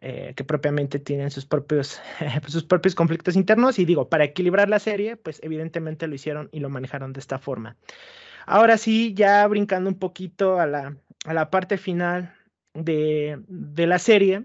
[0.00, 2.00] Eh, que propiamente tienen sus propios,
[2.46, 3.78] sus propios conflictos internos.
[3.78, 7.38] Y digo, para equilibrar la serie, pues evidentemente lo hicieron y lo manejaron de esta
[7.38, 7.76] forma.
[8.44, 12.34] Ahora sí, ya brincando un poquito a la, a la parte final
[12.74, 14.44] de, de la serie,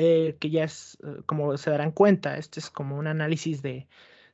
[0.00, 3.88] eh, que ya es, eh, como se darán cuenta, este es como un análisis de,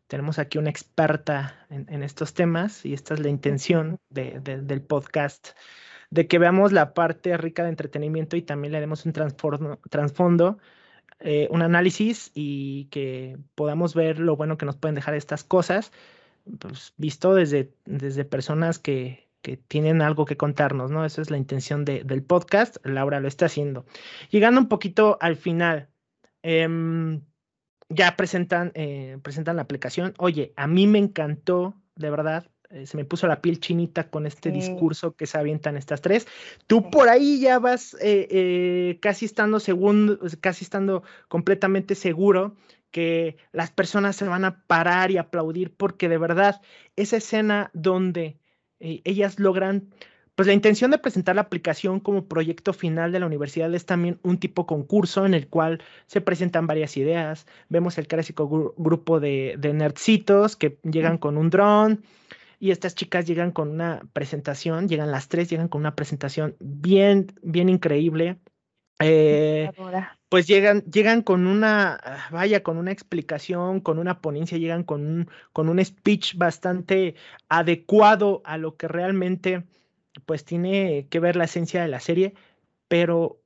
[0.08, 5.56] tenemos aquí una experta en, estos temas y esta es la intención del podcast,
[6.10, 10.58] de que veamos la parte rica de entretenimiento y también le demos un trasfondo,
[11.20, 15.92] eh, un análisis y que podamos ver lo bueno que nos pueden dejar estas cosas,
[16.58, 21.04] pues, visto desde, desde personas que, que tienen algo que contarnos, ¿no?
[21.04, 22.78] Esa es la intención del podcast.
[22.82, 23.84] Laura lo está haciendo.
[24.30, 25.90] Llegando un poquito al final,
[26.42, 27.20] em,
[27.90, 30.14] ya presentan, eh, presentan la aplicación.
[30.16, 32.50] Oye, a mí me encantó, de verdad.
[32.70, 36.26] Eh, se me puso la piel chinita con este discurso que se avientan estas tres.
[36.66, 42.56] Tú por ahí ya vas eh, casi estando segundo, casi estando completamente seguro
[42.90, 46.62] que las personas se van a parar y aplaudir porque de verdad
[46.96, 48.38] esa escena donde
[48.80, 49.88] eh, ellas logran,
[50.34, 54.18] pues la intención de presentar la aplicación como proyecto final de la universidad es también
[54.22, 57.46] un tipo concurso en el cual se presentan varias ideas.
[57.68, 62.04] Vemos el clásico grupo de, de nerdcitos que llegan con un dron
[62.58, 67.26] y estas chicas llegan con una presentación, llegan las tres, llegan con una presentación bien,
[67.42, 68.38] bien increíble
[69.00, 69.70] Eh,
[70.28, 72.00] pues llegan, llegan con una,
[72.30, 77.14] vaya, con una explicación, con una ponencia, llegan con un, con un speech bastante
[77.48, 79.64] adecuado a lo que realmente
[80.26, 82.34] pues tiene que ver la esencia de la serie,
[82.88, 83.40] pero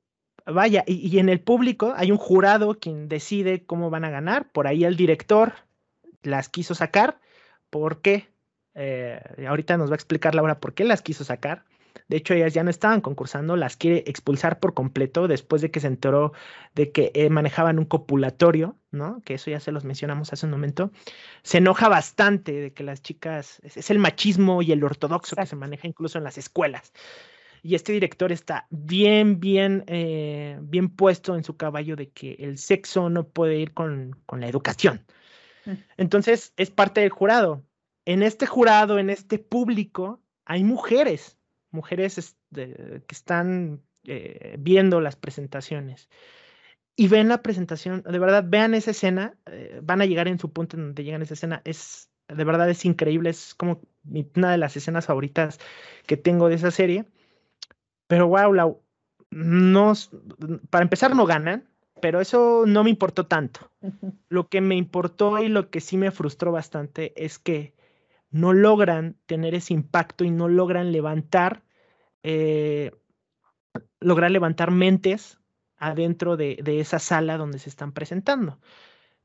[0.45, 4.67] vaya, y, en el público hay un jurado quien decide cómo van a ganar, por
[4.67, 5.53] ahí el director
[6.23, 7.19] las quiso sacar,
[7.69, 8.29] ¿por qué?
[8.75, 11.65] Eh, ahorita nos va a explicar Laura por qué las quiso sacar.
[12.09, 15.79] De hecho, ellas ya no estaban concursando, las quiere expulsar por completo después de que
[15.79, 16.33] se enteró
[16.73, 19.21] de que eh, manejaban un copulatorio, ¿no?
[19.23, 20.91] Que eso ya se los mencionamos hace un momento.
[21.43, 25.55] Se enoja bastante de que las chicas, es, el machismo y el ortodoxo que se
[25.55, 26.93] maneja incluso en las escuelas.
[27.61, 32.57] Y este director está bien, bien, eh, bien puesto en su caballo de que el
[32.57, 35.05] sexo no puede ir con, con la educación.
[35.65, 35.73] Mm.
[35.97, 37.65] Entonces, es parte del jurado.
[38.05, 41.38] En este jurado, en este público, hay mujeres
[41.71, 46.09] mujeres este, que están eh, viendo las presentaciones
[46.99, 50.51] y ven la presentación, de verdad, vean esa escena, eh, van a llegar en su
[50.51, 53.79] punto en donde llegan esa escena, es, de verdad es increíble, es como
[54.35, 55.61] una de las escenas favoritas
[56.05, 57.05] que tengo de esa serie,
[58.07, 58.81] pero wow,
[59.31, 59.93] no,
[60.69, 61.69] para empezar no ganan,
[62.01, 63.71] pero eso no me importó tanto.
[64.27, 67.73] Lo que me importó y lo que sí me frustró bastante es que
[68.31, 71.63] no logran tener ese impacto y no logran levantar,
[72.23, 72.91] eh,
[73.99, 75.39] lograr levantar mentes
[75.77, 78.59] adentro de, esa sala donde se están presentando.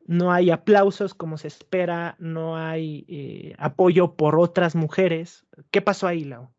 [0.07, 5.47] No hay aplausos como se espera, no hay eh, apoyo por otras mujeres.
[5.71, 6.51] ¿Qué pasó ahí, Lau?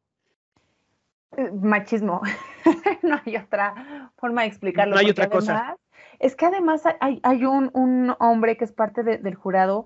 [1.37, 2.21] Eh, machismo.
[3.03, 4.95] no hay otra forma de explicarlo.
[4.95, 5.77] No hay otra cosa.
[6.19, 9.85] Es que además hay, un, hombre que es parte del jurado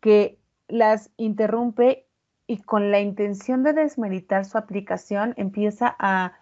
[0.00, 0.38] que
[0.72, 2.06] las interrumpe
[2.46, 6.32] y con la intención de desmeritar su aplicación empieza a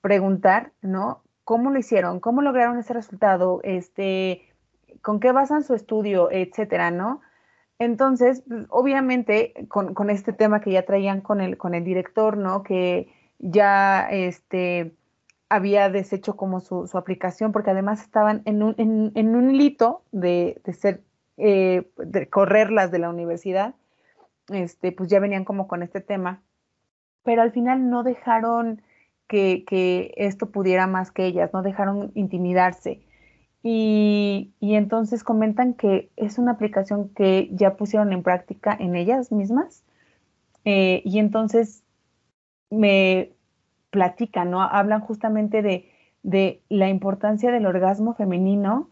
[0.00, 1.22] preguntar, ¿no?
[1.44, 2.18] ¿Cómo lo hicieron?
[2.18, 3.60] ¿Cómo lograron ese resultado?
[3.62, 4.48] Este,
[5.02, 6.30] ¿Con qué basan su estudio?
[6.30, 7.20] Etcétera, ¿no?
[7.78, 12.62] Entonces, obviamente, con, este tema que ya traían con el, con el director, ¿no?
[12.62, 14.94] Que ya este,
[15.50, 19.58] había deshecho como su, aplicación, porque además estaban en un, en, un
[20.12, 21.02] de, de ser
[21.36, 23.74] eh, de correrlas de la universidad,
[24.48, 26.42] este, pues ya venían como con este tema,
[27.24, 28.82] pero al final no dejaron
[29.26, 33.02] que, esto pudiera más que ellas, no dejaron intimidarse.
[33.62, 39.82] Y, entonces comentan que es una aplicación que ya pusieron en práctica en ellas mismas.
[40.64, 41.82] Eh, y entonces
[42.70, 43.32] me
[43.90, 44.62] platican, ¿no?
[44.62, 45.90] Hablan justamente de,
[46.22, 48.90] de la importancia del orgasmo femenino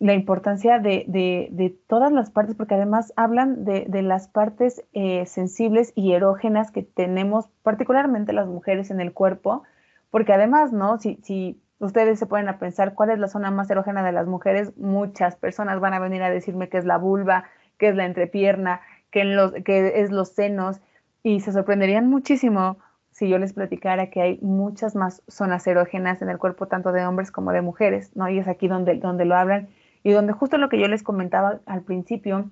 [0.00, 6.12] la importancia de, todas las partes, porque además hablan de, las partes eh, sensibles y
[6.12, 9.62] erógenas que tenemos, particularmente las mujeres en el cuerpo,
[10.10, 10.98] porque además, ¿no?
[10.98, 14.26] Si, si ustedes se pueden a pensar cuál es la zona más erógena de las
[14.26, 17.44] mujeres, muchas personas van a venir a decirme que es la vulva,
[17.76, 20.80] que es la entrepierna, que, en los, que es los senos,
[21.22, 22.78] y se sorprenderían muchísimo
[23.10, 27.04] si yo les platicara que hay muchas más zonas erógenas en el cuerpo, tanto de
[27.04, 28.30] hombres como de mujeres, ¿no?
[28.30, 29.68] Y es aquí donde, donde lo hablan
[30.02, 32.50] y donde justo lo que yo les comentaba al principio,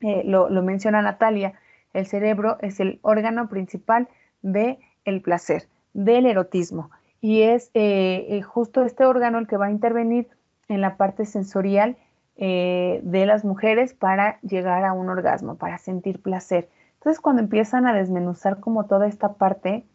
[0.00, 1.54] eh, lo, menciona Natalia,
[1.92, 4.08] el cerebro es el órgano principal
[4.42, 6.90] del el placer, del erotismo.
[7.20, 10.28] Y es eh, eh, justo este órgano el que va a intervenir
[10.68, 11.96] en la parte sensorial
[12.38, 16.68] de las mujeres para llegar a un orgasmo, para sentir placer.
[16.96, 19.86] Entonces, cuando empiezan a desmenuzar como toda esta parte,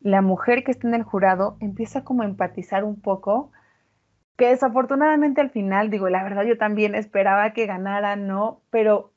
[0.00, 3.52] la mujer que está en el jurado empieza como a empatizar un poco
[4.36, 8.60] que desafortunadamente al final, digo, la verdad yo también esperaba que ganara, ¿no?
[8.70, 9.12] Pero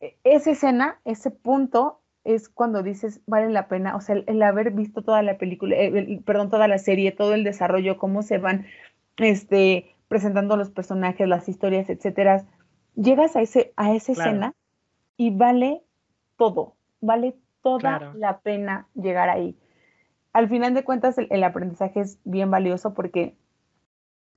[0.00, 4.72] e, esa escena, ese punto es cuando dices, vale la pena, o sea, el, haber
[4.72, 8.66] visto toda la película, eh, perdón, toda la serie, todo el desarrollo, cómo se van
[9.16, 12.44] este, presentando los personajes, las historias, etcétera,
[12.96, 14.54] llegas a, ese, a esa escena
[15.16, 15.82] y vale
[16.36, 19.56] todo, vale toda la pena llegar ahí.
[20.32, 23.36] Al final de cuentas, el aprendizaje es bien valioso porque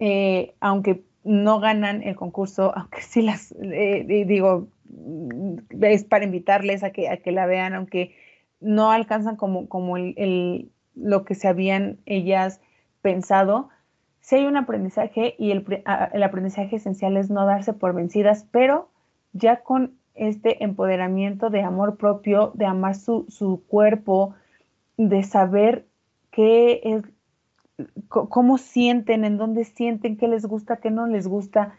[0.02, 6.84] eh, aunque no ganan el concurso, aunque sí las, eh, digo, mm, es para invitarles
[6.84, 8.16] a que, a que la vean, aunque
[8.60, 9.68] no alcanzan como,
[10.96, 12.60] lo que se habían ellas
[13.02, 13.70] pensado,
[14.20, 15.66] sí hay un aprendizaje y el,
[16.24, 18.90] aprendizaje esencial es no darse por vencidas, pero
[19.34, 24.36] ya con este empoderamiento de amor propio, de amar su cuerpo,
[24.98, 25.86] de saber
[26.32, 27.04] qué es
[28.08, 31.76] cómo sienten, en dónde sienten, qué les gusta, qué no les gusta.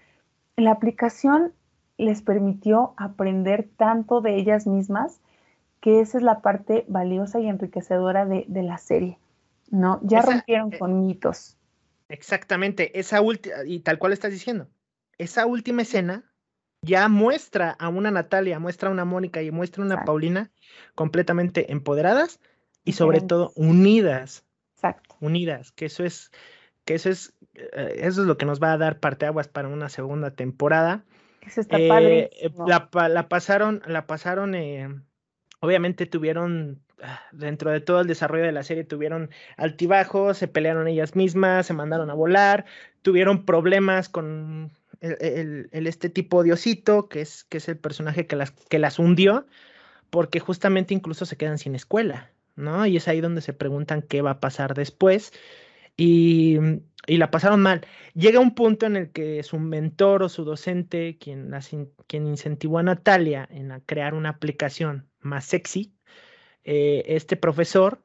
[0.56, 1.52] La aplicación
[1.98, 5.20] les permitió aprender tanto de ellas mismas
[5.80, 9.18] que esa es la parte valiosa y enriquecedora de, la serie,
[9.70, 10.00] ¿no?
[10.02, 11.58] Ya rompieron eh, con mitos.
[12.08, 14.68] Exactamente, esa última, y tal cual estás diciendo,
[15.18, 16.24] esa última escena
[16.82, 20.50] ya muestra a una Natalia, muestra a una Mónica y muestra a una Paulina
[20.94, 22.40] completamente empoderadas
[22.84, 24.44] y sobre todo unidas.
[24.82, 25.16] Exacto.
[25.20, 26.32] Unidas, que eso es,
[26.84, 29.88] que eso es, eh, eso es lo que nos va a dar parteaguas para una
[29.88, 31.04] segunda temporada.
[31.46, 32.30] Eso está padre.
[32.32, 34.88] Eh, la, la, pasaron, la pasaron, eh,
[35.60, 40.88] obviamente tuvieron ah, dentro de todo el desarrollo de la serie tuvieron altibajos, se pelearon
[40.88, 42.64] ellas mismas, se mandaron a volar,
[43.02, 48.36] tuvieron problemas con el, este tipo de osito, que es, que es el personaje que
[48.36, 49.46] las, que las hundió,
[50.10, 52.86] porque justamente incluso se quedan sin escuela, ¿no?
[52.86, 55.32] Y es ahí donde se preguntan qué va a pasar después.
[55.96, 56.58] Y,
[57.06, 57.86] y, la pasaron mal.
[58.14, 61.50] Llega un punto en el que su mentor o su docente, quien,
[62.06, 65.94] quien incentivó a Natalia en a crear una aplicación más sexy,
[66.64, 68.02] eh, este profesor,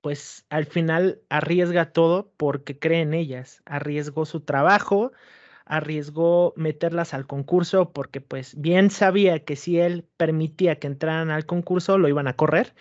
[0.00, 5.12] pues al final arriesga todo porque cree en ellas, arriesgó su trabajo,
[5.64, 11.46] arriesgó meterlas al concurso porque pues bien sabía que si él permitía que entraran al
[11.46, 12.74] concurso lo iban a correr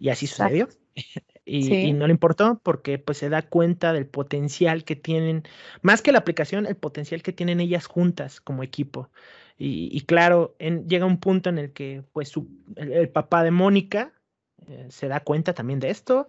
[0.00, 0.68] y así sucedió.
[1.46, 5.42] Y, no le importó porque pues se da cuenta del potencial que tienen,
[5.82, 9.10] más que la aplicación, el potencial que tienen ellas juntas como equipo.
[9.58, 12.32] Y, claro, llega un punto en el que pues
[12.76, 14.12] el, papá de Mónica
[14.68, 16.28] eh, se da cuenta también de esto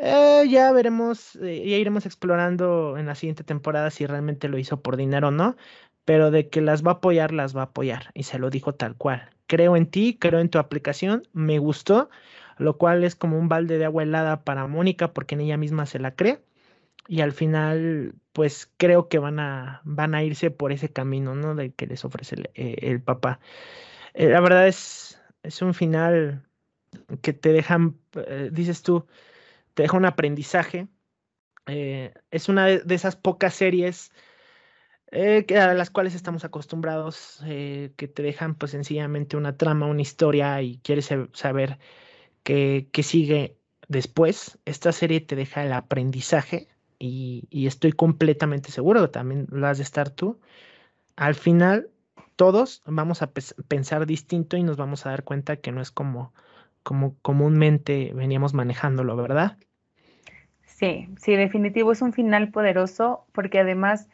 [0.00, 4.80] eh, ya veremos, eh, ya iremos explorando en la siguiente temporada si realmente lo hizo
[4.80, 5.56] por dinero o no,
[6.04, 8.10] pero de que las va a apoyar, las va a apoyar.
[8.14, 9.30] Y se lo dijo tal cual.
[9.46, 12.10] Creo en ti, creo en tu aplicación, me gustó,
[12.58, 15.86] lo cual es como un balde de agua helada para Mónica porque en ella misma
[15.86, 16.40] se la cree.
[17.08, 21.54] Y al final, pues creo que van a, van a irse por ese camino, ¿no?
[21.54, 23.40] De que les ofrece el, eh, papá.
[24.14, 26.44] la verdad es, es un final
[27.22, 27.96] que te dejan,
[28.52, 29.06] dices tú,
[29.78, 30.88] te deja un aprendizaje.
[31.66, 34.10] Eh, es una de, esas pocas series
[35.12, 40.02] eh, a las cuales estamos acostumbrados, eh, que te dejan pues sencillamente una trama, una
[40.02, 41.78] historia y quieres saber
[42.42, 43.56] qué, sigue
[43.88, 44.58] después.
[44.64, 49.84] Esta serie te deja el aprendizaje y, estoy completamente seguro que también lo has de
[49.84, 50.40] estar tú.
[51.16, 51.90] Al final,
[52.36, 53.30] todos vamos a
[53.68, 56.32] pensar distinto y nos vamos a dar cuenta que no es como,
[56.82, 59.56] como comúnmente veníamos manejándolo, ¿verdad?
[60.64, 64.08] Sí, sí, definitivo es un final poderoso porque además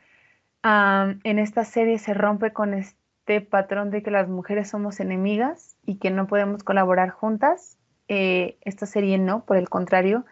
[0.64, 5.96] en esta serie se rompe con este patrón de que las mujeres somos enemigas y
[5.96, 7.78] que no podemos colaborar juntas.
[8.08, 10.24] Eh, esta serie no, por el contrario,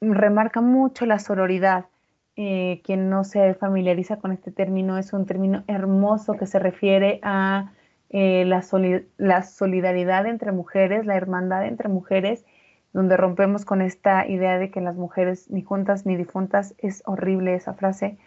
[0.00, 1.86] remarca mucho la sororidad.
[2.36, 7.20] Eh, quien no se familiariza con este término es un término hermoso que se refiere
[7.22, 7.72] a
[8.08, 8.62] eh, la,
[9.42, 12.44] solidaridad entre mujeres, la hermandad entre mujeres
[12.92, 17.54] donde rompemos con esta idea de que las mujeres ni juntas ni difuntas, es horrible
[17.54, 18.18] esa frase,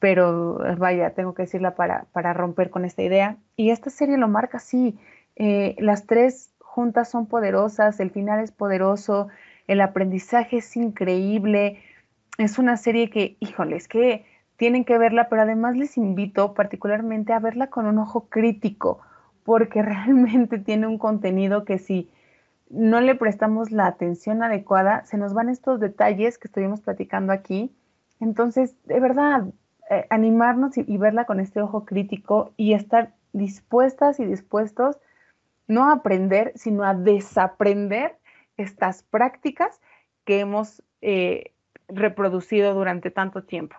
[0.00, 3.36] pero vaya, tengo que decirla para, romper con esta idea.
[3.54, 4.98] Y esta serie lo marca así,
[5.36, 9.28] las tres juntas son poderosas, el final es poderoso,
[9.66, 11.82] el aprendizaje es increíble,
[12.38, 14.24] es una serie que, híjole, es que
[14.56, 19.00] tienen que verla, pero además les invito particularmente a verla con un ojo crítico,
[19.44, 22.10] porque realmente tiene un contenido que si
[22.70, 27.70] no le prestamos la atención adecuada, se nos van estos detalles que estuvimos platicando aquí.
[28.18, 29.44] Entonces, de verdad,
[29.90, 34.96] eh, animarnos y, verla con este ojo crítico y estar dispuestas y dispuestos
[35.72, 38.18] no aprender, sino a desaprender
[38.56, 39.80] estas prácticas
[40.24, 41.52] que hemos eh,
[41.88, 43.76] reproducido durante tanto tiempo.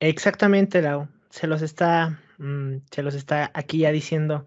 [0.00, 1.08] Exactamente, Lau.
[1.30, 4.46] Se los está, mm, se los está aquí ya diciendo.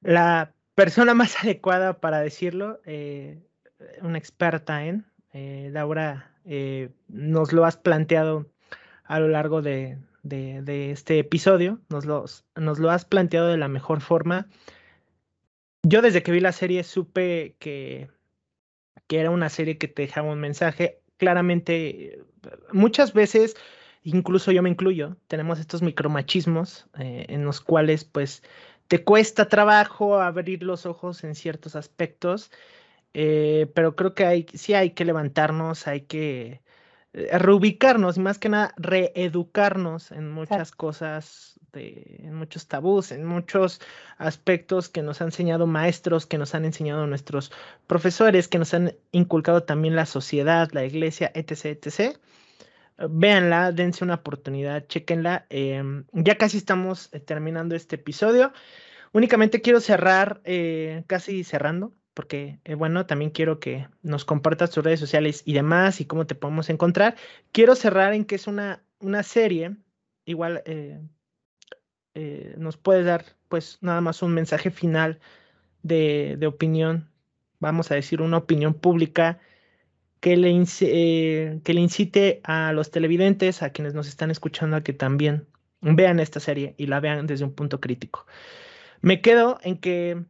[0.00, 3.42] La persona más adecuada para decirlo, eh,
[4.02, 6.32] una experta en, eh, Laura,
[7.08, 8.46] nos lo has planteado
[9.04, 14.48] a lo largo de, este episodio, nos, nos lo has planteado de la mejor forma.
[15.82, 18.08] Yo desde que vi la serie supe que,
[19.06, 21.00] que era una serie que te dejaba un mensaje.
[21.16, 22.20] Claramente,
[22.72, 23.56] muchas veces,
[24.02, 28.42] incluso yo me incluyo, tenemos estos micromachismos en los cuales pues
[28.88, 32.50] te cuesta trabajo abrir los ojos en ciertos aspectos,
[33.14, 36.62] eh, pero creo que sí hay que levantarnos, hay que eh,
[37.32, 43.80] reubicarnos y más que nada reeducarnos en muchas cosas, en muchos tabús, en muchos
[44.16, 47.52] aspectos que nos han enseñado maestros, que nos han enseñado nuestros
[47.86, 52.16] profesores, que nos han inculcado también la sociedad, la iglesia, etc., etc.
[52.98, 55.46] Véanla, dense una oportunidad, chequenla.
[55.50, 58.52] Em, ya casi estamos eh, terminando este episodio.
[59.12, 64.82] Únicamente quiero cerrar, eh, casi cerrando, porque eh, bueno, también quiero que nos compartas tus
[64.82, 67.14] redes sociales y demás y cómo te podemos encontrar.
[67.52, 69.76] Quiero cerrar en que es una, una serie,
[70.24, 70.98] igual eh,
[72.14, 75.20] eh, nos puedes dar pues nada más un mensaje final
[75.84, 77.08] de, de opinión,
[77.60, 79.38] vamos a decir una opinión pública
[80.18, 80.50] que le,
[81.62, 85.46] que le incite a los televidentes, a quienes nos están escuchando, a que también
[85.82, 88.26] vean esta serie y la vean desde un punto crítico.
[89.02, 90.24] Me quedo en que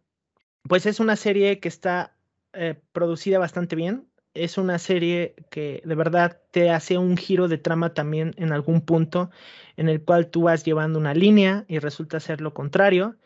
[0.68, 2.14] pues es una serie que está
[2.52, 4.06] eh, producida bastante bien.
[4.34, 8.82] Es una serie que de verdad te hace un giro de trama también en algún
[8.82, 9.30] punto
[9.76, 13.16] en el cual tú vas llevando una línea y resulta ser lo contrario.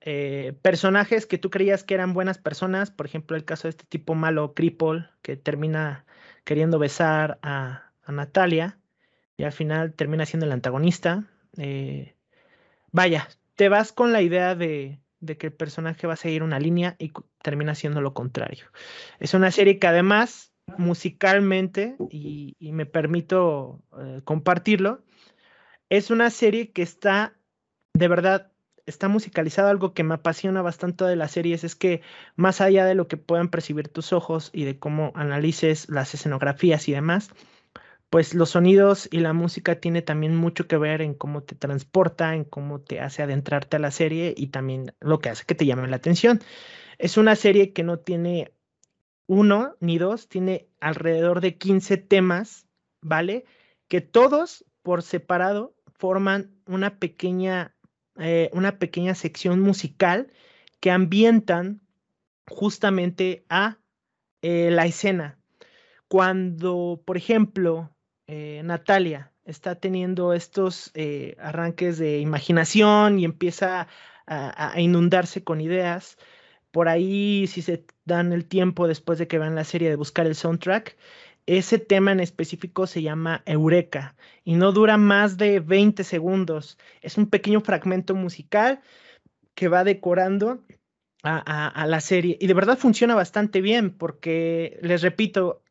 [0.00, 3.84] Eh, personajes que tú creías que eran buenas personas, por ejemplo, el caso de este
[3.84, 6.06] tipo malo, Cripple, que termina
[6.44, 8.78] queriendo besar a, Natalia
[9.36, 11.24] y al final termina siendo el antagonista.
[11.58, 12.14] Eh,
[12.90, 16.58] vaya, te vas con la idea de, de que el personaje va a seguir una
[16.58, 17.12] línea y
[17.42, 18.66] termina siendo lo contrario.
[19.20, 25.02] Es una serie que además musicalmente, y, me permito eh, compartirlo,
[25.88, 27.34] es una serie que está,
[27.94, 28.52] de verdad,
[28.86, 29.70] está musicalizada.
[29.70, 32.02] Algo que me apasiona bastante de las series es que
[32.36, 36.88] más allá de lo que puedan percibir tus ojos y de cómo analices las escenografías
[36.88, 37.30] y demás,
[38.10, 42.34] pues los sonidos y la música tiene también mucho que ver en cómo te transporta,
[42.34, 45.66] en cómo te hace adentrarte a la serie y también lo que hace que te
[45.66, 46.40] llame la atención.
[46.98, 48.52] Es una serie que no tiene
[49.26, 52.66] uno ni dos, tiene alrededor de 15 temas,
[53.02, 53.44] ¿vale?
[53.88, 57.76] Que todos por separado forman una pequeña,
[58.16, 60.32] eh, una pequeña sección musical
[60.80, 61.82] que ambientan
[62.46, 63.78] justamente a
[64.40, 65.38] eh, la escena.
[66.08, 67.90] Cuando, por ejemplo,
[68.28, 73.88] eh, Natalia está teniendo estos eh, arranques de imaginación y empieza
[74.26, 76.18] a, inundarse con ideas.
[76.70, 80.26] Por ahí, si se dan el tiempo después de que vean la serie de buscar
[80.26, 80.96] el soundtrack,
[81.46, 84.14] ese tema en específico se llama Eureka
[84.44, 86.76] y no dura más de 20 segundos.
[87.00, 88.82] Es un pequeño fragmento musical
[89.54, 90.62] que va decorando
[91.22, 92.36] a, la serie.
[92.38, 95.62] Y de verdad funciona bastante bien porque, les repito,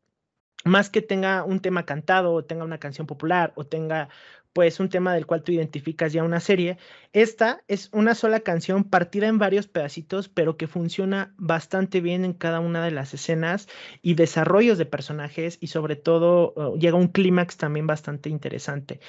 [0.68, 4.10] más que tenga un tema cantado o tenga una canción popular o tenga
[4.58, 6.80] pues un tema del cual tú identificas ya una serie,
[7.14, 12.34] esta es una sola canción partida en varios pedacitos, pero que funciona bastante bien en
[12.34, 13.68] cada una de las escenas
[14.02, 19.00] y desarrollos de personajes y sobre todo uh, llega un clímax también bastante interesante.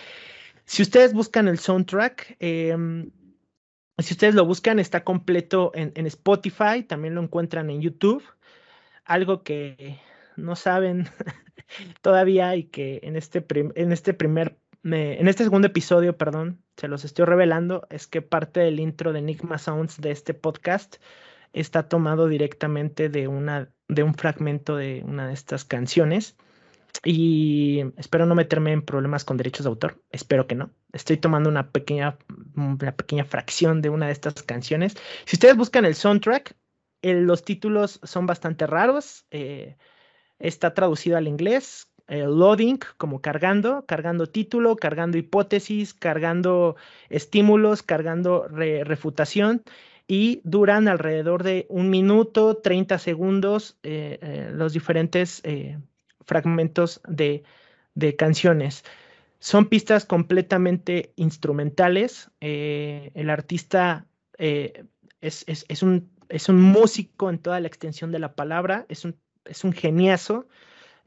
[0.66, 3.10] Si ustedes buscan el soundtrack, em,
[3.96, 8.22] si ustedes lo buscan, está completo en, en Spotify, también lo encuentran en YouTube.
[9.06, 9.98] Algo que
[10.36, 11.08] no saben
[12.02, 17.04] todavía y que en este, en este primer, en este segundo episodio, perdón, se los
[17.04, 20.96] estoy revelando, es que parte del intro de Enigma Sounds de este podcast
[21.52, 26.36] está tomado directamente de, una, de un fragmento de una de estas canciones.
[27.04, 30.02] Y espero no meterme en problemas con derechos de autor.
[30.10, 30.70] Espero que no.
[30.92, 32.18] Estoy tomando una pequeña,
[32.56, 34.94] una pequeña fracción de una de estas canciones.
[35.24, 36.56] Si ustedes buscan el soundtrack,
[37.02, 39.26] los títulos son bastante raros.
[39.30, 39.76] Eh,
[40.38, 46.76] está traducido al inglés, loading como cargando, cargando título, cargando hipótesis, cargando
[47.10, 49.62] estímulos, cargando refutación
[50.08, 55.78] y duran alrededor de un minuto, 30 segundos eh, eh, los diferentes eh,
[56.24, 57.44] fragmentos de,
[58.16, 58.84] canciones.
[59.38, 62.30] Son pistas completamente instrumentales.
[62.40, 64.06] el artista
[64.38, 69.16] es, un, es un músico en toda la extensión de la palabra, es un
[69.48, 70.46] es un geniazo.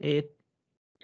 [0.00, 0.30] Eh,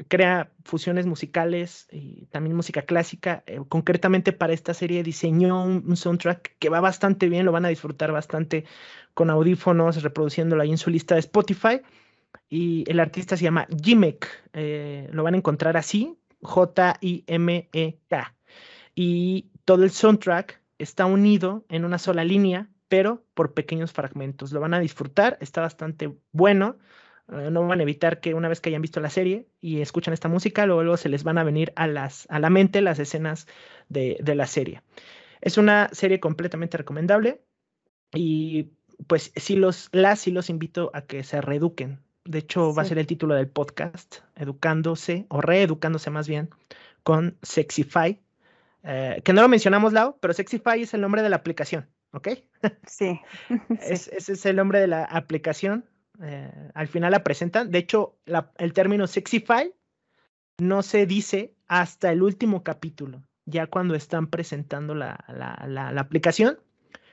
[0.06, 3.42] crea fusiones musicales y también música clásica.
[3.46, 7.68] Eh, concretamente para esta serie diseñó un, soundtrack que va bastante bien, lo van a
[7.68, 8.64] disfrutar bastante
[9.14, 11.80] con audífonos, reproduciéndolo ahí en su lista de Spotify.
[12.48, 18.34] Y el artista se llama Jimek, eh, lo van a encontrar así, J-I-M-E-K.
[18.94, 24.52] Y todo el soundtrack está unido en una sola línea, pero por pequeños fragmentos.
[24.52, 26.78] Lo van a disfrutar, está bastante bueno.
[27.30, 30.14] Eh, no van a evitar que una vez que hayan visto la serie y escuchan
[30.14, 33.46] esta música, luego, se les van a venir a, las, a la mente las escenas
[33.88, 34.82] de, la serie.
[35.40, 37.42] Es una serie completamente recomendable
[38.12, 38.70] y
[39.06, 42.00] pues sí los, las sí los invito a que se reeduquen.
[42.24, 46.50] De hecho, va a ser el título del podcast, educándose o reeducándose más bien
[47.02, 48.20] con Sexify,
[48.82, 52.28] eh, que no lo mencionamos, Lau, pero Sexify es el nombre de la aplicación, ¿ok?
[52.86, 53.20] Sí.
[53.80, 55.84] ese es el nombre de la aplicación.
[56.22, 57.70] Eh, al final la presentan.
[57.70, 58.16] De hecho,
[58.58, 59.72] el término Sexify
[60.58, 63.22] no se dice hasta el último capítulo.
[63.46, 65.16] Ya cuando están presentando la,
[65.96, 66.58] aplicación,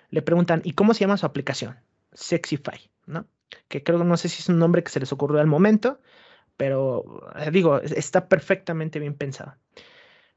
[0.09, 1.77] le preguntan, ¿y cómo se llama su aplicación?
[2.11, 3.27] Sexify, ¿no?
[3.67, 5.99] que creo no sé si es un nombre que se les ocurrió al momento,
[6.57, 9.55] pero eh, digo, está perfectamente bien pensado.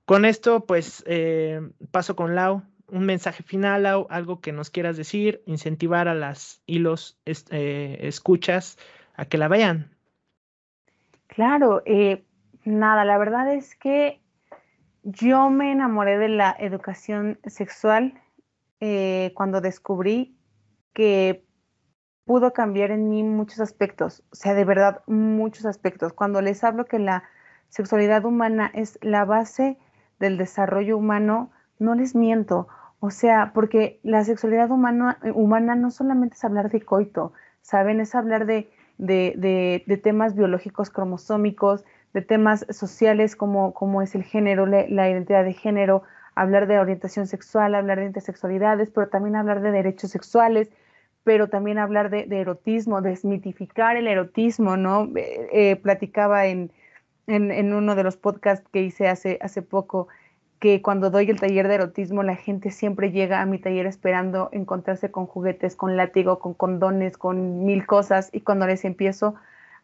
[0.04, 2.62] Con esto, pues eh, paso con Lau.
[2.88, 8.78] Un mensaje final, algo que nos quieras decir, incentivar a las hilos eh, escuchas
[9.14, 9.94] a que la vean.
[11.26, 11.82] Claro,
[12.64, 14.20] nada, la verdad es que
[15.02, 18.14] yo me enamoré de la educación sexual
[19.34, 20.38] cuando descubrí
[20.94, 21.44] que
[22.28, 26.12] pudo cambiar en mí muchos aspectos, o sea, de verdad, muchos aspectos.
[26.12, 27.24] Cuando les hablo que la
[27.70, 29.78] sexualidad humana es la base
[30.18, 32.68] del desarrollo humano, no les miento.
[33.00, 37.32] O sea, porque la sexualidad humana, humana no solamente es hablar de coito,
[37.62, 38.00] ¿saben?
[38.00, 44.66] Es hablar de, de, temas biológicos cromosómicos, de temas sociales como, como es el género,
[44.66, 46.02] la identidad de género,
[46.38, 50.70] hablar de orientación sexual, hablar de intersexualidades, pero también hablar de derechos sexuales,
[51.24, 55.10] pero también hablar de, erotismo, desmitificar el erotismo, ¿no?
[55.16, 56.70] Eh, eh, platicaba en,
[57.26, 60.08] en, uno de los podcasts que hice hace, hace poco
[60.60, 64.48] que cuando doy el taller de erotismo la gente siempre llega a mi taller esperando
[64.52, 69.34] encontrarse con juguetes, con látigo, con condones, con mil cosas y cuando les empiezo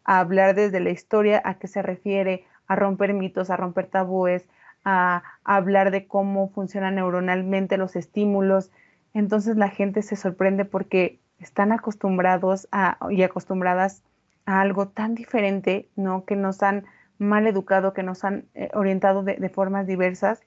[0.05, 4.47] a hablar desde la historia a qué se refiere, a romper mitos, a romper tabúes,
[4.85, 8.71] a, hablar de cómo funcionan neuronalmente los estímulos,
[9.13, 14.03] entonces la gente se sorprende porque están acostumbrados a, y acostumbradas
[14.47, 16.25] a algo tan diferente, ¿no?
[16.25, 16.85] Que nos han
[17.19, 20.43] mal educado, que nos han eh, orientado de, formas diversas.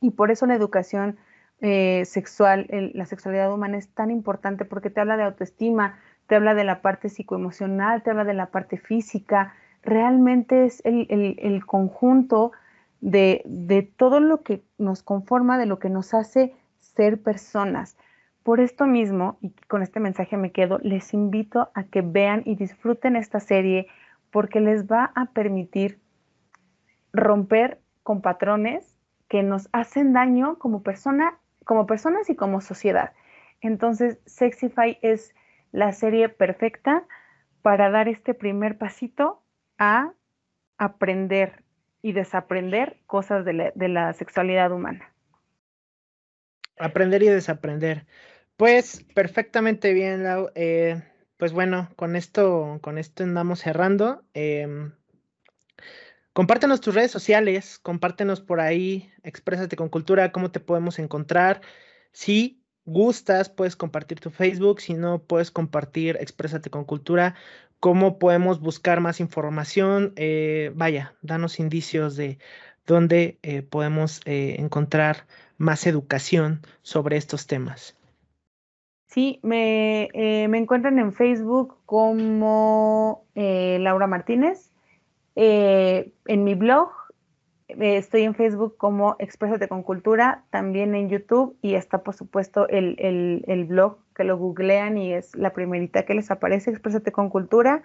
[0.00, 1.16] Y por eso la educación
[1.60, 5.98] eh, sexual, la sexualidad humana es tan importante porque te habla de autoestima,
[6.28, 9.54] te habla de la parte psicoemocional, te habla de la parte física.
[9.82, 12.52] Realmente es el, conjunto
[13.00, 17.96] de, de todo lo que nos conforma, de lo que nos hace ser personas.
[18.42, 22.54] Por esto mismo, y con este mensaje me quedo, les invito a que vean y
[22.54, 23.88] disfruten esta serie
[24.30, 25.98] porque les va a permitir
[27.12, 28.97] romper con patrones
[29.28, 33.12] que nos hacen daño como persona, como personas y como sociedad.
[33.60, 35.34] Entonces, Sexify es
[35.72, 37.04] la serie perfecta
[37.62, 39.42] para dar este primer pasito
[39.78, 40.12] a
[40.78, 41.64] aprender
[42.00, 45.12] y desaprender cosas de la, sexualidad humana.
[46.78, 48.06] Aprender y desaprender.
[48.56, 50.50] Pues perfectamente bien, Lau.
[50.54, 51.02] Eh,
[51.36, 54.22] pues bueno, con esto, con esto andamos cerrando.
[54.34, 54.90] Eh,
[56.38, 61.62] compártenos tus redes sociales, compártenos por ahí, exprésate con cultura, cómo te podemos encontrar.
[62.12, 67.34] Si gustas, puedes compartir tu Facebook, si no, puedes compartir Exprésate con Cultura,
[67.80, 70.12] cómo podemos buscar más información.
[70.14, 72.38] Eh, vaya, danos indicios de
[72.86, 77.98] dónde eh, podemos encontrar más educación sobre estos temas.
[79.08, 84.70] Sí, me, eh, encuentran en Facebook como eh, Laura Martínez.
[85.40, 86.90] Eh, en mi blog
[87.68, 92.96] estoy en Facebook como Exprésate con Cultura, también en YouTube y está por supuesto el,
[93.46, 97.84] el, blog que lo googlean y es la primerita que les aparece, Exprésate con Cultura,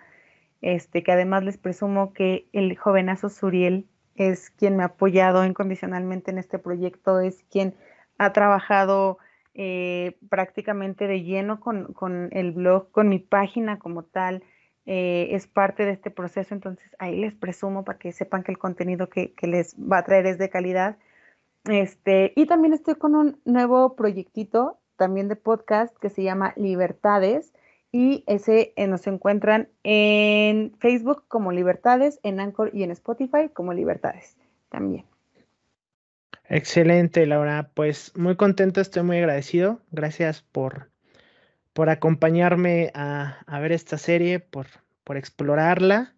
[0.62, 3.86] este, que además les presumo que el jovenazo Suriel
[4.16, 7.76] es quien me ha apoyado incondicionalmente en este proyecto, es quien
[8.18, 9.20] ha trabajado
[9.54, 14.42] eh, prácticamente de lleno con, el blog, con mi página como tal.
[14.86, 18.58] Eh, es parte de este proceso, entonces ahí les presumo para que sepan que el
[18.58, 20.98] contenido que, les va a traer es de calidad.
[21.66, 27.54] Este, y también estoy con un nuevo proyectito también de podcast que se llama Libertades
[27.92, 33.74] y ese eh, nos encuentran en Facebook como Libertades, en Anchor y en Spotify como
[33.74, 34.36] Libertades
[34.70, 35.06] también.
[36.50, 37.72] Excelente, Laura.
[37.74, 39.80] Pues muy contento, estoy muy agradecido.
[39.92, 40.90] Gracias por,
[41.74, 44.68] por acompañarme a, ver esta serie, por,
[45.04, 46.16] por explorarla,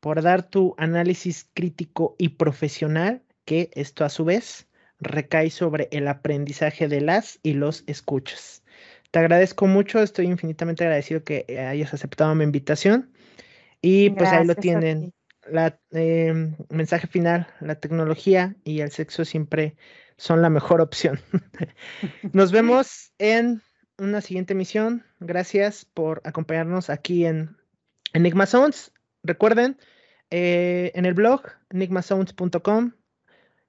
[0.00, 4.66] por dar tu análisis crítico y profesional, que esto a su vez
[5.00, 8.62] recae sobre el aprendizaje de las y los escuchas.
[9.10, 13.12] Te agradezco mucho, estoy infinitamente agradecido que hayas aceptado mi invitación.
[13.80, 15.12] Y pues ahí lo tienen
[15.46, 19.76] la em, mensaje final, la tecnología y el sexo siempre
[20.16, 21.20] son la mejor opción.
[22.32, 23.62] Nos vemos en
[23.98, 25.04] una siguiente emisión.
[25.20, 27.56] Gracias por acompañarnos aquí en
[28.12, 28.92] Enigma Sounds.
[29.22, 29.78] Recuerden,
[30.30, 32.92] eh, en el blog enigmasounds.com,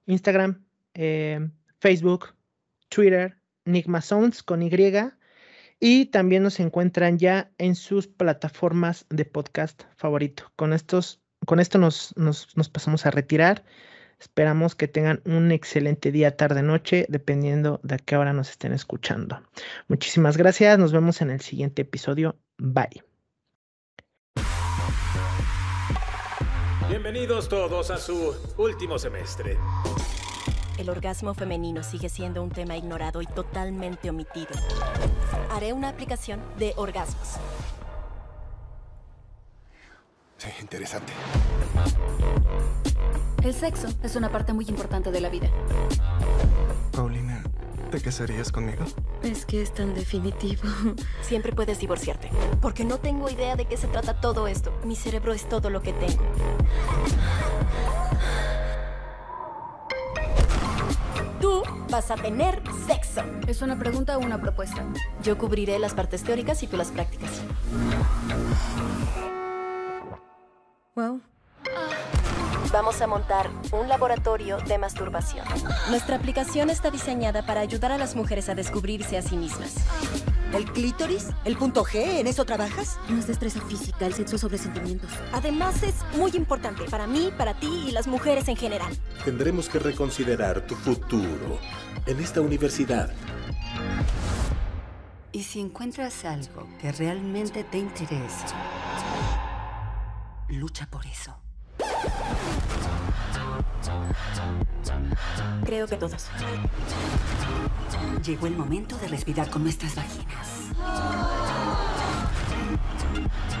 [0.06, 2.34] Instagram, em, Facebook,
[2.88, 4.70] Twitter, Enigma Sounds con Y.
[5.78, 10.50] Y también nos encuentran ya en sus plataformas de podcast favorito.
[10.56, 12.14] Con estos con esto nos,
[12.72, 13.64] pasamos a retirar.
[14.18, 18.72] Esperamos que tengan un excelente día, tarde, noche, dependiendo de a qué hora nos estén
[18.72, 19.42] escuchando.
[19.88, 22.36] Muchísimas gracias, nos vemos en el siguiente episodio.
[22.58, 23.02] Bye.
[26.88, 29.58] Bienvenidos todos a su último semestre.
[30.78, 34.50] El orgasmo femenino sigue siendo un tema ignorado y totalmente omitido.
[35.50, 37.38] Haré una aplicación de orgasmos.
[40.38, 41.12] Sí, interesante.
[43.42, 45.48] El sexo es una parte muy importante de la vida.
[46.92, 47.42] Paulina,
[47.90, 48.84] ¿te casarías conmigo?
[49.22, 50.62] Es que es tan definitivo.
[51.22, 52.30] Siempre puedes divorciarte.
[52.60, 54.72] Porque no tengo idea de qué se trata todo esto.
[54.84, 56.22] Mi cerebro es todo lo que tengo.
[61.40, 63.22] Tú vas a tener sexo.
[63.46, 64.84] ¿Es una pregunta o una propuesta?
[65.22, 67.30] Yo cubriré las partes teóricas y tú las prácticas.
[70.96, 71.20] Wow.
[72.72, 75.44] Vamos a montar un laboratorio de masturbación.
[75.90, 79.74] Nuestra aplicación está diseñada para ayudar a las mujeres a descubrirse a sí mismas.
[80.54, 81.28] ¿El clítoris?
[81.44, 82.20] ¿El punto G?
[82.20, 82.98] ¿En eso trabajas?
[83.10, 85.10] No es destreza física, el sexo sobre sentimientos.
[85.34, 88.96] Además es muy importante para mí, para ti y las mujeres en general.
[89.22, 91.58] Tendremos que reconsiderar tu futuro
[92.06, 93.12] en esta universidad.
[95.30, 98.46] Y si encuentras algo que realmente te interesa,
[100.48, 101.36] lucha por eso.
[105.64, 106.28] Creo que todos.
[108.24, 110.56] Llegó el momento de respirar con nuestras vaginas.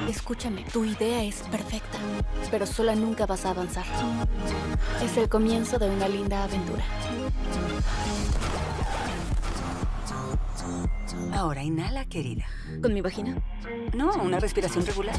[0.08, 1.98] Escúchame, tu idea es perfecta,
[2.50, 3.84] pero sola nunca vas a avanzar.
[5.02, 6.84] Es el comienzo de una linda aventura.
[11.32, 12.46] Ahora inhala, querida.
[12.82, 13.36] ¿Con mi vagina?
[13.94, 15.16] No, una respiración regular.